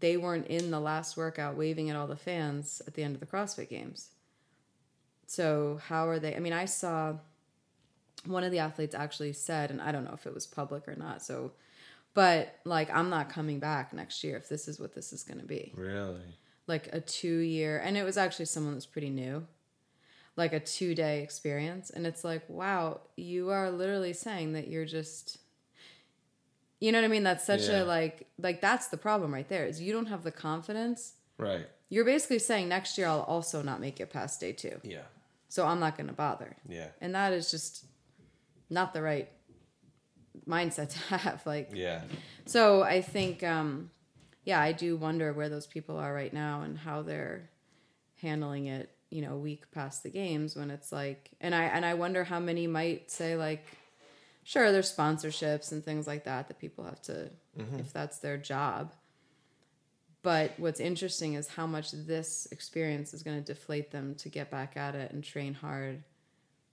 They 0.00 0.16
weren't 0.16 0.48
in 0.48 0.70
the 0.70 0.80
last 0.80 1.16
workout 1.16 1.56
waving 1.56 1.88
at 1.90 1.96
all 1.96 2.06
the 2.06 2.16
fans 2.16 2.82
at 2.86 2.94
the 2.94 3.02
end 3.02 3.14
of 3.14 3.20
the 3.20 3.26
crossfit 3.26 3.68
games. 3.68 4.10
So 5.26 5.80
how 5.88 6.08
are 6.08 6.18
they 6.18 6.36
i 6.36 6.38
mean 6.38 6.52
i 6.52 6.66
saw 6.66 7.14
one 8.26 8.44
of 8.44 8.52
the 8.52 8.58
athletes 8.58 8.94
actually 8.94 9.32
said 9.32 9.70
and 9.70 9.80
i 9.80 9.90
don't 9.90 10.04
know 10.04 10.12
if 10.12 10.26
it 10.26 10.34
was 10.34 10.46
public 10.46 10.86
or 10.86 10.94
not 10.94 11.22
so 11.22 11.52
but 12.12 12.56
like 12.64 12.94
i'm 12.94 13.08
not 13.08 13.30
coming 13.30 13.58
back 13.58 13.94
next 13.94 14.22
year 14.22 14.36
if 14.36 14.48
this 14.48 14.68
is 14.68 14.78
what 14.78 14.94
this 14.94 15.12
is 15.12 15.24
going 15.24 15.40
to 15.40 15.46
be. 15.46 15.72
Really? 15.74 16.20
like 16.66 16.88
a 16.92 17.00
two 17.00 17.38
year 17.38 17.78
and 17.78 17.96
it 17.96 18.04
was 18.04 18.16
actually 18.16 18.46
someone 18.46 18.74
that's 18.74 18.86
pretty 18.86 19.10
new. 19.10 19.46
Like 20.36 20.52
a 20.52 20.60
two 20.60 20.94
day 20.94 21.22
experience 21.22 21.90
and 21.90 22.06
it's 22.06 22.24
like 22.24 22.48
wow 22.48 23.00
you 23.16 23.50
are 23.50 23.70
literally 23.70 24.12
saying 24.12 24.54
that 24.54 24.68
you're 24.68 24.86
just 24.86 25.38
you 26.82 26.90
know 26.92 26.98
what 27.00 27.04
i 27.04 27.08
mean 27.16 27.22
that's 27.30 27.44
such 27.52 27.64
Yeah. 27.68 27.82
a 27.82 27.96
like 27.96 28.16
like 28.46 28.58
that's 28.68 28.86
the 28.88 28.96
problem 29.06 29.28
right 29.38 29.48
there 29.54 29.64
is 29.70 29.80
you 29.86 29.92
don't 29.96 30.06
have 30.14 30.22
the 30.28 30.32
confidence 30.48 31.00
Right. 31.38 31.66
you're 31.92 32.04
basically 32.14 32.38
saying 32.50 32.68
next 32.68 32.98
year 32.98 33.06
i'll 33.12 33.26
also 33.34 33.62
not 33.70 33.78
make 33.86 33.96
it 34.04 34.08
past 34.18 34.34
day 34.44 34.52
two 34.52 34.76
Yeah. 34.82 35.06
so 35.48 35.66
i'm 35.70 35.80
not 35.80 35.96
going 35.96 36.08
to 36.14 36.18
bother 36.26 36.50
Yeah. 36.68 36.88
and 37.00 37.14
that 37.14 37.32
is 37.38 37.50
just 37.50 37.84
not 38.78 38.92
the 38.94 39.02
right 39.02 39.28
mindset 40.48 40.88
to 40.90 40.98
have 41.18 41.40
like 41.46 41.70
Yeah. 41.72 42.02
so 42.46 42.82
I 42.82 43.00
think, 43.02 43.42
um, 43.42 43.90
yeah, 44.44 44.60
I 44.60 44.72
do 44.72 44.96
wonder 44.96 45.32
where 45.32 45.48
those 45.48 45.66
people 45.68 45.96
are 45.98 46.12
right 46.12 46.32
now 46.32 46.62
and 46.62 46.76
how 46.78 47.02
they're 47.02 47.48
handling 48.20 48.66
it. 48.66 48.90
You 49.10 49.20
know, 49.22 49.34
a 49.34 49.38
week 49.38 49.70
past 49.72 50.02
the 50.02 50.10
games 50.10 50.56
when 50.56 50.70
it's 50.70 50.90
like, 50.90 51.30
and 51.40 51.54
I 51.54 51.64
and 51.64 51.84
I 51.84 51.94
wonder 51.94 52.24
how 52.24 52.40
many 52.40 52.66
might 52.66 53.10
say 53.10 53.36
like, 53.36 53.64
sure, 54.44 54.72
there's 54.72 54.94
sponsorships 54.94 55.72
and 55.72 55.84
things 55.84 56.06
like 56.06 56.24
that 56.24 56.48
that 56.48 56.58
people 56.58 56.84
have 56.84 57.00
to, 57.02 57.30
if 57.78 57.92
that's 57.92 58.18
their 58.18 58.36
job. 58.36 58.92
But 60.22 60.52
what's 60.56 60.78
interesting 60.80 61.34
is 61.34 61.48
how 61.48 61.66
much 61.66 61.90
this 61.90 62.46
experience 62.52 63.12
is 63.12 63.22
going 63.22 63.42
to 63.42 63.44
deflate 63.44 63.90
them 63.90 64.14
to 64.16 64.28
get 64.28 64.50
back 64.50 64.76
at 64.76 64.94
it 64.94 65.10
and 65.12 65.24
train 65.24 65.54
hard 65.54 66.04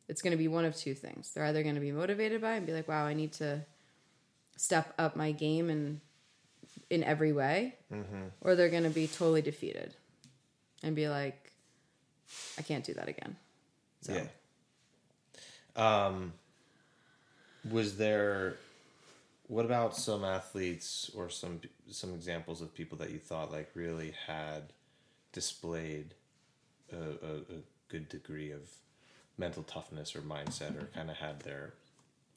it's 0.09 0.23
going 0.23 0.31
to 0.31 0.37
be 0.37 0.47
one 0.47 0.65
of 0.65 0.75
two 0.75 0.95
things. 0.95 1.31
They're 1.31 1.45
either 1.45 1.61
going 1.61 1.75
to 1.75 1.81
be 1.81 1.91
motivated 1.91 2.41
by 2.41 2.53
it 2.55 2.57
and 2.57 2.65
be 2.65 2.73
like, 2.73 2.87
"Wow, 2.87 3.05
I 3.05 3.13
need 3.13 3.31
to 3.33 3.63
step 4.57 4.93
up 4.97 5.15
my 5.15 5.31
game 5.31 5.69
and 5.69 6.01
in 6.89 7.03
every 7.03 7.31
way," 7.31 7.75
or 8.41 8.55
they're 8.55 8.69
going 8.69 8.83
to 8.83 8.89
be 8.89 9.07
totally 9.07 9.43
defeated 9.43 9.93
and 10.81 10.95
be 10.95 11.07
like, 11.07 11.51
"I 12.57 12.63
can't 12.63 12.83
do 12.83 12.95
that 12.95 13.07
again." 13.07 13.37
So 14.01 14.13
Yeah. 14.13 16.05
Um, 16.07 16.33
was 17.69 17.97
there? 17.97 18.55
What 19.47 19.65
about 19.65 19.95
some 19.95 20.23
athletes 20.23 21.09
or 21.15 21.29
some 21.29 21.61
some 21.89 22.13
examples 22.13 22.61
of 22.61 22.73
people 22.73 22.97
that 22.99 23.09
you 23.09 23.17
thought 23.17 23.51
like 23.51 23.71
really 23.73 24.13
had 24.27 24.73
displayed 25.31 26.13
a, 26.91 26.95
a, 26.95 27.35
a 27.37 27.61
good 27.89 28.09
degree 28.09 28.51
of 28.51 28.61
mental 29.37 29.63
toughness 29.63 30.15
or 30.15 30.21
mindset, 30.21 30.79
or 30.79 30.87
kind 30.93 31.09
of 31.09 31.17
had 31.17 31.41
their 31.41 31.73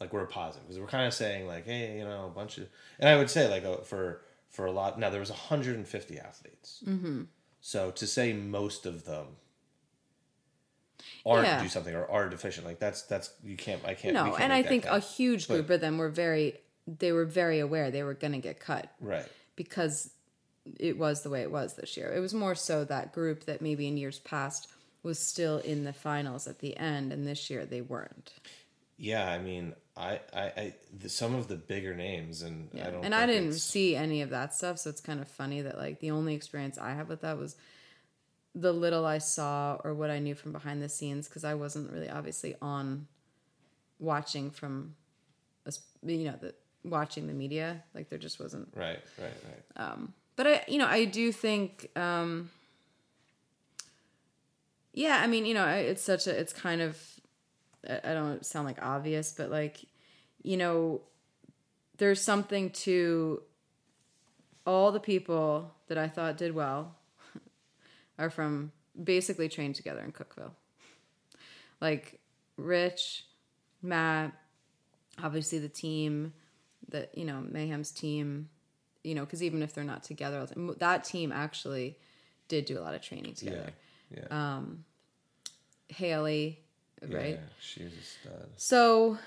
like 0.01 0.13
we're 0.13 0.27
positive 0.27 0.67
because 0.67 0.81
we're 0.81 0.87
kind 0.87 1.07
of 1.07 1.15
saying 1.15 1.47
like, 1.47 1.67
hey, 1.67 1.99
you 1.99 2.05
know, 2.05 2.27
a 2.27 2.31
bunch 2.31 2.59
of, 2.59 2.67
and 2.99 3.09
I 3.09 3.17
would 3.17 3.31
say 3.31 3.49
like 3.49 3.65
uh, 3.65 3.83
for 3.83 4.23
for 4.51 4.67
a 4.67 4.73
lot. 4.73 4.99
Now 4.99 5.11
there 5.11 5.21
was 5.21 5.31
150 5.31 6.19
athletes, 6.19 6.83
mm-hmm. 6.87 7.23
so 7.61 7.91
to 7.93 8.07
say 8.07 8.33
most 8.33 8.87
of 8.87 9.05
them 9.05 9.27
aren't 11.25 11.47
Yeah. 11.47 11.63
do 11.63 11.69
something 11.69 11.95
or 11.95 12.07
are 12.11 12.29
deficient. 12.29 12.67
Like 12.67 12.79
that's 12.79 13.03
that's 13.03 13.31
you 13.43 13.57
can't 13.57 13.85
I 13.85 13.95
can't. 13.95 14.15
no, 14.15 14.25
can't 14.25 14.41
and 14.41 14.53
I 14.53 14.63
think 14.63 14.85
a 14.87 14.99
huge 14.99 15.49
group 15.49 15.71
of 15.71 15.81
them 15.81 15.99
were 15.99 16.09
very 16.09 16.59
they 16.87 17.13
were 17.13 17.25
very 17.25 17.61
aware 17.61 17.91
they 17.91 18.03
were 18.03 18.15
going 18.15 18.33
to 18.33 18.39
get 18.41 18.59
cut 18.59 18.93
right. 19.01 19.27
because 19.57 20.11
it 20.79 20.99
was 20.99 21.23
the 21.23 21.31
way 21.31 21.43
it 21.43 21.51
was 21.51 21.75
this 21.75 21.97
year. 21.97 22.13
It 22.13 22.21
was 22.21 22.35
more 22.35 22.55
so 22.55 22.85
that 22.85 23.13
group 23.13 23.45
that 23.45 23.61
maybe 23.63 23.87
in 23.89 23.97
years 23.97 24.19
past 24.21 24.69
was 25.03 25.19
still 25.19 25.59
in 25.59 25.85
the 25.85 25.93
finals 25.93 26.47
at 26.47 26.61
the 26.61 26.77
end, 26.77 27.13
and 27.13 27.27
this 27.27 27.51
year 27.51 27.65
they 27.67 27.81
weren't. 27.81 28.33
Yeah, 28.97 29.29
I 29.29 29.39
mean, 29.39 29.75
I 29.97 30.21
I, 30.33 30.43
I 30.43 30.75
the, 30.97 31.09
some 31.09 31.35
of 31.35 31.49
the 31.49 31.57
bigger 31.57 31.95
names, 31.95 32.43
and 32.43 32.69
I 32.75 32.91
don't. 32.91 33.05
and 33.05 33.15
I 33.15 33.27
didn't 33.27 33.49
it's- 33.49 33.63
see 33.63 33.97
any 33.97 34.23
of 34.23 34.31
that 34.31 34.55
stuff, 34.55 34.79
so 34.79 34.91
it's 34.91 35.01
kind 35.01 35.21
of 35.21 35.27
funny 35.29 35.61
that 35.63 35.77
like 35.79 35.99
the 36.01 36.13
only 36.13 36.35
experience 36.35 36.79
I 36.79 36.93
have 36.95 37.09
with 37.09 37.23
that 37.23 37.37
was 37.39 37.57
the 38.55 38.73
little 38.73 39.07
I 39.07 39.19
saw 39.19 39.79
or 39.83 39.95
what 39.95 40.11
I 40.11 40.19
knew 40.19 40.35
from 40.35 40.53
behind 40.53 40.83
the 40.83 40.89
scenes 40.89 41.29
because 41.29 41.45
I 41.45 41.55
wasn't 41.55 41.91
really 41.91 42.11
obviously 42.11 42.55
on 42.61 43.07
watching 43.99 44.51
from, 44.51 44.95
you 46.05 46.25
know, 46.25 46.35
the 46.41 46.55
watching 46.85 47.27
the 47.27 47.33
media. 47.33 47.83
Like 47.95 48.11
there 48.11 48.19
just 48.19 48.39
wasn't 48.39 48.69
Right, 48.75 48.99
right, 49.19 49.33
right. 49.79 49.99
but 50.37 50.47
I, 50.47 50.65
you 50.69 50.79
know, 50.79 50.87
I 50.87 51.05
do 51.05 51.33
think, 51.33 51.91
um, 51.97 52.51
yeah, 54.93 55.21
I 55.23 55.27
mean, 55.27 55.47
you 55.47 55.55
know, 55.55 55.67
it's 55.67 56.03
such 56.03 56.27
a, 56.27 56.39
it's 56.39 56.53
kind 56.53 56.83
of, 56.83 56.99
I 57.89 58.13
don't 58.13 58.45
sound 58.45 58.67
like 58.67 58.83
obvious, 58.83 59.33
but 59.33 59.51
like, 59.51 59.85
you 60.43 60.57
know, 60.57 61.01
there's 61.97 62.21
something 62.21 62.71
to 62.71 63.43
all 64.67 64.93
the 64.93 65.01
people 65.01 65.73
that 65.89 65.97
I 65.97 66.09
thought 66.09 66.37
did 66.37 66.55
well 66.55 66.97
are 68.19 68.31
from 68.31 68.73
basically 69.03 69.49
trained 69.49 69.75
together 69.75 70.01
in 70.01 70.13
Cookeville. 70.13 70.53
Like 71.81 72.21
Rich, 72.57 73.25
Matt, 73.83 74.33
obviously 75.23 75.59
the 75.59 75.69
team, 75.69 76.33
that 76.89 77.17
you 77.17 77.25
know 77.25 77.43
Mayhem's 77.51 77.91
team, 77.91 78.49
you 79.03 79.15
know, 79.15 79.25
because 79.25 79.43
even 79.43 79.63
if 79.63 79.73
they're 79.75 79.85
not 79.85 80.03
together, 80.03 80.39
all 80.41 80.47
the 80.47 80.55
time, 80.55 80.75
that 80.79 81.05
team 81.05 81.33
actually 81.33 81.97
did 82.49 82.65
do 82.67 82.79
a 82.79 82.83
lot 82.83 82.95
of 82.95 83.01
training 83.03 83.35
Yeah, 83.41 83.51
together. 83.51 83.73
yeah, 84.17 84.57
um, 84.57 84.85
Haley, 85.89 86.61
right? 87.09 87.35
Yeah, 87.35 87.49
she 87.61 87.85
was 87.85 87.93
a 87.95 88.03
stud. 88.03 88.49
So, 88.57 89.19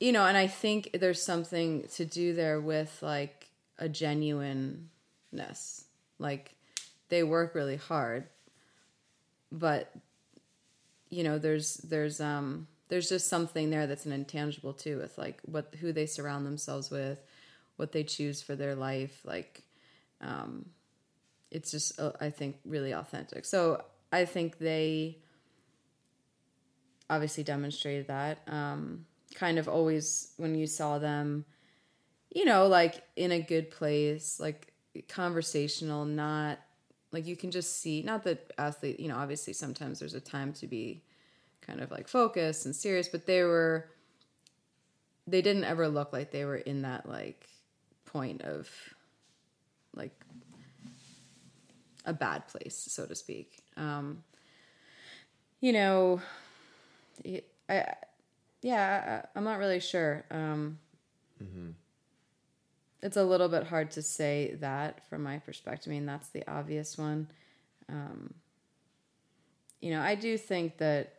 you 0.00 0.12
know, 0.12 0.24
and 0.26 0.36
I 0.36 0.46
think 0.46 0.90
there's 0.94 1.22
something 1.22 1.86
to 1.94 2.04
do 2.04 2.34
there 2.34 2.60
with 2.60 2.98
like 3.02 3.48
a 3.78 3.88
genuineness. 3.88 5.84
Like 6.18 6.54
they 7.08 7.22
work 7.22 7.54
really 7.54 7.76
hard, 7.76 8.24
but 9.50 9.92
you 11.10 11.24
know, 11.24 11.38
there's 11.38 11.76
there's 11.78 12.20
um 12.20 12.66
there's 12.88 13.08
just 13.08 13.28
something 13.28 13.70
there 13.70 13.86
that's 13.86 14.06
an 14.06 14.12
intangible 14.12 14.72
too 14.72 14.98
with 14.98 15.16
like 15.18 15.40
what 15.44 15.74
who 15.80 15.92
they 15.92 16.06
surround 16.06 16.46
themselves 16.46 16.90
with, 16.90 17.18
what 17.76 17.92
they 17.92 18.04
choose 18.04 18.42
for 18.42 18.54
their 18.54 18.74
life, 18.74 19.20
like 19.24 19.62
um 20.20 20.66
it's 21.50 21.70
just 21.70 21.98
uh, 21.98 22.12
I 22.20 22.30
think 22.30 22.56
really 22.64 22.92
authentic. 22.92 23.44
So, 23.44 23.82
I 24.12 24.24
think 24.24 24.58
they 24.58 25.18
obviously 27.10 27.44
demonstrated 27.44 28.08
that. 28.08 28.40
Um, 28.46 29.06
kind 29.34 29.58
of 29.58 29.68
always 29.68 30.32
when 30.36 30.54
you 30.54 30.66
saw 30.66 30.98
them, 30.98 31.44
you 32.34 32.44
know, 32.44 32.66
like 32.66 33.02
in 33.16 33.32
a 33.32 33.40
good 33.40 33.70
place, 33.70 34.38
like 34.40 34.72
conversational, 35.08 36.04
not 36.04 36.58
like 37.12 37.26
you 37.26 37.36
can 37.36 37.50
just 37.50 37.80
see, 37.80 38.02
not 38.02 38.24
that 38.24 38.52
athlete, 38.58 39.00
you 39.00 39.08
know, 39.08 39.16
obviously 39.16 39.52
sometimes 39.52 39.98
there's 39.98 40.14
a 40.14 40.20
time 40.20 40.52
to 40.54 40.66
be 40.66 41.02
kind 41.60 41.80
of 41.80 41.90
like 41.90 42.08
focused 42.08 42.66
and 42.66 42.74
serious, 42.74 43.08
but 43.08 43.26
they 43.26 43.42
were, 43.42 43.88
they 45.26 45.42
didn't 45.42 45.64
ever 45.64 45.88
look 45.88 46.12
like 46.12 46.30
they 46.30 46.44
were 46.44 46.56
in 46.56 46.82
that 46.82 47.08
like 47.08 47.48
point 48.04 48.42
of 48.42 48.68
like 49.94 50.12
a 52.04 52.12
bad 52.12 52.46
place, 52.48 52.76
so 52.76 53.06
to 53.06 53.14
speak. 53.14 53.58
Um, 53.76 54.22
you 55.60 55.72
know, 55.72 56.20
I, 57.68 57.94
yeah, 58.62 59.22
I, 59.34 59.38
I'm 59.38 59.44
not 59.44 59.58
really 59.58 59.80
sure. 59.80 60.24
Um, 60.30 60.78
It's 63.02 63.16
a 63.16 63.24
little 63.24 63.48
bit 63.48 63.64
hard 63.64 63.92
to 63.92 64.02
say 64.02 64.56
that 64.60 65.08
from 65.08 65.22
my 65.22 65.38
perspective. 65.38 65.90
I 65.90 65.94
mean, 65.94 66.06
that's 66.06 66.28
the 66.30 66.48
obvious 66.50 66.98
one. 66.98 67.28
Um, 67.88 68.34
you 69.80 69.90
know, 69.90 70.00
I 70.00 70.14
do 70.14 70.36
think 70.36 70.78
that 70.78 71.14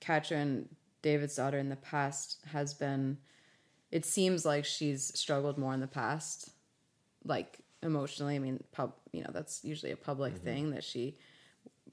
Katrin, 0.00 0.68
Davidsdottir, 1.02 1.60
in 1.60 1.68
the 1.68 1.76
past 1.76 2.38
has 2.52 2.74
been. 2.74 3.18
It 3.90 4.04
seems 4.04 4.44
like 4.44 4.66
she's 4.66 5.18
struggled 5.18 5.56
more 5.56 5.72
in 5.72 5.80
the 5.80 5.86
past, 5.86 6.50
like 7.24 7.58
emotionally. 7.82 8.36
I 8.36 8.38
mean, 8.38 8.62
pub, 8.72 8.92
you 9.12 9.22
know, 9.22 9.30
that's 9.32 9.64
usually 9.64 9.92
a 9.92 9.96
public 9.96 10.36
thing 10.36 10.72
that 10.72 10.84
she 10.84 11.16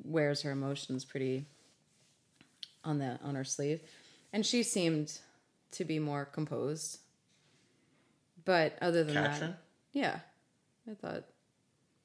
wears 0.04 0.42
her 0.42 0.52
emotions 0.52 1.06
pretty 1.06 1.46
on 2.84 3.00
the 3.00 3.20
on 3.24 3.36
her 3.36 3.44
sleeve 3.44 3.82
and 4.32 4.46
she 4.46 4.64
seemed 4.64 5.20
to 5.72 5.86
be 5.86 5.98
more 5.98 6.26
composed 6.26 7.00
but 8.46 8.78
other 8.82 9.04
than 9.04 9.16
that 9.16 9.60
yeah. 9.92 10.20
I 10.90 10.94
thought 10.94 11.24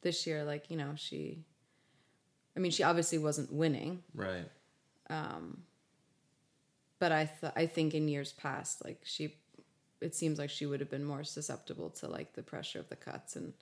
this 0.03 0.26
year 0.26 0.43
like 0.45 0.70
you 0.70 0.76
know 0.76 0.93
she 0.97 1.45
i 2.57 2.61
mean 2.61 2.70
she 2.72 2.82
obviously 2.82 3.18
wasn't 3.18 3.53
winning. 3.53 4.03
Right. 4.14 4.49
Um, 5.11 5.62
but 6.99 7.12
i 7.12 7.24
th- 7.41 7.53
i 7.57 7.66
think 7.66 7.95
in 7.95 8.09
years 8.09 8.32
past 8.32 8.84
like 8.84 9.01
she 9.05 9.34
it 10.01 10.14
seems 10.14 10.38
like 10.38 10.49
she 10.51 10.64
would 10.66 10.80
have 10.80 10.88
been 10.91 11.05
more 11.05 11.24
susceptible 11.24 11.91
to 11.91 12.09
like 12.09 12.32
the 12.34 12.43
pressure 12.43 12.78
of 12.78 12.88
the 12.88 12.97
cuts 12.97 13.36
and 13.36 13.53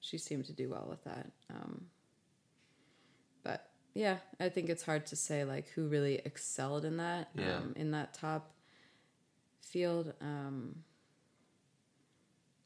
she 0.00 0.16
seemed 0.18 0.44
to 0.46 0.52
do 0.52 0.68
well 0.70 0.86
with 0.88 1.04
that. 1.04 1.30
Um 1.50 1.86
but 3.44 3.70
yeah 3.94 4.16
i 4.40 4.48
think 4.48 4.68
it's 4.70 4.82
hard 4.84 5.04
to 5.06 5.16
say 5.16 5.44
like 5.44 5.68
who 5.70 5.86
really 5.88 6.20
excelled 6.24 6.84
in 6.84 6.96
that 6.98 7.28
Yeah. 7.34 7.56
um 7.56 7.72
in 7.76 7.90
that 7.90 8.14
top 8.14 8.52
field. 9.60 10.12
Um 10.20 10.76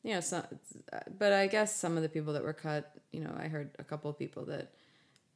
you 0.07 0.15
know 0.15 0.21
so, 0.21 0.47
but 1.19 1.33
i 1.33 1.47
guess 1.49 1.75
some 1.75 1.97
of 1.97 2.03
the 2.03 2.09
people 2.09 2.33
that 2.33 2.45
were 2.45 2.53
cut 2.53 2.93
you 3.11 3.21
know 3.21 3.35
i 3.39 3.49
heard 3.49 3.71
a 3.81 3.85
couple 3.85 4.09
of 4.09 4.17
people 4.17 4.45
that 4.45 4.73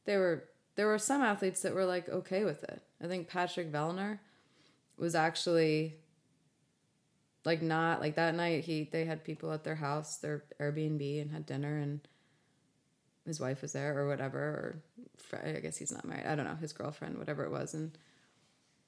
they 0.05 0.15
were 0.15 0.45
there 0.75 0.87
were 0.87 0.97
some 0.97 1.21
athletes 1.21 1.61
that 1.61 1.75
were 1.75 1.85
like 1.85 2.07
okay 2.09 2.45
with 2.45 2.63
it. 2.63 2.81
I 3.03 3.07
think 3.07 3.27
patrick 3.27 3.71
vellner 3.71 4.19
was 4.97 5.13
actually 5.13 5.97
like 7.43 7.61
not 7.61 7.99
like 7.99 8.15
that 8.15 8.33
night 8.35 8.63
he 8.63 8.87
they 8.91 9.05
had 9.05 9.23
people 9.23 9.51
at 9.51 9.63
their 9.63 9.75
house 9.75 10.17
their 10.17 10.43
airbnb 10.59 11.21
and 11.21 11.31
had 11.31 11.45
dinner 11.45 11.77
and 11.77 11.99
his 13.25 13.39
wife 13.39 13.61
was 13.61 13.73
there 13.73 13.97
or 13.97 14.07
whatever 14.07 14.39
or 14.39 14.83
i 15.43 15.59
guess 15.59 15.77
he's 15.77 15.91
not 15.91 16.05
married 16.05 16.27
i 16.27 16.35
don't 16.35 16.45
know 16.45 16.55
his 16.55 16.71
girlfriend 16.71 17.17
whatever 17.17 17.43
it 17.43 17.51
was 17.51 17.73
and 17.73 17.97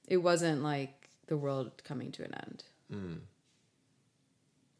it 0.07 0.17
wasn't 0.17 0.61
like 0.61 1.09
the 1.27 1.37
world 1.37 1.71
coming 1.83 2.11
to 2.11 2.23
an 2.23 2.33
end 2.35 2.63
mm. 2.93 3.17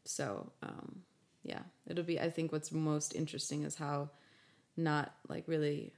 So 0.04 0.50
um 0.62 1.02
yeah 1.42 1.60
it'll 1.86 2.04
be 2.04 2.20
i 2.20 2.30
think 2.30 2.52
what's 2.52 2.72
most 2.72 3.14
interesting 3.14 3.62
is 3.64 3.76
how 3.76 4.08
not 4.76 5.14
like 5.28 5.44
really 5.46 5.92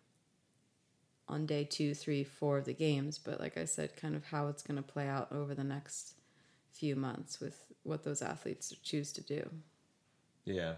on 1.28 1.46
day 1.46 1.64
two 1.64 1.94
three 1.94 2.22
four 2.22 2.58
of 2.58 2.64
the 2.64 2.72
games 2.72 3.18
but 3.18 3.40
like 3.40 3.56
i 3.56 3.64
said 3.64 3.96
kind 3.96 4.14
of 4.14 4.24
how 4.24 4.48
it's 4.48 4.62
going 4.62 4.76
to 4.76 4.82
play 4.82 5.08
out 5.08 5.30
over 5.32 5.54
the 5.54 5.64
next 5.64 6.14
few 6.72 6.94
months 6.94 7.40
with 7.40 7.72
what 7.82 8.04
those 8.04 8.22
athletes 8.22 8.74
choose 8.82 9.12
to 9.12 9.22
do 9.22 9.48
Yeah. 10.44 10.74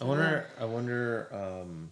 I 0.00 0.04
wonder. 0.04 0.46
I 0.58 0.64
wonder. 0.64 1.28
Um, 1.30 1.90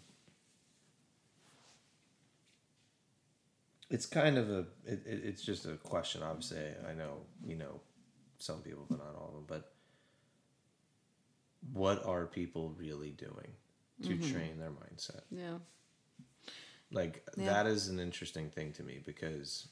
it's 3.91 4.07
kind 4.07 4.39
of 4.39 4.49
a 4.49 4.61
it, 4.87 5.03
it, 5.05 5.23
it's 5.25 5.43
just 5.43 5.67
a 5.67 5.75
question 5.75 6.23
obviously 6.23 6.59
i 6.89 6.95
know 6.95 7.19
you 7.45 7.57
know 7.57 7.81
some 8.43 8.61
people 8.63 8.87
but 8.89 8.99
not 8.99 9.15
all 9.17 9.29
of 9.29 9.35
them 9.35 9.45
but 9.47 9.73
what 11.73 12.05
are 12.07 12.27
people 12.27 12.71
really 12.79 13.11
doing 13.11 13.53
to 14.03 14.11
mm-hmm. 14.11 14.33
train 14.33 14.59
their 14.59 14.71
mindset 14.71 15.23
Yeah. 15.31 15.59
like 16.91 17.25
Yeah. 17.37 17.47
that 17.47 17.67
is 17.67 17.89
an 17.89 17.99
interesting 18.01 18.51
thing 18.51 18.73
to 18.75 18.83
me 18.83 19.01
because 19.05 19.69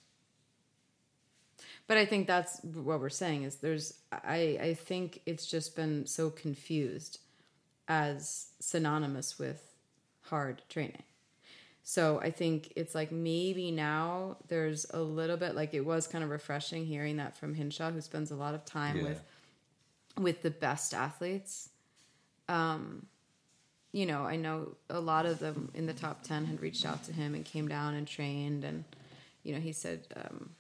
But 1.87 1.97
I 1.97 2.07
think 2.07 2.27
that's 2.27 2.61
what 2.63 3.01
we're 3.01 3.09
saying 3.09 3.45
is 3.45 3.57
there's 3.57 3.95
I 4.13 4.59
I 4.61 4.75
think 4.75 5.23
it's 5.27 5.47
just 5.47 5.75
been 5.77 6.07
so 6.07 6.31
confused 6.31 7.21
as 7.89 8.49
synonymous 8.61 9.39
with 9.39 9.75
hard 10.23 10.63
training. 10.69 11.03
So 11.89 12.21
I 12.21 12.31
think 12.31 12.71
it's 12.77 12.95
like 12.95 13.11
maybe 13.11 13.71
now 13.71 14.37
there's 14.49 14.85
a 14.91 15.01
little 15.01 15.39
bit 15.39 15.55
like 15.55 15.73
it 15.73 15.81
was 15.87 16.07
kind 16.07 16.23
of 16.23 16.29
refreshing 16.29 16.85
hearing 16.85 17.17
that 17.17 17.35
from 17.35 17.55
Hinshaw 17.55 17.93
who 17.93 18.03
spends 18.03 18.31
a 18.31 18.35
lot 18.37 18.55
of 18.55 18.67
time 18.67 18.99
Yeah. 18.99 19.05
with 19.05 19.23
with 20.19 20.43
the 20.43 20.51
best 20.51 20.93
athletes. 20.93 21.71
Um 22.47 23.07
you 23.91 24.05
know, 24.05 24.25
I 24.25 24.37
know 24.37 24.77
a 24.91 25.01
lot 25.01 25.25
of 25.25 25.39
them 25.39 25.71
in 25.73 25.87
the 25.87 25.95
top 25.95 26.23
10 26.25 26.45
had 26.45 26.61
reached 26.61 26.85
out 26.85 27.05
to 27.05 27.13
him 27.15 27.35
and 27.35 27.43
came 27.43 27.69
down 27.69 27.95
and 27.95 28.07
trained 28.07 28.65
and 28.65 28.85
you 29.43 29.55
know, 29.55 29.61
he 29.61 29.73
said 29.73 30.09
um 30.15 30.51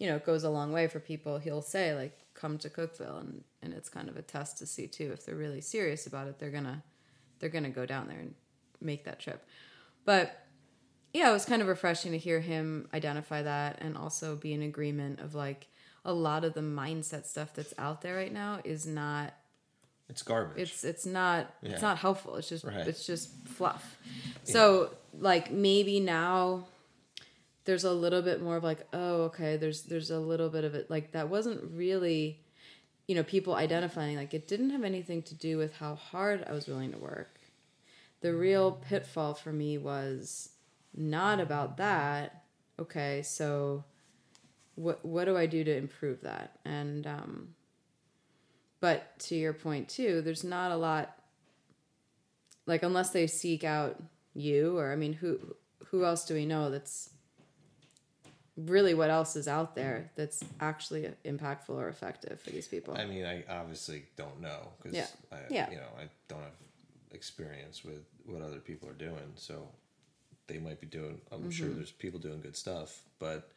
you 0.00 0.08
know, 0.08 0.16
it 0.16 0.26
goes 0.26 0.42
a 0.42 0.50
long 0.50 0.72
way 0.72 0.88
for 0.88 0.98
people. 0.98 1.38
He'll 1.38 1.62
say 1.62 1.94
like, 1.94 2.18
"Come 2.34 2.58
to 2.58 2.68
Cookeville," 2.68 3.20
and 3.20 3.44
and 3.62 3.72
it's 3.72 3.88
kind 3.88 4.08
of 4.08 4.16
a 4.16 4.22
test 4.22 4.58
to 4.58 4.66
see 4.66 4.88
too 4.88 5.12
if 5.12 5.24
they're 5.24 5.36
really 5.36 5.60
serious 5.60 6.08
about 6.08 6.26
it. 6.26 6.40
They're 6.40 6.50
gonna 6.50 6.82
they're 7.38 7.50
gonna 7.56 7.70
go 7.70 7.86
down 7.86 8.08
there 8.08 8.18
and 8.18 8.34
make 8.80 9.04
that 9.04 9.20
trip. 9.20 9.46
But 10.04 10.45
yeah, 11.16 11.30
it 11.30 11.32
was 11.32 11.46
kind 11.46 11.62
of 11.62 11.68
refreshing 11.68 12.12
to 12.12 12.18
hear 12.18 12.40
him 12.40 12.88
identify 12.92 13.42
that 13.42 13.78
and 13.80 13.96
also 13.96 14.36
be 14.36 14.52
in 14.52 14.62
agreement 14.62 15.20
of 15.20 15.34
like 15.34 15.66
a 16.04 16.12
lot 16.12 16.44
of 16.44 16.52
the 16.54 16.60
mindset 16.60 17.24
stuff 17.26 17.54
that's 17.54 17.72
out 17.78 18.02
there 18.02 18.14
right 18.16 18.32
now 18.32 18.60
is 18.64 18.86
not 18.86 19.32
it's 20.08 20.22
garbage. 20.22 20.60
It's 20.62 20.84
it's 20.84 21.06
not 21.06 21.52
Yeah. 21.62 21.70
it's 21.72 21.82
not 21.82 21.98
helpful. 21.98 22.36
It's 22.36 22.48
just 22.48 22.64
Right. 22.64 22.86
it's 22.86 23.06
just 23.06 23.30
fluff. 23.48 23.96
So 24.44 24.90
like 25.18 25.50
maybe 25.50 25.98
now 26.00 26.66
there's 27.64 27.84
a 27.84 27.92
little 27.92 28.22
bit 28.22 28.40
more 28.42 28.56
of 28.56 28.62
like 28.62 28.86
oh 28.92 29.22
okay 29.24 29.56
there's 29.56 29.82
there's 29.84 30.10
a 30.10 30.18
little 30.20 30.48
bit 30.50 30.64
of 30.64 30.74
it. 30.74 30.90
Like 30.90 31.12
that 31.12 31.28
wasn't 31.28 31.60
really 31.72 32.40
you 33.08 33.14
know 33.16 33.22
people 33.24 33.54
identifying 33.54 34.16
like 34.16 34.34
it 34.34 34.46
didn't 34.46 34.70
have 34.70 34.84
anything 34.84 35.22
to 35.22 35.34
do 35.34 35.56
with 35.56 35.72
how 35.76 35.94
hard 35.94 36.44
i 36.48 36.52
was 36.52 36.66
willing 36.68 36.92
to 36.92 36.98
work. 36.98 37.38
The 38.20 38.34
real 38.34 38.72
pitfall 38.72 39.34
for 39.34 39.52
me 39.52 39.78
was 39.78 40.50
not 40.96 41.40
about 41.40 41.76
that 41.76 42.44
okay 42.78 43.22
so 43.22 43.84
what 44.74 45.04
what 45.04 45.24
do 45.26 45.36
i 45.36 45.46
do 45.46 45.62
to 45.64 45.74
improve 45.76 46.20
that 46.22 46.58
and 46.64 47.06
um 47.06 47.48
but 48.80 49.18
to 49.20 49.34
your 49.34 49.54
point 49.54 49.88
too, 49.88 50.20
there's 50.20 50.44
not 50.44 50.70
a 50.70 50.76
lot 50.76 51.16
like 52.66 52.82
unless 52.82 53.10
they 53.10 53.26
seek 53.26 53.64
out 53.64 54.00
you 54.34 54.76
or 54.78 54.92
I 54.92 54.96
mean 54.96 55.14
who 55.14 55.38
who 55.86 56.04
else 56.04 56.24
do 56.26 56.34
we 56.34 56.46
know 56.46 56.70
that's 56.70 57.10
really 58.56 58.94
what 58.94 59.10
else 59.10 59.36
is 59.36 59.48
out 59.48 59.74
there 59.74 60.10
that's 60.14 60.42
actually 60.60 61.10
impactful 61.24 61.70
or 61.70 61.88
effective 61.88 62.40
for 62.40 62.50
these 62.50 62.66
people. 62.66 62.96
i 62.96 63.04
mean 63.04 63.24
i 63.26 63.44
obviously 63.50 64.04
don't 64.16 64.40
know 64.40 64.68
because 64.82 64.96
Yeah. 64.96 65.06
I, 65.30 65.36
Yeah. 65.50 65.70
you 65.70 65.76
know 65.76 65.88
i 65.98 66.08
don't 66.28 66.40
have 66.42 66.54
experience 67.10 67.84
with 67.84 68.04
what 68.24 68.40
other 68.40 68.58
people 68.60 68.88
are 68.88 68.94
doing 68.94 69.32
so 69.34 69.68
they 70.48 70.58
might 70.58 70.80
be 70.80 70.86
doing 70.86 71.20
i'm 71.32 71.40
Mm-hmm. 71.40 71.50
sure 71.50 71.68
there's 71.70 71.90
people 71.92 72.18
doing 72.20 72.40
good 72.40 72.56
stuff 72.56 73.00
but 73.18 73.50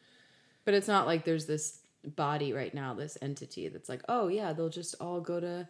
But 0.64 0.74
it's 0.74 0.88
not 0.88 1.06
like 1.06 1.24
there's 1.24 1.46
this 1.46 1.80
body 2.16 2.52
right 2.52 2.72
now, 2.74 2.94
this 2.94 3.18
entity 3.20 3.68
that's 3.68 3.88
like, 3.90 4.02
oh 4.08 4.28
yeah, 4.28 4.54
they'll 4.54 4.70
just 4.70 4.94
all 5.00 5.20
go 5.20 5.38
to 5.40 5.68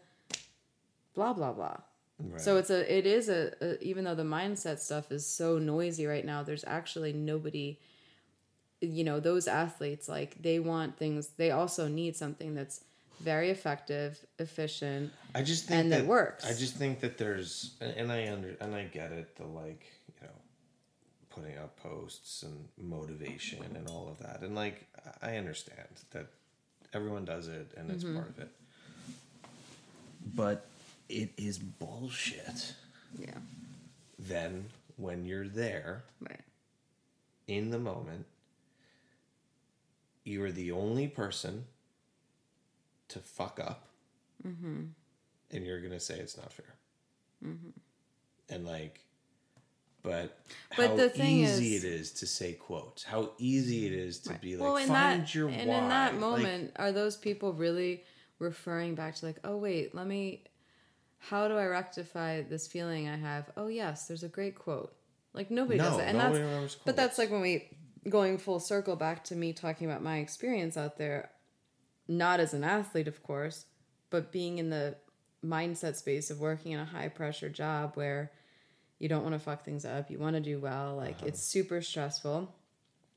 blah 1.14 1.33
blah 1.33 1.53
blah. 1.53 1.77
right. 2.21 2.41
So 2.41 2.57
it's 2.57 2.71
a 2.71 2.81
it 2.99 3.07
is 3.07 3.29
a, 3.29 3.53
a 3.61 3.83
even 3.83 4.05
though 4.05 4.14
the 4.14 4.23
mindset 4.23 4.79
stuff 4.79 5.11
is 5.11 5.27
so 5.27 5.59
noisy 5.59 6.07
right 6.07 6.25
now, 6.25 6.43
there's 6.43 6.64
actually 6.66 7.12
nobody 7.12 7.79
you 8.81 9.05
know, 9.05 9.21
those 9.21 9.47
athletes 9.47 10.09
like 10.09 10.41
they 10.41 10.59
want 10.59 10.97
things 10.97 11.29
they 11.37 11.51
also 11.51 11.87
need 11.89 12.16
something 12.16 12.55
that's 12.55 12.85
very 13.21 13.51
effective, 13.51 14.18
efficient. 14.39 15.12
I 15.35 15.43
just 15.43 15.66
think 15.66 15.81
and 15.83 15.93
that 15.93 15.99
that 16.03 16.07
works. 16.07 16.45
I 16.47 16.55
just 16.55 16.77
think 16.77 17.01
that 17.01 17.18
there's, 17.18 17.75
and 17.81 18.11
I 18.11 18.31
under 18.33 18.57
and 18.61 18.75
I 18.75 18.85
get 18.85 19.12
it. 19.12 19.37
The 19.37 19.45
like, 19.45 19.85
putting 21.31 21.57
up 21.59 21.76
posts 21.81 22.43
and 22.43 22.68
motivation 22.76 23.64
and 23.76 23.89
all 23.89 24.09
of 24.11 24.18
that, 24.18 24.41
and 24.43 24.55
like 24.55 24.87
I 25.22 25.37
understand 25.37 25.89
that 26.11 26.26
everyone 26.93 27.24
does 27.24 27.49
it 27.49 27.72
and 27.76 27.87
Mm-hmm. 27.89 27.95
it's 27.95 28.05
part 28.05 28.28
of 28.28 28.39
it. 28.41 28.51
But 30.35 30.66
it 31.09 31.31
is 31.37 31.59
bullshit. 31.59 32.74
Yeah. 33.18 33.39
Then 34.18 34.66
when 34.97 35.24
you're 35.24 35.49
there 35.49 36.05
Right. 36.20 36.41
in 37.49 37.70
the 37.70 37.78
moment, 37.78 38.26
you 40.24 40.43
are 40.45 40.53
the 40.53 40.70
only 40.72 41.09
person 41.09 41.64
to 43.09 43.18
fuck 43.18 43.59
up, 43.61 43.87
Mm-hmm. 44.47 44.83
and 45.51 45.66
you're 45.66 45.81
gonna 45.81 46.01
say 46.01 46.18
it's 46.18 46.37
not 46.37 46.53
fair. 46.53 46.74
And 48.51 48.66
like, 48.66 49.01
but, 50.03 50.38
But 50.76 50.98
how 50.98 51.11
easy 51.14 51.74
is- 51.74 51.84
it 51.84 51.88
is 51.88 52.12
to 52.12 52.26
say 52.26 52.55
quotes, 52.55 53.03
how 53.03 53.32
easy 53.38 53.86
it 53.86 53.92
is 53.92 54.18
to 54.20 54.34
be 54.34 54.57
like, 54.57 54.66
well, 54.66 54.76
in 54.76 54.88
find 54.88 55.22
that 55.22 55.34
your 55.34 55.48
and 55.48 55.68
why. 55.68 55.78
in 55.78 55.88
that 55.88 56.12
Like, 56.12 56.20
moment, 56.20 56.72
are 56.76 56.92
those 56.92 57.16
people 57.16 57.53
really 57.53 58.05
referring 58.38 58.94
back 58.94 59.14
to 59.16 59.26
like, 59.26 59.38
oh 59.44 59.57
wait, 59.57 59.94
let 59.94 60.07
me. 60.07 60.44
How 61.22 61.48
do 61.48 61.55
I 61.59 61.66
rectify 61.66 62.40
this 62.40 62.66
feeling 62.66 63.07
I 63.07 63.16
have? 63.16 63.51
Oh 63.57 63.66
yes, 63.66 64.09
there's 64.09 64.22
a 64.22 64.28
great 64.28 64.55
quote. 64.59 64.94
Like 65.34 65.51
nobody 65.51 65.78
no, 65.78 65.84
does 65.84 65.98
it, 65.98 66.05
and 66.05 66.18
nobody 66.18 66.42
that's 66.42 66.76
But 66.76 66.96
that's 66.96 67.18
like 67.18 67.30
when 67.30 67.42
we 67.42 67.68
going 68.09 68.38
full 68.38 68.59
circle 68.59 68.96
back 68.96 69.22
to 69.24 69.36
me 69.36 69.53
talking 69.53 69.88
about 69.88 70.03
my 70.03 70.18
experience 70.18 70.78
out 70.78 70.96
there, 70.96 71.30
not 72.09 72.40
as 72.40 72.55
an 72.55 72.64
athlete, 72.64 73.07
of 73.07 73.22
course, 73.22 73.66
but 74.09 74.32
being 74.32 74.57
in 74.59 74.70
the 74.70 74.96
mindset 75.44 75.96
space 75.96 76.30
of 76.30 76.40
working 76.40 76.72
in 76.72 76.80
a 76.80 76.84
high 76.86 77.09
pressure 77.09 77.51
job 77.51 77.92
where 77.96 78.32
you 79.01 79.09
don't 79.09 79.22
want 79.24 79.34
to 79.34 79.38
fuck 79.40 79.64
things 79.64 79.84
up, 79.84 80.09
you 80.11 80.18
want 80.20 80.36
to 80.36 80.40
do 80.40 80.61
well, 80.61 80.94
like 80.96 81.16
Uh-huh. 81.16 81.26
it's 81.26 81.42
super 81.42 81.82
stressful. 81.82 82.55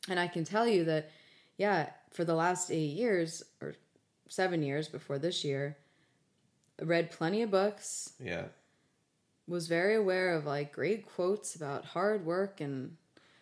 And 0.10 0.20
I 0.20 0.28
can 0.28 0.44
tell 0.44 0.68
you 0.68 0.84
that, 0.86 1.12
yeah, 1.58 1.90
for 2.12 2.26
the 2.26 2.34
last 2.36 2.72
eight 2.72 2.92
years 2.96 3.44
or 3.62 3.76
seven 4.28 4.64
years 4.64 4.88
before 4.88 5.20
this 5.20 5.44
year, 5.44 5.78
I 6.82 6.86
read 6.86 7.12
plenty 7.12 7.42
of 7.44 7.52
books, 7.52 8.14
yeah, 8.20 8.46
was 9.48 9.68
very 9.68 9.96
aware 9.96 10.34
of 10.34 10.46
like 10.46 10.72
great 10.74 11.06
quotes 11.06 11.56
about 11.56 11.86
hard 11.86 12.26
work 12.26 12.60
and 12.62 12.96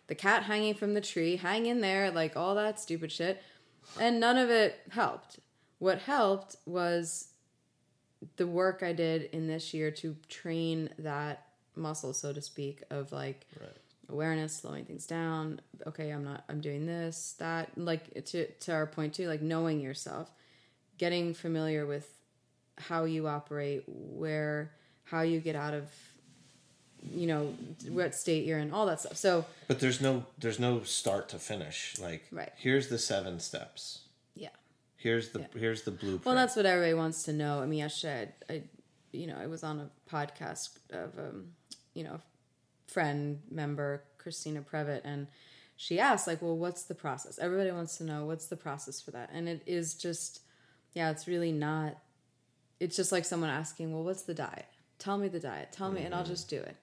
the 0.08 0.14
cat 0.14 0.42
hanging 0.42 0.74
from 0.74 0.94
the 0.94 1.00
tree, 1.00 1.36
hang 1.36 1.66
in 1.66 1.80
there, 1.80 2.10
like 2.10 2.36
all 2.36 2.54
that 2.56 2.78
stupid 2.80 3.10
shit. 3.10 3.40
And 3.98 4.20
none 4.20 4.36
of 4.36 4.50
it 4.50 4.80
helped. 4.90 5.38
What 5.78 5.98
helped 6.00 6.56
was 6.66 7.28
the 8.36 8.46
work 8.46 8.82
I 8.82 8.92
did 8.92 9.22
in 9.32 9.46
this 9.48 9.72
year 9.74 9.90
to 9.92 10.16
train 10.28 10.90
that 10.98 11.46
muscle, 11.76 12.12
so 12.12 12.32
to 12.32 12.40
speak, 12.42 12.82
of 12.90 13.12
like 13.12 13.46
right. 13.60 13.70
awareness, 14.08 14.54
slowing 14.56 14.84
things 14.84 15.06
down. 15.06 15.60
Okay, 15.86 16.10
I'm 16.10 16.24
not, 16.24 16.44
I'm 16.48 16.60
doing 16.60 16.86
this, 16.86 17.34
that. 17.38 17.70
Like 17.76 18.24
to, 18.26 18.46
to 18.46 18.72
our 18.72 18.86
point 18.86 19.14
too, 19.14 19.28
like 19.28 19.42
knowing 19.42 19.80
yourself, 19.80 20.30
getting 20.98 21.34
familiar 21.34 21.86
with 21.86 22.08
how 22.78 23.04
you 23.04 23.26
operate, 23.28 23.84
where, 23.86 24.72
how 25.04 25.22
you 25.22 25.40
get 25.40 25.56
out 25.56 25.74
of, 25.74 25.90
you 27.12 27.26
know, 27.26 27.54
what 27.88 28.14
state 28.14 28.44
you're 28.46 28.58
in, 28.58 28.72
all 28.72 28.86
that 28.86 29.00
stuff. 29.00 29.16
So, 29.16 29.44
But 29.66 29.80
there's 29.80 30.00
no 30.00 30.24
there's 30.38 30.60
no 30.60 30.82
start 30.84 31.28
to 31.30 31.38
finish. 31.38 31.96
Like, 32.00 32.26
Right. 32.30 32.52
here's 32.56 32.88
the 32.88 32.98
seven 32.98 33.40
steps. 33.40 34.02
yeah. 34.34 34.48
Here's 34.96 35.30
the 35.30 35.46
here's 35.56 35.82
the 35.82 35.90
blueprint. 35.90 36.24
Well, 36.26 36.36
that's 36.36 36.54
what 36.54 36.64
everybody 36.64 36.94
wants 36.94 37.24
to 37.24 37.32
know. 37.32 37.60
I 37.60 37.66
mean, 37.66 37.80
yesterday, 37.80 38.28
I, 38.48 38.52
I 38.52 38.62
you 39.12 39.26
know, 39.26 39.36
I 39.36 39.46
was 39.48 39.64
on 39.64 39.80
a 39.80 39.90
podcast 40.08 40.78
of, 40.90 41.18
um, 41.18 41.48
you 41.94 42.04
know, 42.04 42.20
friend 42.86 43.40
member 43.50 44.02
Christina 44.18 44.60
Previtt, 44.62 45.00
and 45.04 45.26
she 45.76 45.98
asked, 45.98 46.26
like, 46.26 46.42
well, 46.42 46.56
what's 46.56 46.84
the 46.84 46.94
process? 46.94 47.38
Everybody 47.38 47.70
wants 47.72 47.96
to 47.98 48.04
know 48.04 48.26
what's 48.26 48.46
the 48.46 48.56
process 48.56 49.00
for 49.00 49.10
that, 49.12 49.30
and 49.32 49.48
it 49.48 49.62
is 49.66 49.94
just, 49.94 50.40
yeah, 50.94 51.10
it's 51.10 51.26
really 51.26 51.52
not. 51.52 51.96
It's 52.80 52.96
just 52.96 53.12
like 53.12 53.24
someone 53.24 53.50
asking, 53.50 53.92
well, 53.92 54.02
what's 54.04 54.22
the 54.22 54.34
diet? 54.34 54.66
Tell 54.98 55.16
me 55.18 55.28
the 55.28 55.40
diet. 55.40 55.72
Tell 55.72 55.90
me, 55.90 56.02
and 56.02 56.14
I'll 56.14 56.24
just 56.24 56.48
do 56.48 56.56
it. 56.56 56.76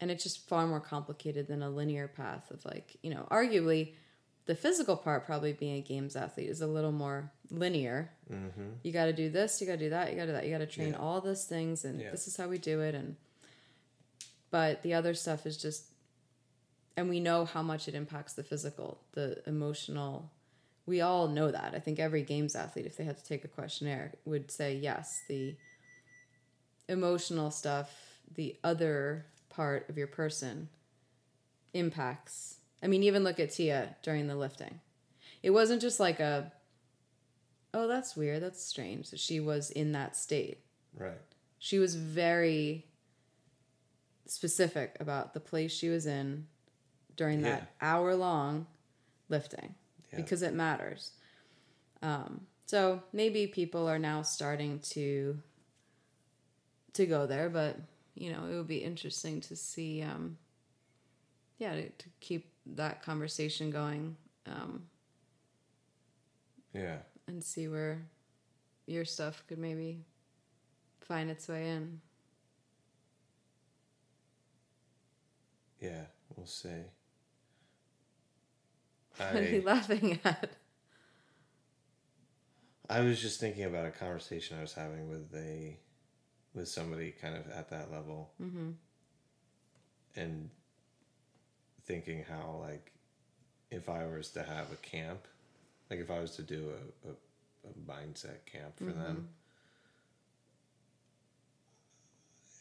And 0.00 0.10
it's 0.10 0.24
just 0.24 0.48
far 0.48 0.66
more 0.66 0.80
complicated 0.80 1.46
than 1.46 1.62
a 1.62 1.70
linear 1.70 2.08
path 2.08 2.50
of 2.50 2.64
like, 2.64 2.96
you 3.02 3.10
know, 3.14 3.26
arguably 3.30 3.92
the 4.46 4.54
physical 4.56 4.96
part 4.96 5.24
probably 5.24 5.52
being 5.52 5.76
a 5.76 5.80
games 5.80 6.16
athlete 6.16 6.48
is 6.50 6.60
a 6.60 6.66
little 6.66 6.90
more 6.90 7.30
linear. 7.50 8.10
Mm-hmm. 8.32 8.62
You 8.82 8.92
got 8.92 9.04
to 9.04 9.12
do 9.12 9.30
this, 9.30 9.60
you 9.60 9.66
got 9.68 9.74
to 9.74 9.78
do 9.78 9.90
that, 9.90 10.10
you 10.10 10.16
got 10.16 10.26
to 10.26 10.32
that, 10.32 10.44
you 10.44 10.50
got 10.50 10.58
to 10.58 10.66
train 10.66 10.90
Yeah. 10.90 10.98
all 10.98 11.20
those 11.20 11.44
things, 11.44 11.84
and 11.84 12.00
Yeah. 12.00 12.10
this 12.10 12.26
is 12.26 12.36
how 12.36 12.48
we 12.48 12.58
do 12.58 12.80
it. 12.80 12.96
And 12.96 13.14
but 14.52 14.82
the 14.82 14.94
other 14.94 15.14
stuff 15.14 15.46
is 15.46 15.56
just 15.56 15.86
and 16.96 17.08
we 17.08 17.20
know 17.20 17.46
how 17.46 17.62
much 17.62 17.88
it 17.88 17.94
impacts 17.94 18.34
the 18.34 18.42
physical, 18.42 19.00
the 19.12 19.42
emotional. 19.46 20.30
We 20.84 21.00
all 21.00 21.26
know 21.26 21.50
that. 21.50 21.72
I 21.74 21.78
think 21.78 21.98
every 21.98 22.22
games 22.22 22.54
athlete, 22.54 22.84
if 22.84 22.98
they 22.98 23.04
had 23.04 23.16
to 23.16 23.24
take 23.24 23.44
a 23.44 23.48
questionnaire, 23.48 24.12
would 24.26 24.50
say 24.50 24.76
yes. 24.76 25.22
The 25.26 25.56
emotional 26.88 27.50
stuff, 27.50 28.20
the 28.34 28.56
other 28.62 29.24
part 29.48 29.88
of 29.88 29.96
your 29.96 30.06
person 30.06 30.68
impacts. 31.72 32.58
I 32.82 32.88
mean, 32.88 33.02
even 33.04 33.24
look 33.24 33.40
at 33.40 33.52
Tia 33.52 33.96
during 34.02 34.26
the 34.26 34.36
lifting. 34.36 34.80
It 35.42 35.50
wasn't 35.50 35.80
just 35.80 35.98
like 35.98 36.20
a, 36.20 36.52
oh, 37.72 37.88
that's 37.88 38.14
weird, 38.14 38.42
that's 38.42 38.62
strange 38.62 39.10
that 39.10 39.20
she 39.20 39.40
was 39.40 39.70
in 39.70 39.92
that 39.92 40.14
state. 40.14 40.58
Right. 40.94 41.18
She 41.58 41.78
was 41.78 41.94
very 41.94 42.86
specific 44.32 44.96
about 45.00 45.34
the 45.34 45.40
place 45.40 45.72
she 45.72 45.88
was 45.88 46.06
in 46.06 46.46
during 47.16 47.40
Yeah. 47.40 47.50
that 47.60 47.74
hour 47.80 48.14
long 48.16 48.66
lifting 49.28 49.74
Yeah. 50.10 50.16
because 50.16 50.42
it 50.42 50.54
matters. 50.54 51.12
Um, 52.02 52.46
so 52.66 53.02
maybe 53.12 53.46
people 53.46 53.86
are 53.88 53.98
now 53.98 54.22
starting 54.22 54.80
to 54.80 55.40
to 56.94 57.06
go 57.06 57.26
there, 57.26 57.48
but 57.48 57.76
you 58.14 58.30
know 58.32 58.46
it 58.46 58.54
would 58.54 58.66
be 58.66 58.82
interesting 58.82 59.40
to 59.42 59.56
see. 59.56 60.02
Um, 60.02 60.38
yeah, 61.58 61.74
to, 61.76 61.88
to 61.90 62.08
keep 62.20 62.50
that 62.66 63.02
conversation 63.02 63.70
going 63.70 64.16
um, 64.46 64.88
Yeah. 66.74 66.98
and 67.28 67.42
see 67.44 67.68
where 67.68 68.02
your 68.86 69.04
stuff 69.04 69.44
could 69.46 69.58
maybe 69.58 70.04
find 71.00 71.30
its 71.30 71.46
way 71.46 71.68
in. 71.70 72.00
Yeah. 75.82 76.04
We'll 76.36 76.46
see. 76.46 76.68
What 79.18 79.36
are 79.36 79.42
you 79.42 79.62
laughing 79.62 80.18
at? 80.24 80.50
I 82.88 83.00
was 83.00 83.20
just 83.20 83.40
thinking 83.40 83.64
about 83.64 83.86
a 83.86 83.90
conversation 83.90 84.56
I 84.58 84.62
was 84.62 84.72
having 84.72 85.08
with 85.10 85.32
a 85.34 85.76
with 86.54 86.68
somebody 86.68 87.12
kind 87.12 87.36
of 87.36 87.50
at 87.50 87.70
that 87.70 87.90
level, 87.92 88.32
Mm-hmm. 88.42 88.70
and 90.16 90.50
thinking 91.86 92.24
how 92.28 92.60
like 92.66 92.92
if 93.70 93.88
I 93.88 94.06
was 94.06 94.30
to 94.30 94.42
have 94.42 94.72
a 94.72 94.76
camp, 94.76 95.26
like 95.90 96.00
if 96.00 96.10
I 96.10 96.20
was 96.20 96.32
to 96.36 96.42
do 96.42 96.70
a, 97.04 97.08
a, 97.08 97.70
a 97.70 97.90
mindset 97.90 98.44
camp 98.50 98.76
for 98.78 98.92
them, 98.92 99.28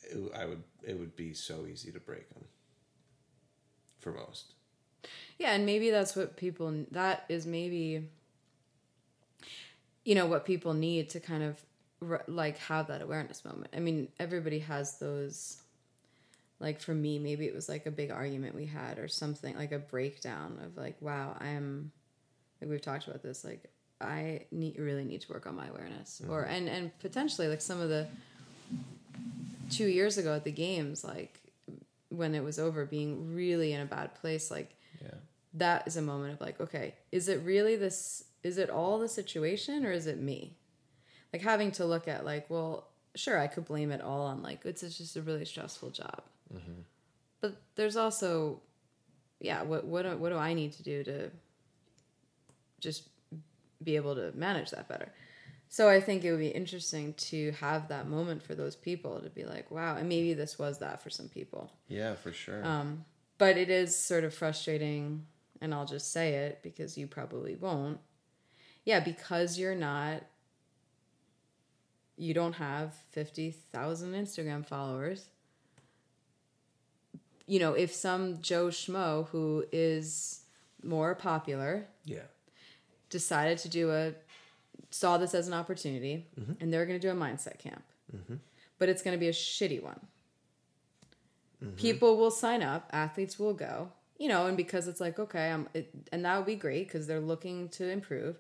it, 0.03 0.31
I 0.35 0.45
would 0.45 0.63
it 0.85 0.99
would 0.99 1.15
be 1.15 1.33
so 1.33 1.65
easy 1.65 1.91
to 1.91 1.99
break 1.99 2.29
them 2.33 2.43
for 4.01 4.11
most. 4.11 4.53
Yeah, 5.39 5.53
and 5.53 5.65
maybe 5.65 5.89
that's 5.89 6.15
what 6.15 6.37
people 6.37 6.85
that 6.91 7.25
is 7.29 7.45
maybe 7.47 8.09
you 10.03 10.15
know 10.15 10.25
what 10.25 10.45
people 10.45 10.73
need 10.73 11.09
to 11.11 11.19
kind 11.19 11.43
of 11.43 11.63
like 12.27 12.57
have 12.57 12.87
that 12.87 13.01
awareness 13.01 13.45
moment. 13.45 13.69
I 13.75 13.79
mean, 13.79 14.07
everybody 14.19 14.59
has 14.59 14.97
those 14.97 15.57
like 16.59 16.79
for 16.79 16.93
me, 16.93 17.17
maybe 17.17 17.47
it 17.47 17.55
was 17.55 17.67
like 17.69 17.85
a 17.85 17.91
big 17.91 18.11
argument 18.11 18.53
we 18.53 18.67
had 18.67 18.99
or 18.99 19.07
something, 19.07 19.55
like 19.55 19.71
a 19.71 19.79
breakdown 19.79 20.59
of 20.63 20.77
like, 20.77 20.95
wow, 21.01 21.35
I'm 21.39 21.91
like 22.61 22.69
we've 22.69 22.81
talked 22.81 23.07
about 23.07 23.23
this 23.23 23.43
like 23.43 23.71
I 23.99 24.45
need 24.51 24.77
really 24.77 25.03
need 25.03 25.21
to 25.21 25.33
work 25.33 25.47
on 25.47 25.55
my 25.55 25.67
awareness 25.67 26.21
or 26.27 26.43
mm-hmm. 26.43 26.53
and 26.53 26.69
and 26.69 26.99
potentially 26.99 27.47
like 27.47 27.61
some 27.61 27.79
of 27.79 27.89
the 27.89 28.07
2 29.71 29.85
years 29.85 30.17
ago 30.17 30.35
at 30.35 30.43
the 30.43 30.51
games 30.51 31.03
like 31.03 31.40
when 32.11 32.35
it 32.35 32.43
was 32.43 32.59
over 32.59 32.85
being 32.85 33.33
really 33.33 33.73
in 33.73 33.81
a 33.81 33.85
bad 33.85 34.13
place 34.15 34.51
like 34.51 34.75
Yeah. 35.01 35.15
that 35.55 35.87
is 35.87 35.97
a 35.97 36.01
moment 36.01 36.33
of 36.33 36.41
like, 36.41 36.59
okay, 36.61 36.95
is 37.11 37.27
it 37.27 37.41
really 37.43 37.75
this? 37.75 38.25
Is 38.43 38.57
it 38.57 38.69
all 38.69 38.99
the 38.99 39.07
situation 39.07 39.85
or 39.85 39.91
is 39.91 40.07
it 40.07 40.19
me? 40.19 40.57
Like 41.33 41.41
having 41.41 41.71
to 41.73 41.85
look 41.85 42.07
at 42.07 42.25
like, 42.25 42.49
well, 42.49 42.87
sure, 43.15 43.39
I 43.39 43.47
could 43.47 43.65
blame 43.65 43.91
it 43.91 44.01
all 44.01 44.23
on 44.23 44.43
like 44.43 44.65
it's 44.65 44.81
just 44.81 45.15
a 45.15 45.21
really 45.21 45.45
stressful 45.45 45.91
job, 45.91 46.21
mm-hmm. 46.53 46.81
but 47.39 47.55
there's 47.75 47.95
also, 47.97 48.61
yeah, 49.39 49.63
what 49.63 49.85
what 49.85 50.03
do, 50.03 50.17
what 50.17 50.29
do 50.29 50.37
I 50.37 50.53
need 50.53 50.73
to 50.73 50.83
do 50.83 51.03
to 51.03 51.29
just 52.79 53.09
be 53.83 53.95
able 53.95 54.15
to 54.15 54.31
manage 54.35 54.71
that 54.71 54.87
better? 54.87 55.11
So 55.71 55.89
I 55.89 56.01
think 56.01 56.23
it 56.23 56.31
would 56.31 56.39
be 56.39 56.49
interesting 56.49 57.13
to 57.13 57.51
have 57.53 57.87
that 57.87 58.07
moment 58.07 58.43
for 58.43 58.53
those 58.53 58.75
people 58.75 59.19
to 59.21 59.29
be 59.29 59.45
like, 59.45 59.71
wow, 59.71 59.95
and 59.95 60.07
maybe 60.07 60.33
this 60.33 60.59
was 60.59 60.79
that 60.79 61.01
for 61.01 61.09
some 61.09 61.29
people 61.29 61.71
Yeah, 61.87 62.13
for 62.15 62.31
sure. 62.31 62.63
Um, 62.63 63.05
but 63.41 63.57
it 63.57 63.71
is 63.71 63.97
sort 63.97 64.23
of 64.23 64.35
frustrating 64.35 65.25
and 65.61 65.73
i'll 65.73 65.85
just 65.85 66.11
say 66.11 66.33
it 66.33 66.59
because 66.61 66.95
you 66.95 67.07
probably 67.07 67.55
won't 67.55 67.99
yeah 68.85 68.99
because 68.99 69.57
you're 69.57 69.73
not 69.73 70.21
you 72.17 72.35
don't 72.35 72.53
have 72.53 72.93
50,000 73.09 74.13
instagram 74.13 74.63
followers 74.63 75.29
you 77.47 77.59
know 77.59 77.73
if 77.73 77.91
some 77.91 78.41
joe 78.41 78.67
schmo 78.67 79.27
who 79.29 79.65
is 79.71 80.41
more 80.83 81.15
popular 81.15 81.87
yeah. 82.05 82.27
decided 83.09 83.57
to 83.57 83.69
do 83.69 83.89
a 83.89 84.13
saw 84.91 85.17
this 85.17 85.33
as 85.33 85.47
an 85.47 85.53
opportunity 85.53 86.27
mm-hmm. 86.39 86.53
and 86.59 86.71
they're 86.71 86.85
going 86.85 86.99
to 86.99 87.07
do 87.07 87.11
a 87.11 87.19
mindset 87.19 87.57
camp. 87.57 87.83
Mm-hmm. 88.15 88.35
But 88.77 88.89
it's 88.89 89.01
going 89.01 89.15
to 89.15 89.19
be 89.19 89.27
a 89.27 89.33
shitty 89.33 89.81
one. 89.81 89.99
Mm-hmm. 91.63 91.75
People 91.75 92.17
will 92.17 92.31
sign 92.31 92.61
up 92.61 92.89
athletes 92.91 93.39
will 93.39 93.53
go 93.53 93.89
you 94.21 94.27
know 94.27 94.45
and 94.45 94.55
because 94.55 94.87
it's 94.87 95.01
like 95.01 95.17
okay 95.17 95.49
i'm 95.49 95.67
it, 95.73 95.89
and 96.11 96.23
that 96.23 96.37
would 96.37 96.45
be 96.45 96.55
great 96.55 96.87
because 96.87 97.07
they're 97.07 97.19
looking 97.19 97.67
to 97.67 97.89
improve 97.89 98.37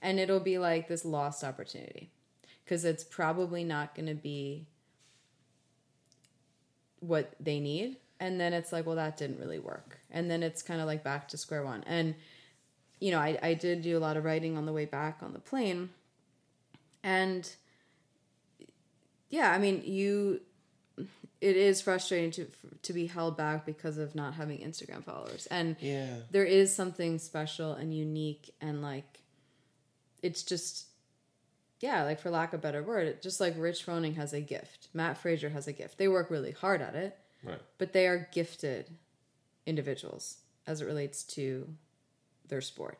and 0.00 0.20
it'll 0.20 0.40
be 0.40 0.56
like 0.56 0.86
this 0.86 1.04
lost 1.04 1.42
opportunity 1.42 2.10
because 2.64 2.84
it's 2.84 3.02
probably 3.02 3.64
not 3.64 3.92
going 3.96 4.06
to 4.06 4.14
be 4.14 4.66
what 7.00 7.34
they 7.40 7.58
need 7.58 7.96
and 8.20 8.40
then 8.40 8.52
it's 8.52 8.72
like 8.72 8.86
well 8.86 8.94
that 8.94 9.16
didn't 9.16 9.40
really 9.40 9.58
work 9.58 9.98
and 10.12 10.30
then 10.30 10.44
it's 10.44 10.62
kind 10.62 10.80
of 10.80 10.86
like 10.86 11.02
back 11.02 11.26
to 11.26 11.36
square 11.36 11.64
one 11.64 11.82
and 11.88 12.14
you 13.00 13.10
know 13.10 13.18
I, 13.18 13.38
I 13.42 13.54
did 13.54 13.82
do 13.82 13.96
a 13.96 14.00
lot 14.00 14.16
of 14.16 14.24
writing 14.24 14.56
on 14.56 14.66
the 14.66 14.72
way 14.72 14.84
back 14.84 15.18
on 15.22 15.32
the 15.32 15.38
plane. 15.38 15.90
And 17.02 17.48
yeah 19.28 19.50
i 19.52 19.58
mean 19.58 19.82
you 19.84 20.40
it 21.40 21.56
is 21.56 21.82
frustrating 21.82 22.30
to 22.30 22.46
to 22.82 22.92
be 22.92 23.06
held 23.06 23.36
back 23.36 23.66
because 23.66 23.98
of 23.98 24.14
not 24.14 24.34
having 24.34 24.58
instagram 24.58 25.04
followers. 25.04 25.46
And 25.50 25.76
Yeah. 25.80 26.16
there 26.30 26.44
is 26.44 26.74
something 26.74 27.18
special 27.18 27.72
and 27.72 27.92
unique 27.94 28.54
and 28.60 28.80
like 28.82 29.20
it's 30.22 30.42
just 30.42 30.86
yeah 31.80 32.04
like 32.04 32.20
for 32.20 32.30
lack 32.30 32.52
of 32.54 32.60
a 32.60 32.62
better 32.62 32.82
word 32.82 33.06
it, 33.08 33.22
just 33.22 33.40
like 33.40 33.54
rich 33.58 33.84
froning 33.84 34.14
has 34.16 34.32
a 34.32 34.40
gift. 34.40 34.88
Matt 34.94 35.18
Fraser 35.18 35.50
has 35.50 35.66
a 35.68 35.72
gift. 35.72 35.98
They 35.98 36.08
work 36.08 36.30
really 36.30 36.52
hard 36.52 36.80
at 36.80 36.94
it. 36.94 37.16
Right. 37.44 37.60
but 37.78 37.92
they 37.92 38.06
are 38.08 38.28
gifted 38.32 38.90
individuals 39.66 40.38
as 40.66 40.80
it 40.80 40.86
relates 40.86 41.22
to 41.22 41.68
their 42.48 42.60
sport. 42.60 42.98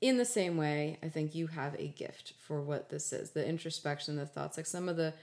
In 0.00 0.18
the 0.18 0.24
same 0.24 0.56
way, 0.56 0.98
I 1.02 1.08
think 1.08 1.34
you 1.34 1.46
have 1.48 1.74
a 1.78 1.88
gift 1.88 2.34
for 2.38 2.60
what 2.60 2.90
this 2.90 3.12
is 3.12 3.30
the 3.30 3.46
introspection, 3.46 4.16
the 4.16 4.26
thoughts, 4.26 4.56
like 4.56 4.66
some 4.66 4.88
of 4.88 4.96
the 4.96 5.14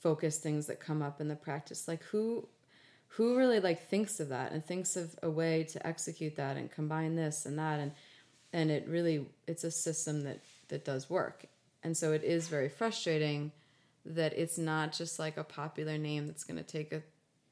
focus 0.00 0.38
things 0.38 0.66
that 0.66 0.80
come 0.80 1.02
up 1.02 1.20
in 1.20 1.28
the 1.28 1.36
practice. 1.36 1.88
Like, 1.88 2.02
who 2.04 2.46
who 3.16 3.36
really 3.36 3.60
like 3.60 3.88
thinks 3.88 4.20
of 4.20 4.30
that 4.30 4.52
and 4.52 4.64
thinks 4.64 4.96
of 4.96 5.14
a 5.22 5.30
way 5.30 5.64
to 5.64 5.86
execute 5.86 6.36
that 6.36 6.56
and 6.56 6.70
combine 6.70 7.14
this 7.14 7.44
and 7.44 7.58
that 7.58 7.78
and 7.78 7.92
and 8.52 8.70
it 8.70 8.86
really 8.88 9.26
it's 9.46 9.64
a 9.64 9.70
system 9.70 10.22
that 10.22 10.40
that 10.68 10.84
does 10.84 11.10
work 11.10 11.44
and 11.82 11.96
so 11.96 12.12
it 12.12 12.24
is 12.24 12.48
very 12.48 12.68
frustrating 12.68 13.52
that 14.04 14.32
it's 14.36 14.58
not 14.58 14.92
just 14.92 15.18
like 15.18 15.36
a 15.36 15.44
popular 15.44 15.98
name 15.98 16.26
that's 16.26 16.44
going 16.44 16.56
to 16.56 16.62
take 16.62 16.92
a 16.92 17.02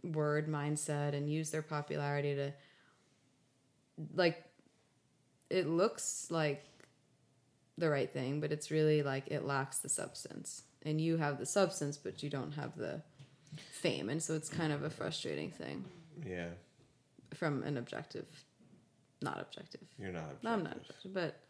word 0.06 0.48
mindset 0.48 1.14
and 1.14 1.30
use 1.30 1.50
their 1.50 1.62
popularity 1.62 2.34
to 2.34 2.52
like 4.14 4.42
it 5.50 5.66
looks 5.68 6.28
like 6.30 6.64
the 7.76 7.90
right 7.90 8.10
thing 8.10 8.40
but 8.40 8.52
it's 8.52 8.70
really 8.70 9.02
like 9.02 9.28
it 9.28 9.44
lacks 9.44 9.78
the 9.78 9.88
substance. 9.88 10.62
And 10.82 11.00
you 11.00 11.16
have 11.18 11.38
the 11.38 11.46
substance 11.46 11.96
but 11.98 12.22
you 12.22 12.30
don't 12.30 12.52
have 12.52 12.76
the 12.76 13.02
fame. 13.72 14.08
And 14.08 14.22
so 14.22 14.34
it's 14.34 14.48
kind 14.48 14.72
of 14.72 14.82
a 14.82 14.90
frustrating 14.90 15.50
thing. 15.50 15.84
Yeah. 16.26 16.48
from 17.34 17.62
an 17.62 17.76
objective 17.76 18.26
not 19.22 19.38
objective. 19.40 19.82
You're 19.98 20.12
not 20.12 20.22
objective. 20.32 20.44
no 20.44 20.50
i'm 20.52 20.62
not 20.64 20.76
objective 20.76 21.12
but 21.14 21.40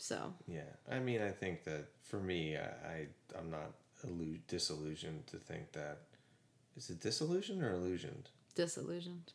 so. 0.00 0.32
Yeah, 0.46 0.60
I 0.88 1.00
mean, 1.00 1.20
I 1.20 1.30
think 1.30 1.64
that 1.64 1.86
for 2.02 2.20
me, 2.20 2.56
I, 2.56 2.60
I 2.88 3.06
I'm 3.36 3.50
not 3.50 3.72
illu- 4.06 4.38
disillusioned 4.46 5.26
to 5.26 5.36
think 5.38 5.72
that 5.72 5.98
is 6.76 6.88
it 6.90 7.00
disillusioned 7.00 7.62
or 7.64 7.72
illusioned? 7.72 8.28
disillusioned. 8.54 9.32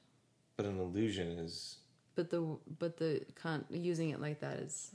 But 0.55 0.65
an 0.65 0.79
illusion 0.79 1.27
is 1.37 1.77
but 2.15 2.29
the 2.29 2.57
but 2.79 2.97
the 2.97 3.21
con 3.35 3.65
using 3.69 4.09
it 4.11 4.21
like 4.21 4.39
that 4.39 4.57
is 4.57 4.91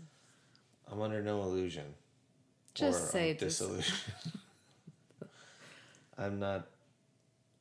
I'm 0.90 1.00
under 1.00 1.22
no 1.22 1.42
illusion. 1.42 1.84
Just 2.74 3.10
say 3.10 3.36
I'm. 3.40 3.82
I'm 6.18 6.38
not. 6.38 6.66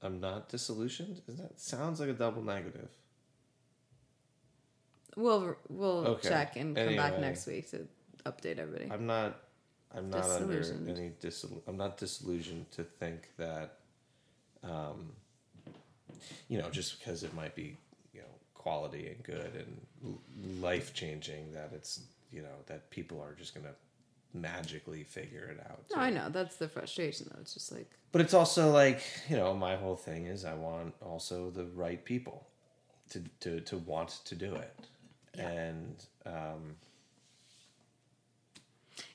I'm 0.01 0.20
not 0.20 0.49
disillusioned. 0.49 1.22
Is 1.28 1.38
that 1.38 1.60
sounds 1.60 1.99
like 1.99 2.10
a 2.10 2.14
double 2.14 2.43
negative? 2.43 2.89
We'll 5.16 5.55
we'll 5.70 6.05
Okay. 6.05 6.30
check 6.30 6.55
and 6.55 6.76
come 6.76 6.95
back 6.95 7.20
next 7.20 7.47
week 7.47 7.70
to 7.72 7.88
update 8.26 8.60
everybody. 8.60 8.89
I'm 8.91 9.08
not. 9.08 9.39
I'm 9.95 10.10
not 10.10 10.30
under 10.30 10.62
any 10.88 11.12
disil. 11.22 11.62
I'm 11.68 11.78
not 11.78 11.97
disillusioned 11.97 12.70
to 12.72 12.84
think 12.84 13.30
that, 13.38 13.78
um, 14.64 15.14
you 16.49 16.58
know, 16.60 16.70
just 16.70 16.99
because 16.99 17.24
it 17.24 17.34
might 17.34 17.55
be, 17.55 17.78
quality 18.58 19.08
and 19.08 19.24
good 19.24 19.51
and 20.03 20.62
life 20.62 20.93
changing, 20.93 21.53
that 21.53 21.72
it's 21.74 22.01
you 22.32 22.41
know 22.41 22.58
that 22.68 22.89
people 22.89 23.22
are 23.22 23.34
just 23.34 23.53
gonna 23.55 23.74
magically 24.34 25.03
figure 25.03 25.45
it 25.45 25.60
out. 25.70 25.80
no. 25.95 26.01
I 26.01 26.10
know 26.10 26.30
that's 26.30 26.58
the 26.58 26.68
frustration 26.68 27.28
though. 27.32 27.39
It's 27.41 27.53
just 27.53 27.72
like 27.72 27.89
But 28.12 28.22
it's 28.22 28.34
also 28.34 28.72
like 28.72 29.01
you 29.30 29.38
know, 29.38 29.53
my 29.53 29.76
whole 29.76 29.95
thing 29.95 30.26
is 30.26 30.43
I 30.45 30.53
want 30.53 30.93
also 31.01 31.49
the 31.49 31.66
right 31.66 32.03
people 32.03 32.47
to 33.12 33.24
to 33.41 33.62
to 33.62 33.78
want 33.78 34.10
to 34.26 34.36
do 34.36 34.53
it, 34.55 34.76
Yeah. 35.36 35.47
and 35.49 36.05
um, 36.26 36.76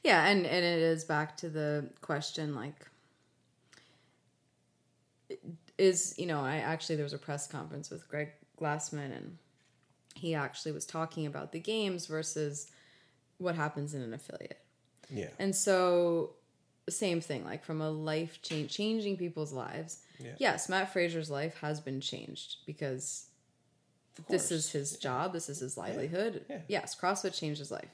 Yeah, 0.02 0.26
and 0.26 0.46
and 0.46 0.64
it 0.64 0.80
is 0.80 1.04
back 1.04 1.36
to 1.38 1.48
the 1.50 1.88
question 2.00 2.54
like 2.54 2.86
is 5.78 6.14
you 6.18 6.26
know 6.26 6.40
I 6.40 6.56
actually 6.56 6.96
there 6.96 7.04
was 7.04 7.12
a 7.14 7.18
press 7.18 7.46
conference 7.46 7.90
with 7.90 8.08
Greg 8.08 8.28
Glassman 8.62 9.16
and 9.16 9.38
he 10.14 10.34
actually 10.34 10.72
was 10.72 10.86
talking 10.86 11.26
about 11.26 11.52
the 11.52 11.58
games 11.58 12.06
versus 12.06 12.70
what 13.38 13.54
happens 13.56 13.94
in 13.94 14.02
an 14.02 14.14
affiliate. 14.14 14.60
yeah, 15.10 15.28
And 15.38 15.54
so 15.56 16.34
same 16.88 17.20
thing 17.20 17.44
like 17.44 17.64
from 17.64 17.80
a 17.80 17.90
life 17.90 18.40
change 18.42 18.70
changing 18.72 19.16
people's 19.16 19.52
lives. 19.52 19.98
Yeah. 20.18 20.32
Yes, 20.38 20.68
Matt 20.68 20.92
Fraser's 20.92 21.30
life 21.30 21.58
has 21.60 21.80
been 21.80 22.00
changed 22.00 22.56
because 22.66 23.26
this 24.28 24.50
is 24.52 24.70
his 24.70 24.96
job, 24.98 25.32
this 25.32 25.48
is 25.48 25.60
his 25.60 25.76
livelihood. 25.76 26.44
yeah. 26.50 26.58
Yes, 26.68 26.94
CrossFit 27.00 27.34
changed 27.38 27.58
his 27.60 27.70
life. 27.70 27.88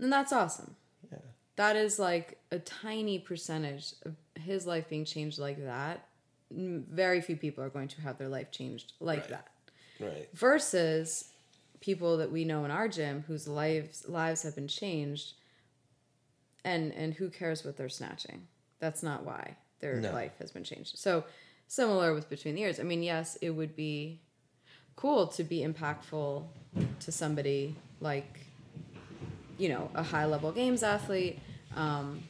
And 0.00 0.12
that's 0.12 0.32
awesome. 0.32 0.74
yeah. 1.12 1.18
That 1.56 1.76
is 1.76 1.98
like 1.98 2.38
a 2.50 2.58
tiny 2.58 3.18
percentage 3.18 3.92
of 4.04 4.14
his 4.40 4.66
life 4.66 4.88
being 4.88 5.04
changed 5.04 5.38
like 5.38 5.62
that. 5.64 6.06
Very 6.50 7.20
few 7.20 7.36
people 7.36 7.64
are 7.64 7.68
going 7.70 7.88
to 7.88 8.00
have 8.02 8.18
their 8.18 8.28
life 8.28 8.50
changed 8.50 8.92
like 9.00 9.20
Right. 9.20 9.28
that. 9.30 9.48
right. 10.00 10.28
Versus 10.34 11.30
people 11.80 12.16
that 12.18 12.30
we 12.32 12.44
know 12.44 12.64
in 12.64 12.70
our 12.70 12.88
gym 12.88 13.24
whose 13.26 13.46
lives 13.46 14.08
lives 14.08 14.42
have 14.42 14.54
been 14.54 14.68
changed 14.68 15.34
and 16.64 16.92
and 16.94 17.14
who 17.14 17.28
cares 17.28 17.64
what 17.64 17.76
they're 17.76 17.88
snatching? 17.88 18.46
That's 18.78 19.02
not 19.02 19.24
why 19.24 19.56
their 19.80 20.00
No. 20.00 20.12
life 20.12 20.32
has 20.38 20.50
been 20.50 20.64
changed. 20.64 20.98
So 20.98 21.24
similar 21.66 22.14
with 22.14 22.28
between 22.30 22.54
the 22.54 22.60
years. 22.62 22.80
I 22.80 22.84
mean, 22.84 23.02
yes, 23.02 23.36
it 23.42 23.50
would 23.50 23.74
be 23.76 24.20
cool 24.96 25.26
to 25.28 25.44
be 25.44 25.60
impactful 25.66 26.44
to 27.00 27.12
somebody 27.12 27.74
like 28.00 28.40
you 29.58 29.68
know 29.68 29.90
a 29.94 30.02
high 30.02 30.24
level 30.26 30.52
games 30.52 30.82
athlete 30.82 31.38
um, 31.76 32.22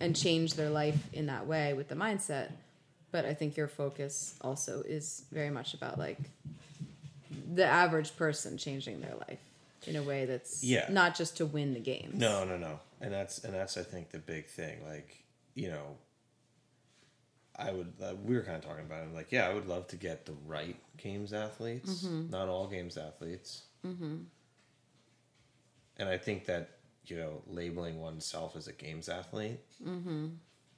and 0.00 0.14
change 0.16 0.54
their 0.54 0.70
life 0.70 0.98
in 1.12 1.26
that 1.26 1.46
way 1.46 1.72
with 1.74 1.88
the 1.88 1.94
mindset 1.94 2.50
but 3.12 3.24
i 3.24 3.32
think 3.34 3.56
your 3.56 3.68
focus 3.68 4.34
also 4.42 4.82
is 4.82 5.24
very 5.32 5.50
much 5.50 5.74
about 5.74 5.98
like 5.98 6.18
the 7.54 7.64
average 7.64 8.16
person 8.16 8.56
changing 8.58 9.00
their 9.00 9.14
life 9.28 9.38
in 9.86 9.94
a 9.96 10.02
way 10.02 10.24
that's 10.24 10.64
Yeah. 10.64 10.86
not 10.90 11.14
just 11.14 11.36
to 11.36 11.46
win 11.46 11.72
the 11.74 11.80
game. 11.80 12.10
No, 12.14 12.44
no, 12.44 12.56
no. 12.56 12.80
And 13.00 13.12
that's 13.12 13.44
and 13.44 13.54
that's 13.54 13.76
I 13.76 13.82
think 13.84 14.10
the 14.10 14.18
big 14.18 14.46
thing. 14.46 14.84
Like 14.84 15.22
you 15.54 15.68
know, 15.68 15.96
I 17.56 17.70
would. 17.72 17.92
Uh, 18.02 18.14
we 18.24 18.34
were 18.34 18.42
kind 18.42 18.56
of 18.56 18.64
talking 18.64 18.84
about 18.84 19.04
it. 19.04 19.14
Like, 19.14 19.30
yeah, 19.30 19.48
I 19.48 19.54
would 19.54 19.66
love 19.68 19.86
to 19.88 19.96
get 19.96 20.26
the 20.26 20.34
right 20.46 20.76
games 20.96 21.32
athletes. 21.32 22.04
Not 22.04 22.48
all 22.48 22.66
games 22.66 22.96
athletes. 22.98 23.62
Mm-hmm. 23.86 24.16
And 25.98 26.08
I 26.08 26.18
think 26.18 26.46
that 26.46 26.75
you 27.10 27.16
know, 27.16 27.42
labeling 27.46 28.00
oneself 28.00 28.56
as 28.56 28.68
a 28.68 28.72
games 28.72 29.08
athlete, 29.08 29.60
mm-hmm. 29.84 30.26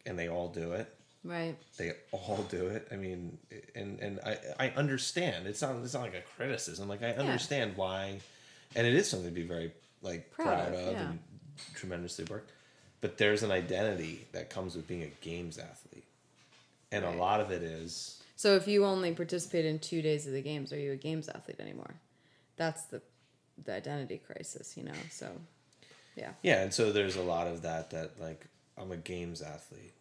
and 0.06 0.18
they 0.18 0.28
all 0.28 0.48
do 0.48 0.72
it. 0.72 0.94
right 1.24 1.56
They 1.76 1.92
all 2.12 2.44
do 2.50 2.68
it. 2.68 2.88
I 2.92 2.96
mean, 2.96 3.38
and 3.74 3.98
and 4.00 4.20
I 4.24 4.38
I 4.58 4.68
understand. 4.70 5.46
It's 5.46 5.62
not 5.62 5.76
it's 5.82 5.94
not 5.94 6.02
like 6.02 6.14
a 6.14 6.22
criticism. 6.36 6.88
Like 6.88 7.02
I 7.02 7.12
understand 7.12 7.76
why, 7.76 8.20
and 8.76 8.86
it 8.86 8.94
is 8.94 9.08
something 9.08 9.28
to 9.28 9.34
be 9.34 9.46
very 9.46 9.72
like 10.02 10.30
Proud 10.30 10.68
proud, 10.68 10.74
of, 10.74 10.86
of 10.88 10.92
yeah. 10.92 11.08
and 11.08 11.18
tremendously 11.74 12.24
worked. 12.30 12.52
But 13.00 13.16
there's 13.18 13.42
an 13.42 13.50
identity 13.52 14.26
that 14.32 14.50
comes 14.50 14.74
with 14.74 14.86
being 14.88 15.02
a 15.02 15.24
games 15.24 15.58
athlete, 15.58 16.04
and 16.92 17.04
Right. 17.04 17.14
a 17.14 17.18
lot 17.18 17.40
of 17.40 17.50
it 17.50 17.62
is 17.62 18.22
so 18.36 18.54
if 18.54 18.68
you 18.68 18.84
only 18.84 19.12
participate 19.12 19.64
in 19.64 19.78
two 19.80 20.00
days 20.02 20.26
of 20.26 20.32
the 20.32 20.42
games 20.42 20.72
are 20.72 20.78
you 20.78 20.92
a 20.92 20.96
games 20.96 21.28
athlete 21.28 21.60
anymore 21.60 21.94
that's 22.56 22.84
the 22.84 23.00
the 23.64 23.72
identity 23.72 24.18
crisis 24.18 24.76
you 24.76 24.84
know 24.84 24.92
so 25.10 25.28
yeah 26.18 26.32
yeah. 26.42 26.62
And 26.62 26.72
so 26.74 26.92
there's 26.92 27.16
a 27.16 27.22
lot 27.22 27.46
of 27.46 27.62
that 27.62 27.90
that 27.90 28.20
like 28.20 28.46
I'm 28.76 28.92
a 28.92 28.96
games 28.96 29.40
athlete. 29.40 29.94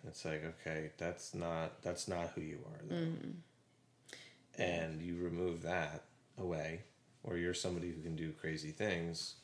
And 0.00 0.10
it's 0.10 0.24
like 0.24 0.42
okay, 0.60 0.90
that's 0.98 1.34
not 1.34 1.82
that's 1.82 2.08
not 2.08 2.30
who 2.34 2.40
you 2.40 2.58
are 2.72 2.80
though. 2.88 2.94
And 4.60 5.00
you 5.00 5.16
remove 5.22 5.62
that 5.62 6.04
away, 6.36 6.80
or 7.22 7.36
you're 7.36 7.54
somebody 7.54 7.92
who 7.92 8.02
can 8.02 8.16
do 8.16 8.32
crazy 8.32 8.70
things. 8.70 9.34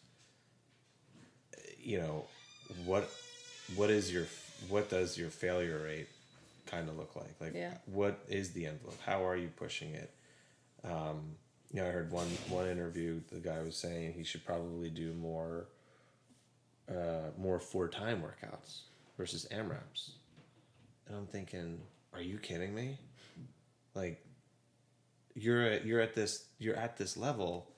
You 1.79 1.99
know, 1.99 2.25
what 2.85 3.09
what 3.77 3.91
is 3.91 4.13
your 4.13 4.27
what 4.69 4.89
does 4.91 5.17
your 5.19 5.31
failure 5.31 5.83
rate 5.85 6.09
kind 6.67 6.89
of 6.89 6.97
look 6.97 7.15
like? 7.17 7.35
Like 7.41 7.55
Yeah. 7.55 7.75
what 7.87 8.19
is 8.29 8.53
the 8.53 8.67
envelope? 8.67 8.99
How 9.05 9.27
are 9.27 9.37
you 9.37 9.49
pushing 9.57 9.95
it? 9.95 10.11
Um, 10.83 11.37
you 11.75 11.81
know, 11.81 11.89
I 11.89 11.91
heard 11.91 12.13
one 12.13 12.29
one 12.49 12.69
interview. 12.69 13.21
The 13.33 13.41
guy 13.41 13.61
was 13.61 13.77
saying 13.77 14.13
he 14.13 14.23
should 14.23 14.47
probably 14.47 14.91
do 14.91 15.13
more, 15.13 15.67
uh, 16.89 17.31
more 17.37 17.59
four 17.59 17.89
time 17.89 18.23
workouts 18.23 18.83
versus 19.19 19.45
AMRAPs. 19.51 20.13
And 21.09 21.17
I'm 21.17 21.27
thinking, 21.27 21.81
are 22.13 22.23
you 22.23 22.39
kidding 22.39 22.73
me? 22.75 23.01
Like, 23.95 24.25
you're 25.35 25.63
at, 25.63 25.85
you're 25.85 26.01
at 26.01 26.15
this 26.15 26.45
you're 26.61 26.77
at 26.77 26.97
this 26.97 27.17
level, 27.17 27.73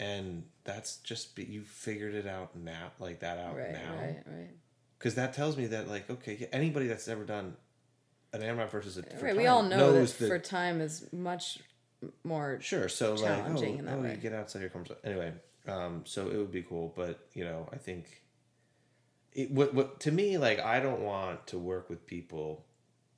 and 0.00 0.44
that's 0.64 0.96
just 0.96 1.38
you 1.38 1.64
figured 1.64 2.14
it 2.14 2.26
out 2.26 2.56
now, 2.56 2.92
like 2.98 3.20
that 3.20 3.38
out 3.38 3.54
right 3.54 3.72
now 3.72 3.96
right 3.96 4.22
right 4.26 4.50
because 4.98 5.14
that 5.14 5.34
tells 5.34 5.56
me 5.58 5.66
that 5.66 5.88
like 5.88 6.08
okay 6.08 6.48
anybody 6.52 6.86
that's 6.86 7.06
ever 7.06 7.24
done 7.24 7.54
an 8.32 8.40
AMRAP 8.40 8.70
versus 8.70 8.96
a 8.96 9.02
for 9.02 9.26
right 9.26 9.36
we 9.36 9.46
all 9.46 9.62
know 9.62 9.92
that 9.92 9.98
knows 9.98 10.14
for 10.14 10.38
time 10.38 10.80
is 10.80 11.06
much 11.12 11.60
more 12.24 12.58
sure 12.60 12.88
so 12.88 13.14
like 13.14 13.24
challenging 13.24 13.76
oh, 13.76 13.78
in 13.78 13.84
that 13.86 13.98
oh 13.98 14.02
way. 14.02 14.10
you 14.12 14.16
get 14.16 14.32
outside 14.32 14.60
your 14.60 14.70
comfort 14.70 14.88
zone 14.88 15.12
anyway 15.12 15.32
um 15.66 16.02
so 16.04 16.28
it 16.28 16.36
would 16.36 16.52
be 16.52 16.62
cool 16.62 16.92
but 16.96 17.26
you 17.34 17.44
know 17.44 17.68
I 17.72 17.76
think 17.76 18.22
it 19.32 19.50
what 19.50 19.74
what 19.74 20.00
to 20.00 20.12
me 20.12 20.38
like 20.38 20.60
I 20.60 20.80
don't 20.80 21.00
want 21.00 21.46
to 21.48 21.58
work 21.58 21.90
with 21.90 22.06
people 22.06 22.64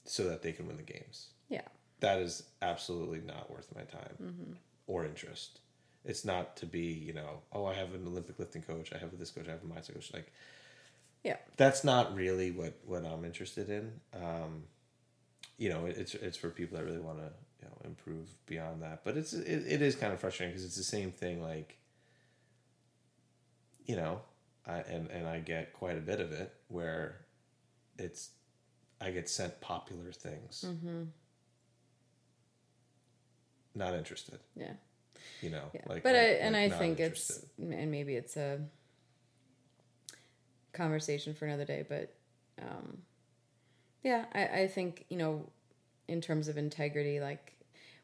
so 0.04 0.24
that 0.28 0.42
they 0.42 0.52
can 0.52 0.66
win 0.66 0.76
the 0.78 0.82
games 0.82 1.28
yeah 1.48 1.68
that 2.00 2.18
is 2.20 2.44
absolutely 2.62 3.20
not 3.20 3.50
worth 3.50 3.68
my 3.74 3.82
time 3.82 4.16
Mm-hmm. 4.22 4.52
or 4.86 5.04
interest 5.04 5.60
it's 6.04 6.24
not 6.24 6.56
to 6.56 6.66
be 6.66 6.86
you 6.86 7.12
know 7.12 7.42
oh 7.52 7.66
I 7.66 7.74
have 7.74 7.94
an 7.94 8.06
Olympic 8.06 8.38
lifting 8.38 8.62
coach 8.62 8.92
I 8.94 8.98
have 8.98 9.16
this 9.18 9.30
coach 9.30 9.46
I 9.48 9.50
have 9.52 9.62
a 9.62 9.66
mindset 9.66 9.94
coach 9.94 10.10
like 10.14 10.32
yeah 11.22 11.36
that's 11.58 11.84
not 11.84 12.14
really 12.14 12.50
what 12.50 12.78
what 12.86 13.04
I'm 13.04 13.24
interested 13.26 13.68
in. 13.68 13.92
Um, 14.14 14.62
you 15.58 15.68
know, 15.68 15.84
it's 15.84 16.14
it's 16.14 16.38
for 16.38 16.48
people 16.48 16.78
that 16.78 16.84
really 16.84 16.98
want 16.98 17.18
to 17.18 17.30
you 17.60 17.68
know 17.68 17.74
improve 17.84 18.28
beyond 18.46 18.82
that. 18.82 19.02
But 19.04 19.16
it's 19.16 19.32
it, 19.32 19.64
it 19.66 19.82
is 19.82 19.94
kind 19.94 20.12
of 20.12 20.20
frustrating 20.20 20.52
because 20.52 20.64
it's 20.64 20.76
the 20.76 20.82
same 20.84 21.10
thing. 21.10 21.42
Like, 21.42 21.78
you 23.86 23.96
know, 23.96 24.20
I 24.66 24.78
and 24.78 25.10
and 25.10 25.26
I 25.26 25.40
get 25.40 25.72
quite 25.72 25.96
a 25.98 26.00
bit 26.00 26.20
of 26.20 26.32
it 26.32 26.52
where 26.68 27.20
it's 27.98 28.30
I 29.00 29.10
get 29.10 29.28
sent 29.28 29.60
popular 29.60 30.12
things. 30.12 30.64
Mm-hmm. 30.66 31.02
Not 33.74 33.94
interested, 33.94 34.40
yeah 34.56 34.72
you 35.40 35.50
know. 35.50 35.70
Yeah, 35.72 35.80
Like, 35.86 36.02
but 36.02 36.14
I, 36.14 36.28
like- 36.28 36.38
and 36.40 36.54
like 36.54 36.72
I 36.72 36.78
think 36.78 37.00
it's 37.00 37.44
and 37.58 37.90
maybe 37.90 38.14
it's 38.14 38.36
a 38.36 38.60
conversation 40.72 41.34
for 41.34 41.46
another 41.46 41.64
day. 41.64 41.84
But 41.88 42.14
um, 42.60 42.98
yeah, 44.02 44.26
I, 44.34 44.44
I 44.62 44.66
think 44.66 45.06
you 45.08 45.16
know, 45.16 45.48
in 46.10 46.20
terms 46.20 46.48
of 46.48 46.58
integrity, 46.58 47.20
like 47.20 47.54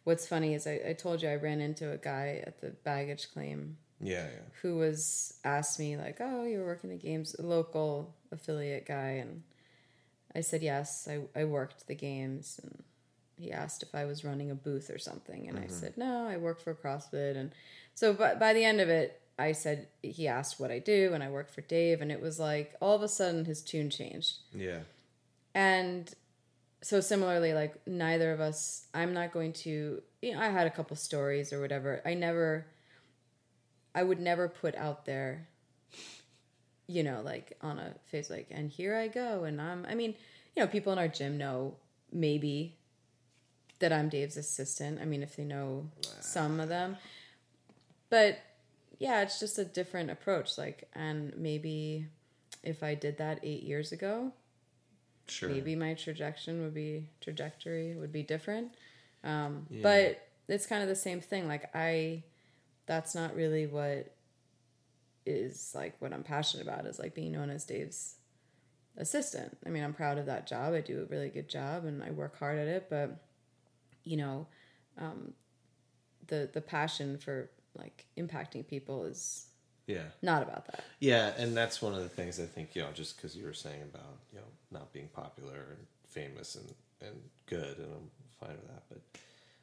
what's 0.05 0.27
funny 0.27 0.55
is 0.55 0.67
I, 0.67 0.81
I 0.89 0.93
told 0.93 1.23
you 1.23 1.29
I 1.29 1.35
ran 1.35 1.61
into 1.61 1.91
a 1.91 1.97
guy 1.97 2.43
at 2.47 2.61
the 2.61 2.71
baggage 2.71 3.33
claim 3.33 3.77
yeah, 4.01 4.25
yeah, 4.25 4.41
who 4.63 4.77
was 4.77 5.39
asked 5.45 5.79
me 5.79 5.97
like, 5.97 6.19
"Oh, 6.21 6.45
you 6.45 6.59
were 6.59 6.67
working 6.67 6.91
the 6.91 6.97
games, 6.97 7.35
a 7.39 7.43
local 7.43 8.15
affiliate 8.31 8.87
guy," 8.87 9.23
and 9.23 9.43
I 10.35 10.43
said 10.43 10.63
yes, 10.63 11.09
I 11.11 11.21
I 11.39 11.45
worked 11.45 11.87
the 11.87 11.95
games, 11.95 12.61
and 12.63 12.85
he 13.39 13.53
asked 13.53 13.83
if 13.83 13.95
I 13.95 14.05
was 14.05 14.25
running 14.25 14.51
a 14.51 14.55
booth 14.55 14.91
or 14.91 14.99
something, 14.99 15.49
and 15.49 15.59
I 15.59 15.63
mm-hmm. 15.63 15.73
said 15.73 15.97
no, 15.97 16.27
I 16.27 16.37
work 16.37 16.61
for 16.61 16.75
CrossFit, 16.75 17.37
and 17.37 17.53
so 17.95 18.13
but 18.13 18.39
by 18.39 18.53
the 18.53 18.65
end 18.65 18.81
of 18.81 18.89
it, 18.91 19.21
I 19.39 19.53
said 19.53 19.89
he 20.03 20.29
asked 20.29 20.61
what 20.61 20.71
I 20.71 20.79
do, 20.79 21.13
and 21.15 21.23
I 21.23 21.31
work 21.31 21.51
for 21.51 21.63
Dave, 21.63 22.03
and 22.03 22.13
it 22.13 22.21
was 22.21 22.39
like 22.39 22.75
all 22.81 22.95
of 22.95 23.03
a 23.03 23.09
sudden 23.09 23.47
his 23.47 23.63
tune 23.63 23.89
changed, 23.89 24.37
yeah. 24.55 24.81
and 25.55 26.15
so 26.87 27.01
similarly 27.01 27.53
like 27.53 27.75
neither 27.85 28.31
of 28.31 28.41
us 28.41 28.87
i'm 28.95 29.13
not 29.13 29.33
going 29.33 29.53
to 29.53 30.01
you 30.23 30.33
know 30.33 30.41
i 30.41 30.47
had 30.47 30.69
a 30.69 30.71
couple 30.71 30.95
stories 30.95 31.53
or 31.53 31.61
whatever. 31.61 32.01
I 32.07 32.15
never 32.15 32.65
i 33.93 34.05
would 34.05 34.21
never 34.21 34.49
put 34.49 34.77
out 34.77 35.05
there 35.05 35.49
you 36.87 37.03
know 37.03 37.23
like 37.25 37.59
on 37.61 37.81
a 37.81 37.97
face 38.05 38.31
like 38.31 38.47
and 38.53 38.71
here 38.71 38.95
i 38.95 39.09
go 39.09 39.43
and 39.43 39.61
i'm 39.61 39.85
i 39.91 39.97
mean 39.97 40.15
you 40.55 40.63
know 40.63 40.69
people 40.69 40.93
in 40.93 41.01
our 41.01 41.09
gym 41.09 41.37
know 41.37 41.75
maybe 42.13 42.77
that 43.81 43.93
i'm 43.93 44.09
dave's 44.09 44.37
assistant. 44.37 45.01
I 45.03 45.07
mean 45.07 45.25
if 45.25 45.35
they 45.35 45.45
know 45.45 45.91
some 46.21 46.61
of 46.61 46.69
them. 46.69 46.97
But 48.11 48.39
yeah 49.01 49.23
it's 49.23 49.41
just 49.41 49.59
a 49.59 49.65
different 49.65 50.09
approach 50.09 50.57
like 50.57 50.89
and 50.95 51.37
maybe 51.37 52.07
if 52.63 52.85
i 52.85 52.95
did 52.95 53.19
that 53.19 53.41
eight 53.43 53.65
years 53.65 53.91
ago 53.91 54.33
Sure. 55.29 55.49
maybe 55.49 55.75
my 55.75 55.95
trajectory 55.95 56.59
would 56.61 56.75
be 56.75 57.09
trajectory 57.21 57.97
would 57.97 58.13
be 58.13 58.23
different 58.23 58.73
um, 59.25 59.67
Yeah. 59.71 59.83
but 59.83 60.29
it's 60.49 60.67
kind 60.67 60.83
of 60.83 60.89
the 60.89 60.95
same 60.97 61.21
thing 61.21 61.49
like 61.49 61.69
i 61.75 62.23
that's 62.87 63.15
not 63.15 63.35
really 63.35 63.67
what 63.67 64.15
is 65.25 65.73
like 65.75 65.97
what 66.01 66.13
i'm 66.13 66.23
passionate 66.23 66.65
about 66.67 66.87
is 66.87 66.99
like 66.99 67.15
being 67.15 67.33
known 67.33 67.51
as 67.51 67.65
dave's 67.65 68.17
assistant 68.97 69.59
i 69.67 69.69
mean 69.69 69.83
i'm 69.83 69.93
proud 69.93 70.19
of 70.19 70.27
that 70.27 70.47
job 70.47 70.73
i 70.73 70.81
do 70.81 71.03
a 71.03 71.05
really 71.07 71.29
good 71.29 71.49
job 71.49 71.85
and 71.85 72.03
i 72.03 72.11
work 72.11 72.39
hard 72.39 72.59
at 72.59 72.69
it 72.69 72.87
but 72.89 73.25
you 74.05 74.17
know 74.17 74.47
um, 74.99 75.33
the 76.29 76.49
the 76.55 76.61
passion 76.61 77.19
for 77.19 77.51
like 77.77 78.07
impacting 78.17 78.67
people 78.67 79.05
is 79.05 79.49
Yeah. 79.87 80.03
not 80.23 80.43
about 80.43 80.67
that 80.67 80.85
Yeah, 80.99 81.33
and 81.39 81.57
that's 81.57 81.81
one 81.81 81.95
of 81.95 82.01
the 82.01 82.09
things 82.09 82.41
I 82.41 82.45
think 82.45 82.75
you 82.75 82.83
know, 82.83 82.89
just 82.93 83.17
because 83.17 83.37
you 83.37 83.45
were 83.45 83.55
saying 83.55 83.83
about 83.83 84.19
you 84.33 84.39
know 84.39 84.47
not 84.71 84.93
being 84.93 85.09
popular 85.09 85.55
and 85.71 85.87
famous 86.09 86.57
and 86.57 86.75
and 87.01 87.21
good, 87.47 87.79
and 87.79 87.93
I'm 87.93 88.11
fine 88.41 88.57
with 88.57 88.69
that. 88.69 88.83
But 88.89 89.01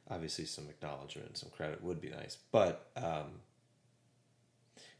obviously, 0.09 0.45
some 0.45 0.65
acknowledgement, 0.69 1.37
some 1.37 1.49
credit 1.49 1.83
would 1.83 1.99
be 1.99 2.09
nice. 2.09 2.37
But 2.51 2.87
um, 2.95 3.41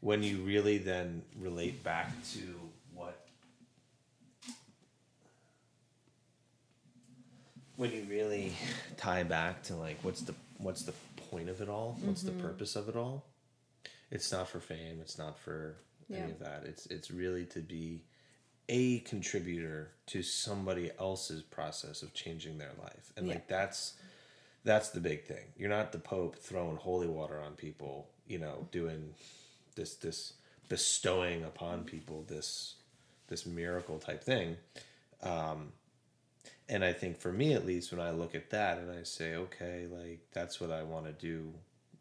when 0.00 0.22
you 0.22 0.38
really 0.38 0.78
then 0.78 1.22
relate 1.40 1.82
back 1.82 2.10
to 2.32 2.40
what 2.94 3.26
when 7.76 7.90
you 7.90 8.04
really 8.08 8.52
tie 8.96 9.22
back 9.22 9.62
to 9.64 9.74
like 9.74 9.98
what's 10.02 10.20
the 10.22 10.34
what's 10.58 10.82
the 10.82 10.92
point 11.30 11.48
of 11.48 11.60
it 11.60 11.68
all 11.68 11.98
what's 12.02 12.22
the 12.22 12.30
purpose 12.32 12.76
of 12.76 12.88
it 12.88 12.96
all 12.96 13.24
it's 14.10 14.30
not 14.32 14.48
for 14.48 14.60
fame 14.60 14.98
it's 15.00 15.18
not 15.18 15.38
for 15.38 15.76
Yeah. 16.08 16.18
any 16.18 16.32
of 16.32 16.38
that. 16.40 16.64
It's 16.66 16.86
it's 16.86 17.10
really 17.10 17.46
to 17.46 17.60
be 17.60 18.02
a 18.68 19.00
contributor 19.00 19.90
to 20.06 20.22
somebody 20.22 20.90
else's 20.98 21.42
process 21.42 22.02
of 22.02 22.12
changing 22.14 22.58
their 22.58 22.72
life. 22.82 23.12
And 23.16 23.26
like 23.28 23.48
that's 23.48 23.94
that's 24.64 24.90
the 24.90 25.00
big 25.00 25.24
thing. 25.24 25.44
You're 25.56 25.70
not 25.70 25.92
the 25.92 25.98
pope 25.98 26.36
throwing 26.36 26.76
holy 26.76 27.08
water 27.08 27.40
on 27.40 27.52
people 27.54 28.08
you 28.26 28.38
know 28.38 28.68
doing 28.70 29.14
this 29.76 29.94
this 29.96 30.34
bestowing 30.68 31.44
upon 31.44 31.84
people 31.84 32.24
this 32.28 32.74
this 33.28 33.46
miracle 33.46 33.98
type 33.98 34.22
thing. 34.24 34.56
Um 35.22 35.72
and 36.68 36.82
I 36.84 36.92
think 36.94 37.18
for 37.18 37.30
me 37.32 37.52
at 37.52 37.66
least, 37.66 37.92
when 37.92 38.00
I 38.00 38.10
look 38.10 38.34
at 38.34 38.48
that 38.50 38.78
and 38.78 38.90
I 38.90 39.02
say, 39.02 39.34
okay, 39.34 39.86
like 39.90 40.20
that's 40.32 40.60
what 40.60 40.70
I 40.70 40.82
want 40.82 41.04
to 41.06 41.12
do 41.12 41.52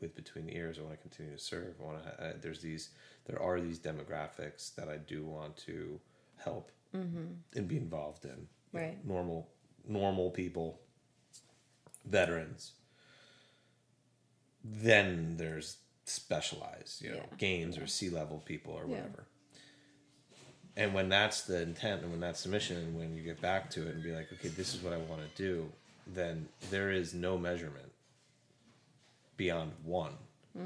with 0.04 0.16
between 0.16 0.45
the 0.45 0.56
ears. 0.56 0.78
I 0.78 0.84
want 0.84 0.93
to 0.95 1.01
continue 1.01 1.32
to 1.36 1.39
serve. 1.41 1.74
I 1.82 1.84
want 1.84 2.04
to. 2.04 2.24
Uh, 2.24 2.34
there's 2.41 2.60
these. 2.62 2.89
There 3.26 3.41
are 3.41 3.60
these 3.60 3.80
demographics 3.80 4.76
that 4.76 4.88
I 4.89 4.97
do 4.97 5.24
want 5.24 5.58
to 5.66 5.99
help 6.38 6.72
and 7.56 7.68
be 7.68 7.78
involved 7.78 8.26
in. 8.26 8.32
You 8.32 8.36
know, 8.80 8.80
Right. 8.86 9.06
normal, 9.06 9.49
normal 9.88 10.30
people, 10.30 10.80
veterans. 12.06 12.74
Then 14.64 15.38
there's 15.38 15.78
specialized, 16.06 17.01
you 17.01 17.10
know, 17.12 17.16
Yeah. 17.32 17.38
games 17.38 17.78
or 17.78 17.88
C-level 17.88 18.39
people 18.45 18.74
or 18.74 18.84
Yeah. 18.86 18.89
whatever 18.97 19.26
and 20.76 20.91
when 20.95 21.08
that's 21.08 21.43
the 21.43 21.62
intent 21.62 22.01
and 22.01 22.10
when 22.10 22.20
that's 22.20 22.41
the 22.43 22.49
mission 22.49 22.76
and 22.78 22.97
when 22.97 23.14
you 23.14 23.22
get 23.22 23.39
back 23.39 23.70
to 23.70 23.88
it 23.88 23.93
and 23.93 24.01
be 24.04 24.12
like 24.12 24.34
okay 24.34 24.47
this 24.47 24.74
is 24.74 24.82
what 24.82 24.91
i 24.91 24.97
want 24.97 25.22
to 25.22 25.38
do 25.38 25.72
then 26.08 26.49
there 26.72 26.89
is 26.91 27.14
no 27.14 27.38
measurement 27.38 27.91
beyond 29.44 29.72
one 29.84 30.16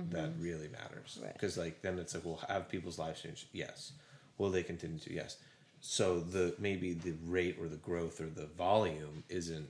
that 0.09 0.31
really 0.39 0.67
matters. 0.69 1.19
Right. 1.21 1.33
because 1.33 1.57
like 1.57 1.81
then 1.81 1.97
it's 1.99 2.13
like 2.13 2.25
we'll 2.25 2.41
have 2.49 2.69
people's 2.69 2.99
lives 2.99 3.21
change? 3.21 3.47
Yes. 3.53 3.93
Will 4.37 4.51
they 4.51 4.63
continue 4.63 4.99
to? 4.99 5.13
Yes. 5.13 5.37
So 5.81 6.19
the 6.19 6.55
maybe 6.59 6.93
the 6.93 7.13
rate 7.25 7.57
or 7.59 7.67
the 7.67 7.77
growth 7.77 8.19
or 8.19 8.27
the 8.27 8.47
volume 8.47 9.23
isn't 9.29 9.67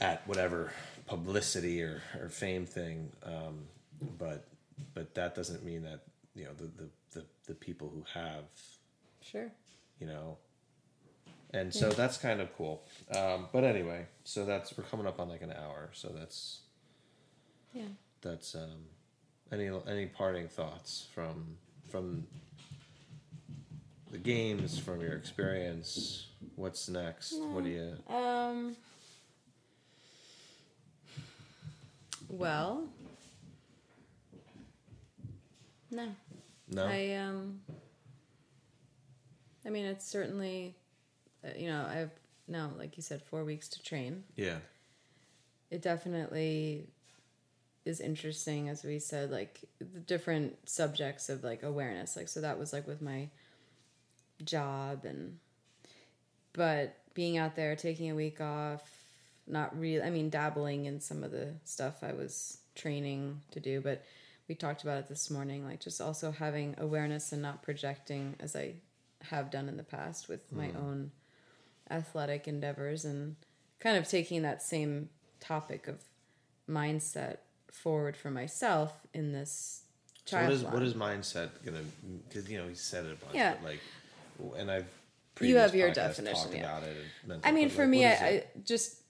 at 0.00 0.26
whatever 0.26 0.72
publicity 1.06 1.82
or, 1.82 2.02
or 2.20 2.28
fame 2.28 2.64
thing 2.64 3.10
um, 3.24 3.64
but 4.18 4.44
but 4.94 5.14
that 5.14 5.34
doesn't 5.34 5.64
mean 5.64 5.82
that 5.82 6.00
you 6.34 6.44
know 6.44 6.50
the, 6.56 6.64
the, 6.64 6.88
the, 7.12 7.26
the 7.48 7.54
people 7.54 7.88
who 7.94 8.04
have 8.14 8.44
sure. 9.20 9.50
you 10.00 10.06
know? 10.06 10.38
And 11.54 11.74
so 11.74 11.90
that's 11.90 12.16
kind 12.16 12.40
of 12.40 12.48
cool. 12.56 12.82
Um, 13.16 13.48
but 13.52 13.64
anyway 13.64 14.06
so 14.24 14.44
that's 14.44 14.76
we're 14.76 14.84
coming 14.84 15.06
up 15.06 15.20
on 15.20 15.28
like 15.28 15.42
an 15.42 15.52
hour 15.52 15.90
so 15.92 16.08
that's 16.08 16.60
yeah 17.72 17.82
that's 18.20 18.54
um, 18.54 18.86
any 19.50 19.70
any 19.88 20.06
parting 20.06 20.48
thoughts 20.48 21.06
from 21.14 21.56
from 21.90 22.26
the 24.10 24.18
games 24.18 24.78
from 24.78 25.00
your 25.00 25.14
experience 25.14 26.26
what's 26.56 26.88
next 26.88 27.34
what 27.40 27.64
do 27.64 27.70
you 27.70 28.14
Um. 28.14 28.76
Well. 32.28 32.84
No. 35.90 36.08
no 36.70 36.86
I 36.86 37.14
um. 37.16 37.60
I 39.66 39.70
mean, 39.70 39.84
it's 39.84 40.06
certainly, 40.06 40.74
uh, 41.44 41.50
you 41.56 41.68
know, 41.68 41.86
I 41.88 41.94
have 41.94 42.10
now, 42.48 42.72
like 42.76 42.96
you 42.96 43.02
said, 43.02 43.22
four 43.22 43.44
weeks 43.44 43.68
to 43.68 43.82
train. 43.82 44.24
yeah 44.34 44.56
It 45.70 45.82
definitely 45.82 46.88
is 47.84 48.00
interesting, 48.00 48.68
as 48.68 48.84
we 48.84 48.98
said, 48.98 49.30
like 49.30 49.60
the 49.78 50.00
different 50.00 50.56
subjects 50.68 51.28
of 51.28 51.42
like 51.42 51.62
awareness. 51.62 52.16
Like, 52.16 52.28
so 52.28 52.40
that 52.40 52.58
was 52.58 52.72
like 52.72 52.86
with 52.86 53.02
my 53.02 53.28
job 54.44 55.04
and, 55.04 55.38
but 56.52 56.96
being 57.14 57.38
out 57.38 57.56
there, 57.56 57.74
taking 57.76 58.10
a 58.10 58.14
week 58.14 58.40
off, 58.40 58.82
not 59.46 59.78
really, 59.78 60.02
I 60.02 60.10
mean, 60.10 60.30
dabbling 60.30 60.84
in 60.84 61.00
some 61.00 61.24
of 61.24 61.30
the 61.30 61.54
stuff 61.64 62.02
I 62.02 62.12
was 62.12 62.58
training 62.74 63.40
to 63.50 63.60
do, 63.60 63.80
but 63.80 64.04
we 64.48 64.54
talked 64.54 64.82
about 64.82 64.98
it 64.98 65.08
this 65.08 65.30
morning, 65.30 65.64
like 65.64 65.80
just 65.80 66.00
also 66.00 66.30
having 66.30 66.74
awareness 66.78 67.32
and 67.32 67.42
not 67.42 67.62
projecting 67.62 68.36
as 68.40 68.54
I 68.54 68.74
have 69.22 69.50
done 69.50 69.68
in 69.68 69.76
the 69.76 69.82
past 69.82 70.28
with 70.28 70.50
my 70.52 70.68
mm. 70.68 70.76
own 70.76 71.10
athletic 71.90 72.48
endeavors 72.48 73.04
and 73.04 73.36
kind 73.80 73.96
of 73.96 74.08
taking 74.08 74.42
that 74.42 74.62
same 74.62 75.08
topic 75.40 75.88
of 75.88 76.02
mindset 76.68 77.38
forward 77.72 78.16
for 78.16 78.30
myself 78.30 78.92
in 79.12 79.32
this 79.32 79.82
so 80.24 80.40
what 80.40 80.52
is 80.52 80.62
what 80.62 80.82
is 80.82 80.94
mindset 80.94 81.48
gonna 81.64 81.80
because 82.28 82.48
you 82.48 82.56
know 82.58 82.68
he 82.68 82.74
said 82.76 83.04
it 83.04 83.12
a 83.12 83.24
bunch 83.24 83.34
Yeah. 83.34 83.54
but 83.60 83.70
like 83.70 83.80
and 84.60 84.70
i've 84.70 84.86
You 85.40 85.56
have 85.56 85.74
your 85.74 85.90
definition, 85.90 86.52
yeah. 86.52 86.58
about 86.60 86.82
it 86.84 86.96
mental- 87.26 87.48
I 87.48 87.52
mean, 87.52 87.70
for 87.70 87.82
like, 87.82 87.90
me, 87.90 88.06
I, 88.06 88.12
I 88.12 88.44
just 88.64 89.00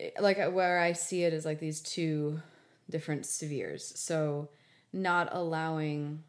eh, 0.00 0.10
like 0.20 0.38
uh, 0.38 0.50
where 0.50 0.78
I 0.80 0.92
see 0.94 1.22
it 1.24 1.32
is 1.34 1.44
like 1.44 1.60
these 1.60 1.80
two 1.80 2.40
different 2.90 3.26
spheres. 3.26 3.92
So, 3.96 4.48
not 4.92 5.28
allowing, 5.32 6.22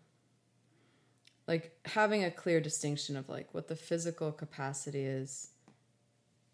like, 1.47 1.71
having 1.85 2.23
a 2.25 2.29
clear 2.31 2.59
distinction 2.59 3.15
of 3.15 3.29
like 3.29 3.53
what 3.53 3.67
the 3.69 3.75
physical 3.75 4.31
capacity 4.33 5.03
is 5.03 5.51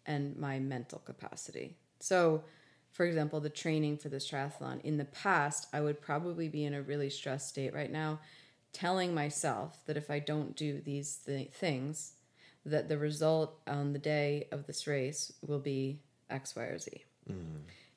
and 0.06 0.36
my 0.36 0.58
mental 0.60 1.00
capacity. 1.00 1.76
So, 2.00 2.44
for 2.94 3.04
example, 3.04 3.40
the 3.40 3.50
training 3.50 3.98
for 3.98 4.08
this 4.08 4.30
triathlon, 4.30 4.80
in 4.82 4.98
the 4.98 5.04
past, 5.04 5.66
I 5.72 5.80
would 5.80 6.00
probably 6.00 6.48
be 6.48 6.64
in 6.64 6.74
a 6.74 6.80
really 6.80 7.10
stressed 7.10 7.48
state 7.48 7.74
right 7.74 7.90
now, 7.90 8.20
telling 8.72 9.12
myself 9.12 9.84
that 9.86 9.96
if 9.96 10.10
I 10.10 10.20
don't 10.20 10.54
do 10.54 10.80
these 10.80 11.16
th- 11.26 11.50
things, 11.50 12.12
that 12.64 12.88
the 12.88 12.96
result 12.96 13.58
on 13.66 13.92
the 13.92 13.98
day 13.98 14.46
of 14.52 14.68
this 14.68 14.86
race 14.86 15.32
will 15.44 15.58
be 15.58 15.98
X, 16.30 16.54
Y, 16.54 16.62
or 16.62 16.78
Z. 16.78 17.02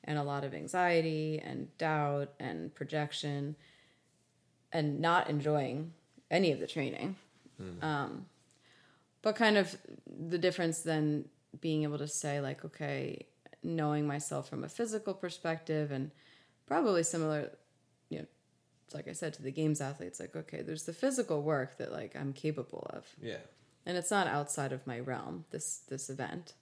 And 0.02 0.18
a 0.18 0.22
lot 0.24 0.42
of 0.42 0.52
anxiety 0.52 1.40
and 1.44 1.68
doubt 1.78 2.32
and 2.40 2.74
projection 2.74 3.54
and 4.72 4.98
not 5.00 5.30
enjoying 5.30 5.92
any 6.28 6.50
of 6.50 6.58
the 6.58 6.66
training. 6.66 7.14
Um, 7.84 8.26
but 9.22 9.36
kind 9.36 9.56
of 9.56 9.76
the 10.06 10.38
difference 10.38 10.80
then 10.80 11.26
being 11.60 11.84
able 11.84 11.98
to 11.98 12.08
say, 12.08 12.40
like, 12.40 12.64
okay, 12.64 13.26
knowing 13.62 14.06
myself 14.06 14.48
from 14.48 14.64
a 14.64 14.68
physical 14.68 15.14
perspective 15.14 15.90
and 15.90 16.10
probably 16.66 17.02
similar, 17.02 17.50
you 18.08 18.18
know, 18.18 18.26
it's 18.86 18.94
like 18.94 19.08
I 19.08 19.12
said 19.12 19.34
to 19.34 19.42
the 19.42 19.50
games 19.50 19.80
athletes, 19.80 20.20
like, 20.20 20.34
okay, 20.34 20.62
there's 20.62 20.84
the 20.84 20.92
physical 20.92 21.42
work 21.42 21.78
that 21.78 21.92
like 21.92 22.16
I'm 22.16 22.32
capable 22.32 22.88
of 22.90 23.06
yeah 23.20 23.38
and 23.88 23.96
it's 23.96 24.10
not 24.10 24.26
outside 24.26 24.70
of 24.70 24.86
my 24.86 25.00
realm. 25.00 25.46
This 25.50 25.78
this 25.88 26.10
event. 26.10 26.52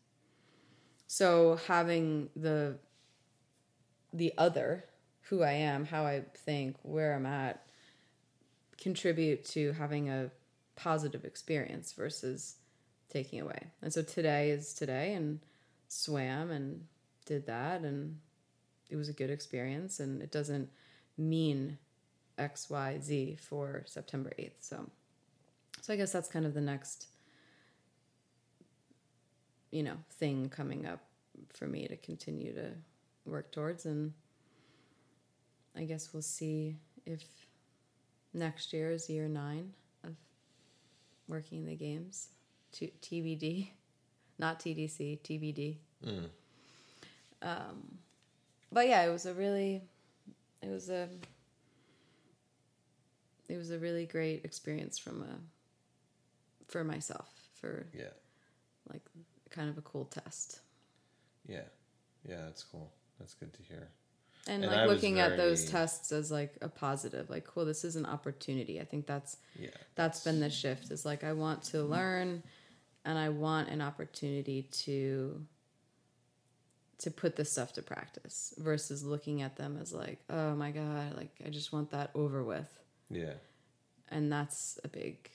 So 1.09 1.59
having 1.67 2.31
the 2.37 2.79
the 4.13 4.33
other, 4.39 4.85
who 5.23 5.43
I 5.43 5.53
am, 5.53 5.85
how 5.85 6.05
I 6.05 6.23
think, 6.35 6.77
where 6.83 7.15
I'm 7.15 7.27
at, 7.27 7.67
contribute 8.79 9.45
to 9.47 9.73
having 9.73 10.09
a 10.09 10.31
positive 10.77 11.25
experience 11.25 11.93
versus 11.93 12.57
taking 13.11 13.41
away. 13.41 13.71
And 13.83 13.93
so 13.93 14.03
today 14.03 14.51
is 14.51 14.73
today, 14.73 15.13
and 15.15 15.41
swam 15.89 16.51
and 16.51 16.87
did 17.25 17.47
that, 17.47 17.83
and 17.83 18.19
it 18.89 18.97
was 18.97 19.09
a 19.09 19.13
good 19.13 19.31
experience, 19.31 20.01
and 20.01 20.23
it 20.23 20.31
doesn't 20.31 20.71
mean 21.19 21.79
X, 22.39 22.69
Y, 22.71 22.99
Z 23.03 23.39
for 23.41 23.83
September 23.87 24.33
8th. 24.39 24.61
So, 24.61 24.89
so 25.81 25.93
I 25.93 25.97
guess 25.97 26.13
that's 26.13 26.29
kind 26.29 26.47
of 26.47 26.55
the 26.55 26.61
next, 26.61 27.07
you 29.71 29.83
know, 29.83 29.97
thing 30.11 30.49
coming 30.49 30.87
up 30.87 31.01
for 31.49 31.67
me 31.67 31.87
to 31.89 31.97
continue 31.97 32.55
to 32.55 32.73
work 33.25 33.53
towards. 33.53 33.87
And 33.87 34.13
I 35.75 35.85
guess 35.85 36.13
we'll 36.13 36.23
see 36.23 36.77
if 37.05 37.25
next 38.33 38.73
year 38.73 38.91
is 38.91 39.09
year 39.09 39.29
nine 39.29 39.73
of 40.05 40.15
working 41.29 41.65
the 41.65 41.75
games. 41.75 42.29
T- 42.73 42.93
TBD, 43.01 43.71
not 44.39 44.61
TDC, 44.61 45.21
TBD. 45.21 45.77
Mm. 46.05 46.29
Um, 47.43 47.99
but 48.73 48.89
yeah, 48.89 49.05
it 49.05 49.11
was 49.11 49.27
a 49.27 49.35
really, 49.35 49.83
it 50.63 50.69
was 50.71 50.89
a, 50.89 51.09
it 53.49 53.57
was 53.57 53.71
a 53.71 53.79
really 53.79 54.07
great 54.07 54.45
experience 54.45 54.99
from 54.99 55.23
a, 55.23 56.69
for 56.69 56.83
myself, 56.85 57.29
for 57.61 57.87
Yeah. 57.97 58.11
like 58.93 59.03
kind 59.51 59.71
of 59.71 59.79
a 59.79 59.83
cool 59.83 60.05
test. 60.05 60.61
Yeah. 61.47 61.63
Yeah, 62.29 62.43
that's 62.47 62.65
cool. 62.65 62.93
That's 63.19 63.35
good 63.35 63.53
to 63.55 63.63
hear. 63.63 63.89
And, 64.49 64.63
And 64.63 64.73
like 64.73 64.81
I 64.81 64.87
looking 64.87 65.19
at 65.19 65.37
those 65.37 65.65
tests 65.65 66.13
as 66.13 66.31
like 66.31 66.57
a 66.61 66.69
positive, 66.69 67.29
like 67.31 67.45
cool, 67.45 67.65
this 67.65 67.85
is 67.85 67.97
an 67.97 68.07
opportunity. 68.07 68.81
I 68.81 68.85
think 68.85 69.07
that's 69.07 69.39
Yeah. 69.59 69.71
that's 69.97 70.23
been 70.23 70.39
the 70.41 70.51
shift. 70.51 70.91
Is 70.91 71.05
like 71.05 71.25
I 71.25 71.33
want 71.33 71.63
to 71.65 71.83
learn, 71.83 72.43
and 73.07 73.17
I 73.19 73.31
want 73.31 73.69
an 73.71 73.81
opportunity 73.81 74.63
to 74.85 75.47
to 76.99 77.11
put 77.11 77.37
this 77.37 77.53
stuff 77.53 77.73
to 77.75 77.83
practice 77.83 78.55
versus 78.59 79.05
looking 79.05 79.43
at 79.43 79.57
them 79.57 79.79
as 79.81 79.93
like, 79.93 80.19
oh 80.31 80.55
my 80.55 80.71
god, 80.71 81.15
like 81.17 81.31
I 81.45 81.51
just 81.51 81.73
want 81.73 81.91
that 81.91 82.11
over 82.15 82.43
with, 82.43 82.79
Yeah. 83.11 83.35
and 84.11 84.33
that's 84.33 84.79
a 84.85 84.89
big 84.89 85.31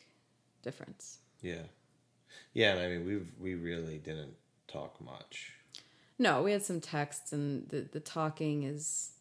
difference. 0.64 1.20
Yeah. 1.42 1.64
Yeah, 2.54 2.72
and 2.74 2.80
I 2.82 2.88
mean 2.90 3.06
we've 3.06 3.32
we 3.40 3.56
really 3.56 3.98
didn't 4.00 4.34
talk 4.68 5.00
much. 5.02 5.54
No, 6.18 6.44
we 6.44 6.52
had 6.52 6.64
some 6.64 6.82
texts, 6.82 7.32
and 7.34 7.68
the 7.70 7.82
the 7.92 8.00
talking 8.00 8.64
is 8.64 9.12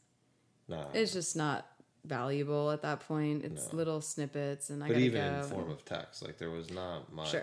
Nah. 0.68 0.86
it's 0.94 1.12
just 1.12 1.34
not 1.36 1.66
valuable 2.04 2.70
at 2.70 2.82
that 2.82 3.00
point. 3.00 3.44
It's 3.44 3.70
No. 3.72 3.76
little 3.78 4.00
snippets, 4.00 4.70
and 4.70 4.82
I 4.82 4.88
but 4.88 4.96
even 4.98 5.20
go. 5.32 5.38
in 5.40 5.44
form 5.44 5.70
of 5.70 5.84
text, 5.84 6.22
like 6.22 6.38
there 6.38 6.50
was 6.50 6.70
not 6.70 7.12
much. 7.12 7.30
Sure. 7.30 7.42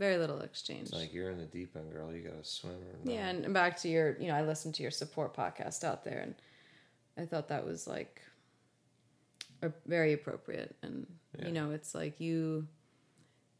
Very 0.00 0.16
little 0.16 0.40
exchange. 0.40 0.88
It's 0.88 0.92
like 0.94 1.12
you're 1.12 1.30
in 1.30 1.36
the 1.38 1.44
deep 1.44 1.76
end, 1.76 1.92
girl. 1.92 2.10
You 2.12 2.22
gotta 2.22 2.42
swim. 2.42 2.72
Or 2.72 2.96
not. 3.04 3.12
Yeah, 3.14 3.28
and 3.28 3.52
back 3.54 3.76
to 3.82 3.88
your, 3.88 4.16
you 4.18 4.28
know, 4.28 4.34
I 4.34 4.40
listened 4.42 4.74
to 4.76 4.82
your 4.82 4.90
support 4.90 5.36
podcast 5.36 5.84
out 5.84 6.04
there, 6.04 6.20
and 6.20 6.34
I 7.18 7.26
thought 7.26 7.48
that 7.48 7.64
was 7.66 7.86
like 7.86 8.22
very 9.86 10.14
appropriate. 10.14 10.74
And 10.82 11.06
Yeah. 11.38 11.46
you 11.48 11.52
know, 11.52 11.70
it's 11.72 11.94
like 11.94 12.18
you 12.18 12.66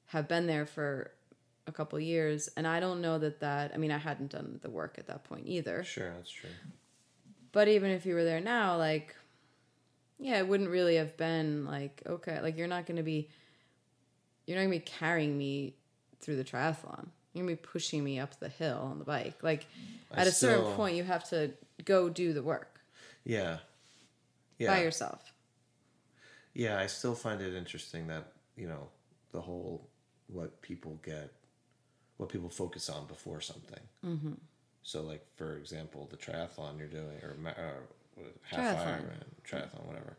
have 0.06 0.26
been 0.28 0.46
there 0.46 0.64
for 0.66 1.12
a 1.66 1.72
couple 1.72 2.00
years, 2.00 2.48
and 2.56 2.66
I 2.66 2.80
don't 2.80 3.02
know 3.02 3.18
that 3.18 3.40
that. 3.40 3.72
I 3.74 3.76
mean, 3.76 3.92
I 3.92 3.98
hadn't 3.98 4.32
done 4.32 4.58
the 4.62 4.70
work 4.70 4.96
at 4.98 5.06
that 5.08 5.24
point 5.24 5.44
either. 5.46 5.84
Sure, 5.84 6.10
that's 6.16 6.30
true. 6.30 6.50
But 7.52 7.68
even 7.68 7.90
if 7.90 8.06
you 8.06 8.14
were 8.14 8.24
there 8.24 8.40
now, 8.40 8.78
like, 8.78 9.14
yeah, 10.18 10.38
it 10.38 10.48
wouldn't 10.48 10.70
really 10.70 10.96
have 10.96 11.18
been 11.18 11.66
like 11.66 12.02
okay, 12.06 12.40
like 12.40 12.56
you're 12.56 12.66
not 12.66 12.86
going 12.86 12.96
to 12.96 13.02
be, 13.02 13.28
you're 14.46 14.56
not 14.56 14.62
going 14.64 14.72
to 14.80 14.84
be 14.86 14.90
carrying 14.98 15.36
me 15.36 15.74
through 16.20 16.36
the 16.36 16.44
triathlon. 16.44 17.08
You're 17.32 17.44
gonna 17.44 17.56
be 17.56 17.56
pushing 17.56 18.02
me 18.04 18.18
up 18.18 18.38
the 18.40 18.48
hill 18.48 18.78
on 18.90 18.98
the 18.98 19.04
bike. 19.04 19.42
Like 19.42 19.66
I 20.12 20.20
at 20.22 20.26
a 20.26 20.32
certain 20.32 20.64
still- 20.64 20.74
point, 20.76 20.96
you 20.96 21.04
have 21.04 21.28
to 21.30 21.52
go 21.84 22.08
do 22.08 22.32
the 22.32 22.42
work 22.42 22.80
Yeah. 23.24 23.58
Yeah. 24.58 24.74
by 24.74 24.82
yourself. 24.82 25.32
Yeah, 26.52 26.78
I 26.78 26.86
still 26.86 27.14
find 27.14 27.40
it 27.40 27.54
interesting 27.54 28.08
that, 28.08 28.32
you 28.56 28.66
know, 28.68 28.88
the 29.32 29.40
whole 29.40 29.86
what 30.26 30.60
people 30.62 30.98
get, 31.04 31.32
what 32.16 32.28
people 32.28 32.48
focus 32.48 32.88
on 32.90 33.06
before 33.06 33.40
something. 33.40 33.80
Mm-hmm. 34.04 34.32
So, 34.82 35.02
like, 35.02 35.24
for 35.36 35.56
example, 35.56 36.08
the 36.10 36.16
triathlon 36.16 36.78
you're 36.78 36.88
doing, 36.88 37.18
or, 37.22 37.36
ma- 37.40 37.50
or 37.50 37.84
half 38.42 38.58
Triathlon. 38.78 39.00
Ironman, 39.02 39.24
triathlon, 39.48 39.86
whatever. 39.86 40.16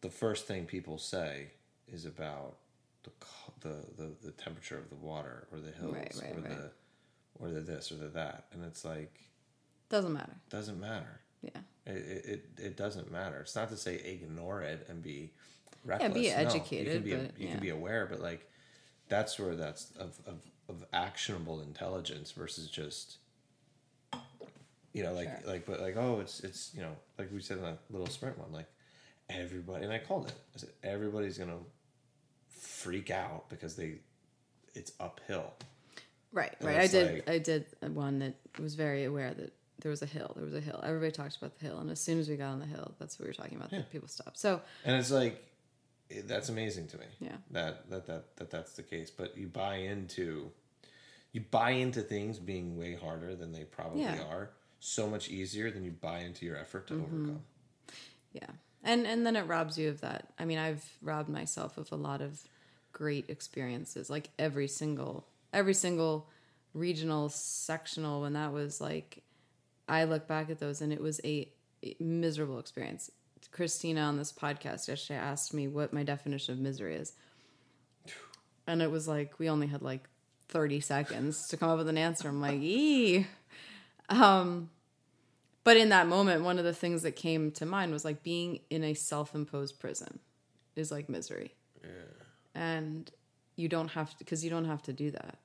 The 0.00 0.10
first 0.10 0.46
thing 0.46 0.66
people 0.66 0.98
say 0.98 1.48
is 1.92 2.04
about 2.04 2.56
the, 3.04 3.10
the, 3.60 3.74
the, 3.96 4.10
the 4.26 4.32
temperature 4.32 4.76
of 4.78 4.88
the 4.90 4.96
water, 4.96 5.48
or 5.52 5.58
the 5.60 5.70
hills, 5.70 5.94
Right, 5.94 6.14
right, 6.22 6.36
or 6.36 6.40
right. 6.40 6.50
the 6.58 6.70
or 7.40 7.50
the 7.50 7.60
this 7.60 7.92
or 7.92 7.96
the 7.96 8.08
that, 8.08 8.46
and 8.52 8.64
it's 8.64 8.84
like 8.84 9.28
Doesn't 9.88 10.12
matter. 10.12 10.34
doesn't 10.50 10.80
matter. 10.80 11.20
Yeah. 11.42 11.60
It, 11.86 11.92
it, 12.26 12.44
it, 12.58 12.76
doesn't 12.76 13.10
matter. 13.12 13.40
It's 13.40 13.54
not 13.54 13.70
to 13.70 13.76
say 13.76 13.94
ignore 13.96 14.60
it 14.62 14.86
and 14.90 15.02
be 15.02 15.32
Yeah, 15.86 15.92
reckless. 15.92 16.12
be 16.14 16.28
No, 16.30 16.54
you 16.54 16.60
can 16.60 17.02
be, 17.02 17.14
but, 17.14 17.20
you 17.38 17.46
yeah. 17.46 17.50
can 17.52 17.60
be 17.60 17.68
aware, 17.70 18.06
but 18.06 18.20
like 18.20 18.50
that's 19.08 19.38
where 19.38 19.54
that's 19.54 19.90
of, 19.92 20.18
of, 20.26 20.42
of 20.68 20.84
actionable 20.92 21.60
intelligence 21.60 22.32
versus 22.32 22.68
just 22.68 23.18
you 24.92 25.02
know 25.02 25.12
like 25.12 25.28
Sure. 25.42 25.52
like 25.52 25.64
but 25.66 25.80
like 25.80 25.96
oh 25.96 26.20
it's 26.20 26.40
it's 26.40 26.72
you 26.74 26.82
know 26.82 26.92
like 27.18 27.30
we 27.32 27.40
said 27.40 27.58
in 27.58 27.62
that 27.64 27.78
little 27.90 28.06
sprint 28.08 28.38
one 28.38 28.52
like 28.52 28.66
everybody 29.30 29.84
and 29.84 29.92
I 29.92 29.98
called 29.98 30.26
it 30.28 30.34
I 30.54 30.58
said 30.58 30.70
everybody's 30.82 31.38
gonna 31.38 31.58
freak 32.58 33.10
out 33.10 33.48
because 33.48 33.76
they 33.76 33.96
it's 34.74 34.92
uphill 35.00 35.52
Right, 36.30 36.54
And 36.60 36.68
right. 36.68 36.80
I 36.80 36.86
did. 36.86 37.14
like- 37.14 37.28
I 37.28 37.38
did 37.38 37.64
one 37.80 38.18
that 38.18 38.34
was 38.58 38.74
very 38.74 39.04
aware 39.04 39.32
that 39.32 39.52
there 39.80 39.90
was 39.90 40.02
a 40.02 40.06
hill. 40.06 40.32
There 40.36 40.44
was 40.44 40.54
a 40.54 40.60
hill. 40.60 40.78
Everybody 40.82 41.10
talked 41.12 41.36
about 41.38 41.58
the 41.58 41.64
hill, 41.64 41.78
and 41.78 41.90
as 41.90 42.00
soon 42.00 42.18
as 42.18 42.28
we 42.28 42.36
got 42.36 42.50
on 42.50 42.58
the 42.58 42.66
hill, 42.66 42.94
that's 42.98 43.18
what 43.18 43.24
we 43.24 43.30
were 43.30 43.34
talking 43.34 43.56
about. 43.56 43.72
Yeah. 43.72 43.78
That 43.78 43.90
people 43.92 44.08
stopped. 44.08 44.36
So 44.38 44.60
and 44.84 44.94
it's 44.96 45.10
like 45.10 45.42
that's 46.26 46.48
amazing 46.50 46.88
to 46.88 46.98
me 46.98 47.04
Yeah. 47.20 47.36
that, 47.52 47.88
that 47.90 48.06
that 48.06 48.36
that 48.36 48.50
that's 48.50 48.72
the 48.74 48.82
case 48.82 49.10
but 49.10 49.36
you 49.36 49.46
buy 49.46 49.76
into 49.76 50.50
you 51.32 51.42
buy 51.50 51.70
into 51.72 52.00
things 52.00 52.38
being 52.38 52.78
way 52.78 52.94
harder 52.94 53.34
than 53.36 53.52
they 53.52 53.64
probably 53.64 54.02
Yeah. 54.02 54.16
Mm-hmm. 54.16 54.30
are 54.32 54.50
so 54.80 55.06
much 55.08 55.28
easier 55.28 55.70
than 55.70 55.84
you 55.84 55.90
buy 55.90 56.20
into 56.20 56.46
your 56.46 56.56
effort 56.56 56.86
to 56.88 56.94
overcome 56.94 57.42
yeah, 58.32 58.46
and 58.84 59.06
and 59.06 59.26
then 59.26 59.36
it 59.36 59.46
robs 59.46 59.78
you 59.78 59.88
of 59.88 60.00
that. 60.00 60.32
I 60.38 60.44
mean, 60.44 60.58
I've 60.58 60.84
robbed 61.02 61.28
myself 61.28 61.78
of 61.78 61.90
a 61.92 61.96
lot 61.96 62.20
of 62.20 62.40
great 62.92 63.28
experiences. 63.28 64.10
Like 64.10 64.30
every 64.38 64.68
single 64.68 65.26
every 65.52 65.74
single 65.74 66.28
regional 66.74 67.28
sectional 67.28 68.20
when 68.20 68.34
that 68.34 68.52
was 68.52 68.80
like 68.80 69.22
I 69.88 70.04
look 70.04 70.26
back 70.28 70.50
at 70.50 70.58
those 70.58 70.80
and 70.80 70.92
it 70.92 71.00
was 71.00 71.20
a 71.24 71.48
miserable 71.98 72.58
experience. 72.58 73.10
Christina 73.52 74.02
on 74.02 74.18
this 74.18 74.32
podcast 74.32 74.88
yesterday 74.88 75.18
asked 75.18 75.54
me 75.54 75.68
what 75.68 75.92
my 75.92 76.02
definition 76.02 76.54
of 76.54 76.60
misery 76.60 76.96
is. 76.96 77.12
And 78.66 78.82
it 78.82 78.90
was 78.90 79.08
like 79.08 79.38
we 79.38 79.48
only 79.48 79.66
had 79.68 79.80
like 79.80 80.08
30 80.48 80.80
seconds 80.80 81.48
to 81.48 81.56
come 81.56 81.70
up 81.70 81.78
with 81.78 81.88
an 81.88 81.98
answer. 81.98 82.28
I'm 82.28 82.40
like, 82.40 82.60
"Ee." 82.60 83.26
Um 84.10 84.70
but 85.64 85.76
in 85.76 85.88
that 85.90 86.06
moment 86.06 86.42
one 86.44 86.58
of 86.58 86.64
the 86.64 86.72
things 86.72 87.02
that 87.02 87.12
came 87.12 87.50
to 87.52 87.66
mind 87.66 87.92
was 87.92 88.04
like 88.04 88.22
being 88.22 88.60
in 88.70 88.82
a 88.84 88.94
self-imposed 88.94 89.78
prison 89.78 90.18
is 90.76 90.90
like 90.90 91.08
misery. 91.08 91.54
And 92.54 93.10
you 93.56 93.68
don't 93.68 93.88
have 93.88 94.16
to 94.18 94.24
cuz 94.24 94.42
you 94.44 94.50
don't 94.50 94.64
have 94.66 94.82
to 94.84 94.92
do 94.92 95.10
that. 95.10 95.38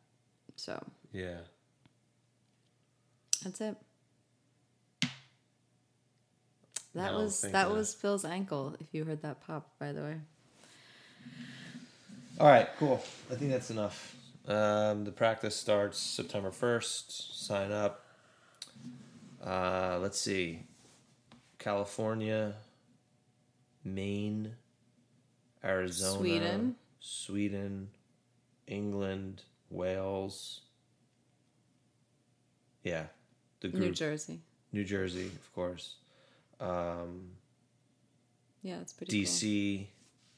So, 0.56 0.82
yeah 1.12 1.40
that's 3.44 3.60
it. 3.60 3.76
That 6.96 7.14
was 7.14 7.42
that 7.42 7.72
was 7.72 7.94
Phil's 7.94 8.24
ankle. 8.24 8.76
If 8.80 8.94
you 8.94 9.04
heard 9.04 9.22
that 9.24 9.42
pop, 9.46 9.72
by 9.80 9.92
the 9.92 10.02
way. 10.02 10.22
all 12.40 12.48
right 12.48 12.68
cool 12.80 13.04
i 13.32 13.36
think 13.36 13.52
that's 13.52 13.70
enough 13.70 14.16
um, 14.48 15.04
the 15.06 15.12
practice 15.12 15.56
starts 15.56 16.00
september 16.00 16.50
1st 16.50 17.12
sign 17.48 17.72
up 17.72 18.06
uh, 19.46 20.00
let's 20.02 20.20
see 20.20 20.64
california 21.60 22.54
maine 23.84 24.54
arizona 25.64 26.18
Sweden. 26.20 26.76
sweden 27.00 27.90
england 28.68 29.44
wales 29.70 30.62
yeah 32.84 33.06
the 33.62 33.70
group 33.70 33.82
New 33.84 33.92
Jersey. 33.94 34.40
New 34.74 34.84
Jersey, 34.84 35.28
of 35.28 35.54
course. 35.56 35.96
Um, 36.60 37.30
Yeah, 38.62 38.82
it's 38.82 38.92
pretty 38.92 39.24
DC, 39.24 39.88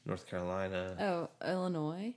North 0.04 0.28
Carolina, 0.28 0.96
Oh, 1.00 1.28
Illinois. 1.44 2.14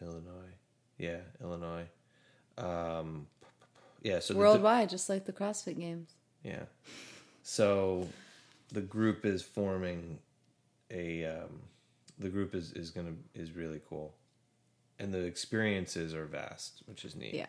Illinois. 0.00 0.54
Yeah, 0.98 1.18
Illinois. 1.42 1.86
Um, 2.58 3.26
yeah, 4.02 4.18
so 4.20 4.34
the- 4.34 4.40
Worldwide, 4.40 4.88
just 4.88 5.08
like 5.08 5.26
the 5.26 5.32
CrossFit 5.32 5.78
Games. 5.78 6.10
Yeah. 6.42 6.64
So 7.42 8.08
the 8.72 8.80
group 8.80 9.24
is 9.24 9.42
forming 9.42 10.18
a 10.90 11.24
um, 11.24 11.60
the 12.18 12.28
group 12.28 12.54
is 12.54 12.72
is 12.72 12.90
to 12.90 13.16
is 13.34 13.52
really 13.52 13.80
cool. 13.88 14.14
And 14.98 15.14
the 15.14 15.20
experiences 15.20 16.14
are 16.14 16.26
vast, 16.26 16.82
which 16.86 17.04
is 17.04 17.16
neat. 17.16 17.34
Yeah. 17.34 17.46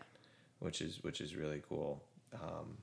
Which 0.60 0.82
is 0.82 1.04
which 1.04 1.22
is 1.22 1.36
really 1.36 1.62
cool. 1.68 2.02
Um, 2.34 2.78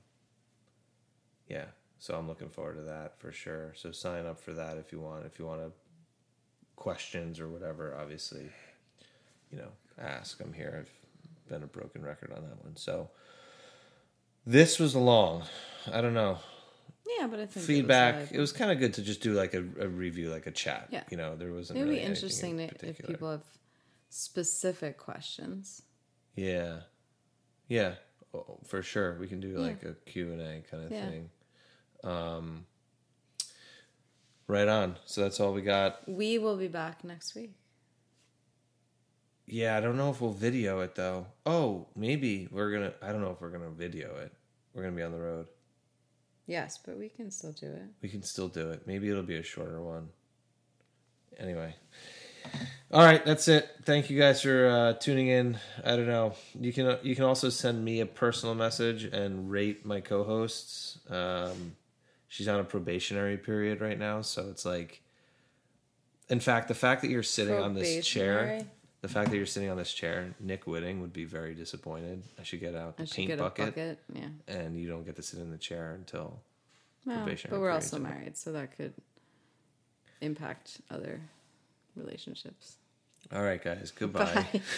yeah. 1.47 1.65
So 1.97 2.15
I'm 2.15 2.27
looking 2.27 2.49
forward 2.49 2.75
to 2.75 2.83
that 2.83 3.19
for 3.19 3.31
sure. 3.31 3.73
So 3.75 3.91
sign 3.91 4.25
up 4.25 4.39
for 4.39 4.53
that 4.53 4.77
if 4.77 4.91
you 4.91 4.99
want 4.99 5.25
if 5.25 5.39
you 5.39 5.45
want 5.45 5.61
to 5.61 5.71
questions 6.75 7.39
or 7.39 7.49
whatever, 7.49 7.95
obviously, 7.99 8.49
you 9.51 9.57
know, 9.57 9.69
ask. 9.99 10.39
I'm 10.39 10.53
here. 10.53 10.77
I've 10.79 11.49
been 11.49 11.63
a 11.63 11.67
broken 11.67 12.01
record 12.03 12.31
on 12.31 12.41
that 12.43 12.63
one. 12.63 12.75
So 12.75 13.09
this 14.45 14.79
was 14.79 14.95
long. 14.95 15.43
I 15.91 16.01
don't 16.01 16.13
know 16.13 16.37
Yeah, 17.19 17.27
but 17.27 17.39
I 17.39 17.45
think 17.45 17.65
feedback. 17.65 18.31
It 18.31 18.39
was, 18.39 18.51
was 18.51 18.53
kind 18.53 18.71
of 18.71 18.79
good 18.79 18.93
to 18.95 19.01
just 19.01 19.21
do 19.21 19.33
like 19.33 19.53
a, 19.53 19.63
a 19.79 19.87
review, 19.87 20.29
like 20.29 20.47
a 20.47 20.51
chat. 20.51 20.87
Yeah. 20.91 21.03
You 21.09 21.17
know, 21.17 21.35
there 21.35 21.51
wasn't. 21.51 21.79
it 21.79 21.81
would 21.83 21.89
really 21.89 22.01
be 22.01 22.05
interesting 22.05 22.59
in 22.59 22.71
if 22.81 23.05
people 23.05 23.31
have 23.31 23.43
specific 24.09 24.97
questions. 24.97 25.83
Yeah. 26.35 26.81
Yeah, 27.67 27.93
oh, 28.33 28.59
for 28.65 28.81
sure. 28.81 29.17
We 29.19 29.27
can 29.27 29.39
do 29.39 29.57
like 29.57 29.83
a 29.83 29.93
Q 30.09 30.31
and 30.31 30.41
A 30.41 30.61
kind 30.69 30.85
of 30.85 30.91
Yeah. 30.91 31.09
thing. 31.09 31.29
Um, 32.03 32.65
right 34.47 34.67
on. 34.67 34.97
So 35.05 35.21
that's 35.21 35.39
all 35.39 35.53
we 35.53 35.61
got. 35.61 36.01
We 36.07 36.39
will 36.39 36.57
be 36.57 36.67
back 36.67 37.03
next 37.03 37.35
week. 37.35 37.53
Yeah, 39.51 39.75
I 39.75 39.81
don't 39.81 39.97
know 39.97 40.11
if 40.11 40.21
we'll 40.21 40.31
video 40.31 40.81
it 40.81 40.95
though. 40.95 41.25
Oh, 41.45 41.87
maybe 41.95 42.47
we're 42.51 42.71
gonna. 42.71 42.93
I 43.01 43.11
don't 43.11 43.21
know 43.21 43.31
if 43.31 43.41
we're 43.41 43.49
gonna 43.49 43.71
video 43.71 44.15
it. 44.17 44.31
We're 44.73 44.83
gonna 44.83 44.95
be 44.95 45.01
on 45.01 45.11
the 45.11 45.19
road. 45.19 45.47
Yes, 46.45 46.79
but 46.83 46.97
we 46.97 47.09
can 47.09 47.31
still 47.31 47.51
do 47.51 47.67
it. 47.67 47.89
We 48.01 48.09
can 48.09 48.21
still 48.21 48.47
do 48.47 48.69
it. 48.69 48.85
Maybe 48.85 49.09
it'll 49.09 49.23
be 49.23 49.35
a 49.35 49.43
shorter 49.43 49.81
one. 49.81 50.09
Anyway. 51.37 51.75
All 52.91 53.03
right, 53.03 53.23
that's 53.25 53.47
it. 53.47 53.69
Thank 53.83 54.09
you 54.09 54.19
guys 54.19 54.41
for 54.41 54.67
uh, 54.67 54.93
tuning 54.93 55.27
in. 55.27 55.59
I 55.83 55.95
don't 55.95 56.07
know. 56.07 56.33
You 56.59 56.71
can 56.71 56.97
you 57.01 57.15
can 57.15 57.25
also 57.25 57.49
send 57.49 57.83
me 57.83 58.01
a 58.01 58.05
personal 58.05 58.55
message 58.55 59.03
and 59.03 59.49
rate 59.49 59.85
my 59.85 59.99
co-hosts. 59.99 60.99
Um, 61.09 61.75
she's 62.27 62.47
on 62.47 62.59
a 62.59 62.63
probationary 62.63 63.37
period 63.37 63.81
right 63.81 63.97
now, 63.97 64.21
so 64.21 64.47
it's 64.49 64.65
like. 64.65 65.01
In 66.29 66.39
fact, 66.39 66.67
the 66.67 66.75
fact 66.75 67.01
that 67.01 67.09
you're 67.09 67.23
sitting 67.23 67.55
on 67.55 67.73
this 67.73 68.05
chair? 68.05 68.61
The 69.01 69.07
fact 69.07 69.29
that 69.31 69.37
you're 69.37 69.45
sitting 69.45 69.69
on 69.69 69.77
this 69.77 69.93
chair, 69.93 70.33
Nick 70.39 70.65
Whitting 70.65 70.99
would 71.01 71.13
be 71.13 71.25
very 71.25 71.55
disappointed. 71.55 72.23
I 72.39 72.43
should 72.43 72.59
get 72.59 72.75
out 72.75 72.97
the 72.97 73.03
I 73.03 73.05
should 73.05 73.15
paint 73.15 73.27
get 73.29 73.39
bucket, 73.39 73.63
a 73.67 73.71
bucket. 73.71 73.99
Yeah. 74.13 74.27
and 74.47 74.77
you 74.77 74.87
don't 74.89 75.05
get 75.05 75.15
to 75.15 75.21
sit 75.23 75.39
in 75.39 75.51
the 75.51 75.57
chair 75.57 75.93
until 75.93 76.41
Well, 77.05 77.17
Probationary 77.17 77.57
but 77.57 77.61
we're 77.61 77.71
also 77.71 77.97
over. 77.97 78.07
married, 78.09 78.37
so 78.37 78.51
that 78.51 78.75
could 78.75 78.93
impact 80.21 80.81
other 80.91 81.21
relationships. 81.95 82.75
All 83.31 83.43
right, 83.43 83.63
guys. 83.63 83.91
Goodbye. 83.91 84.47
Bye. 84.53 84.61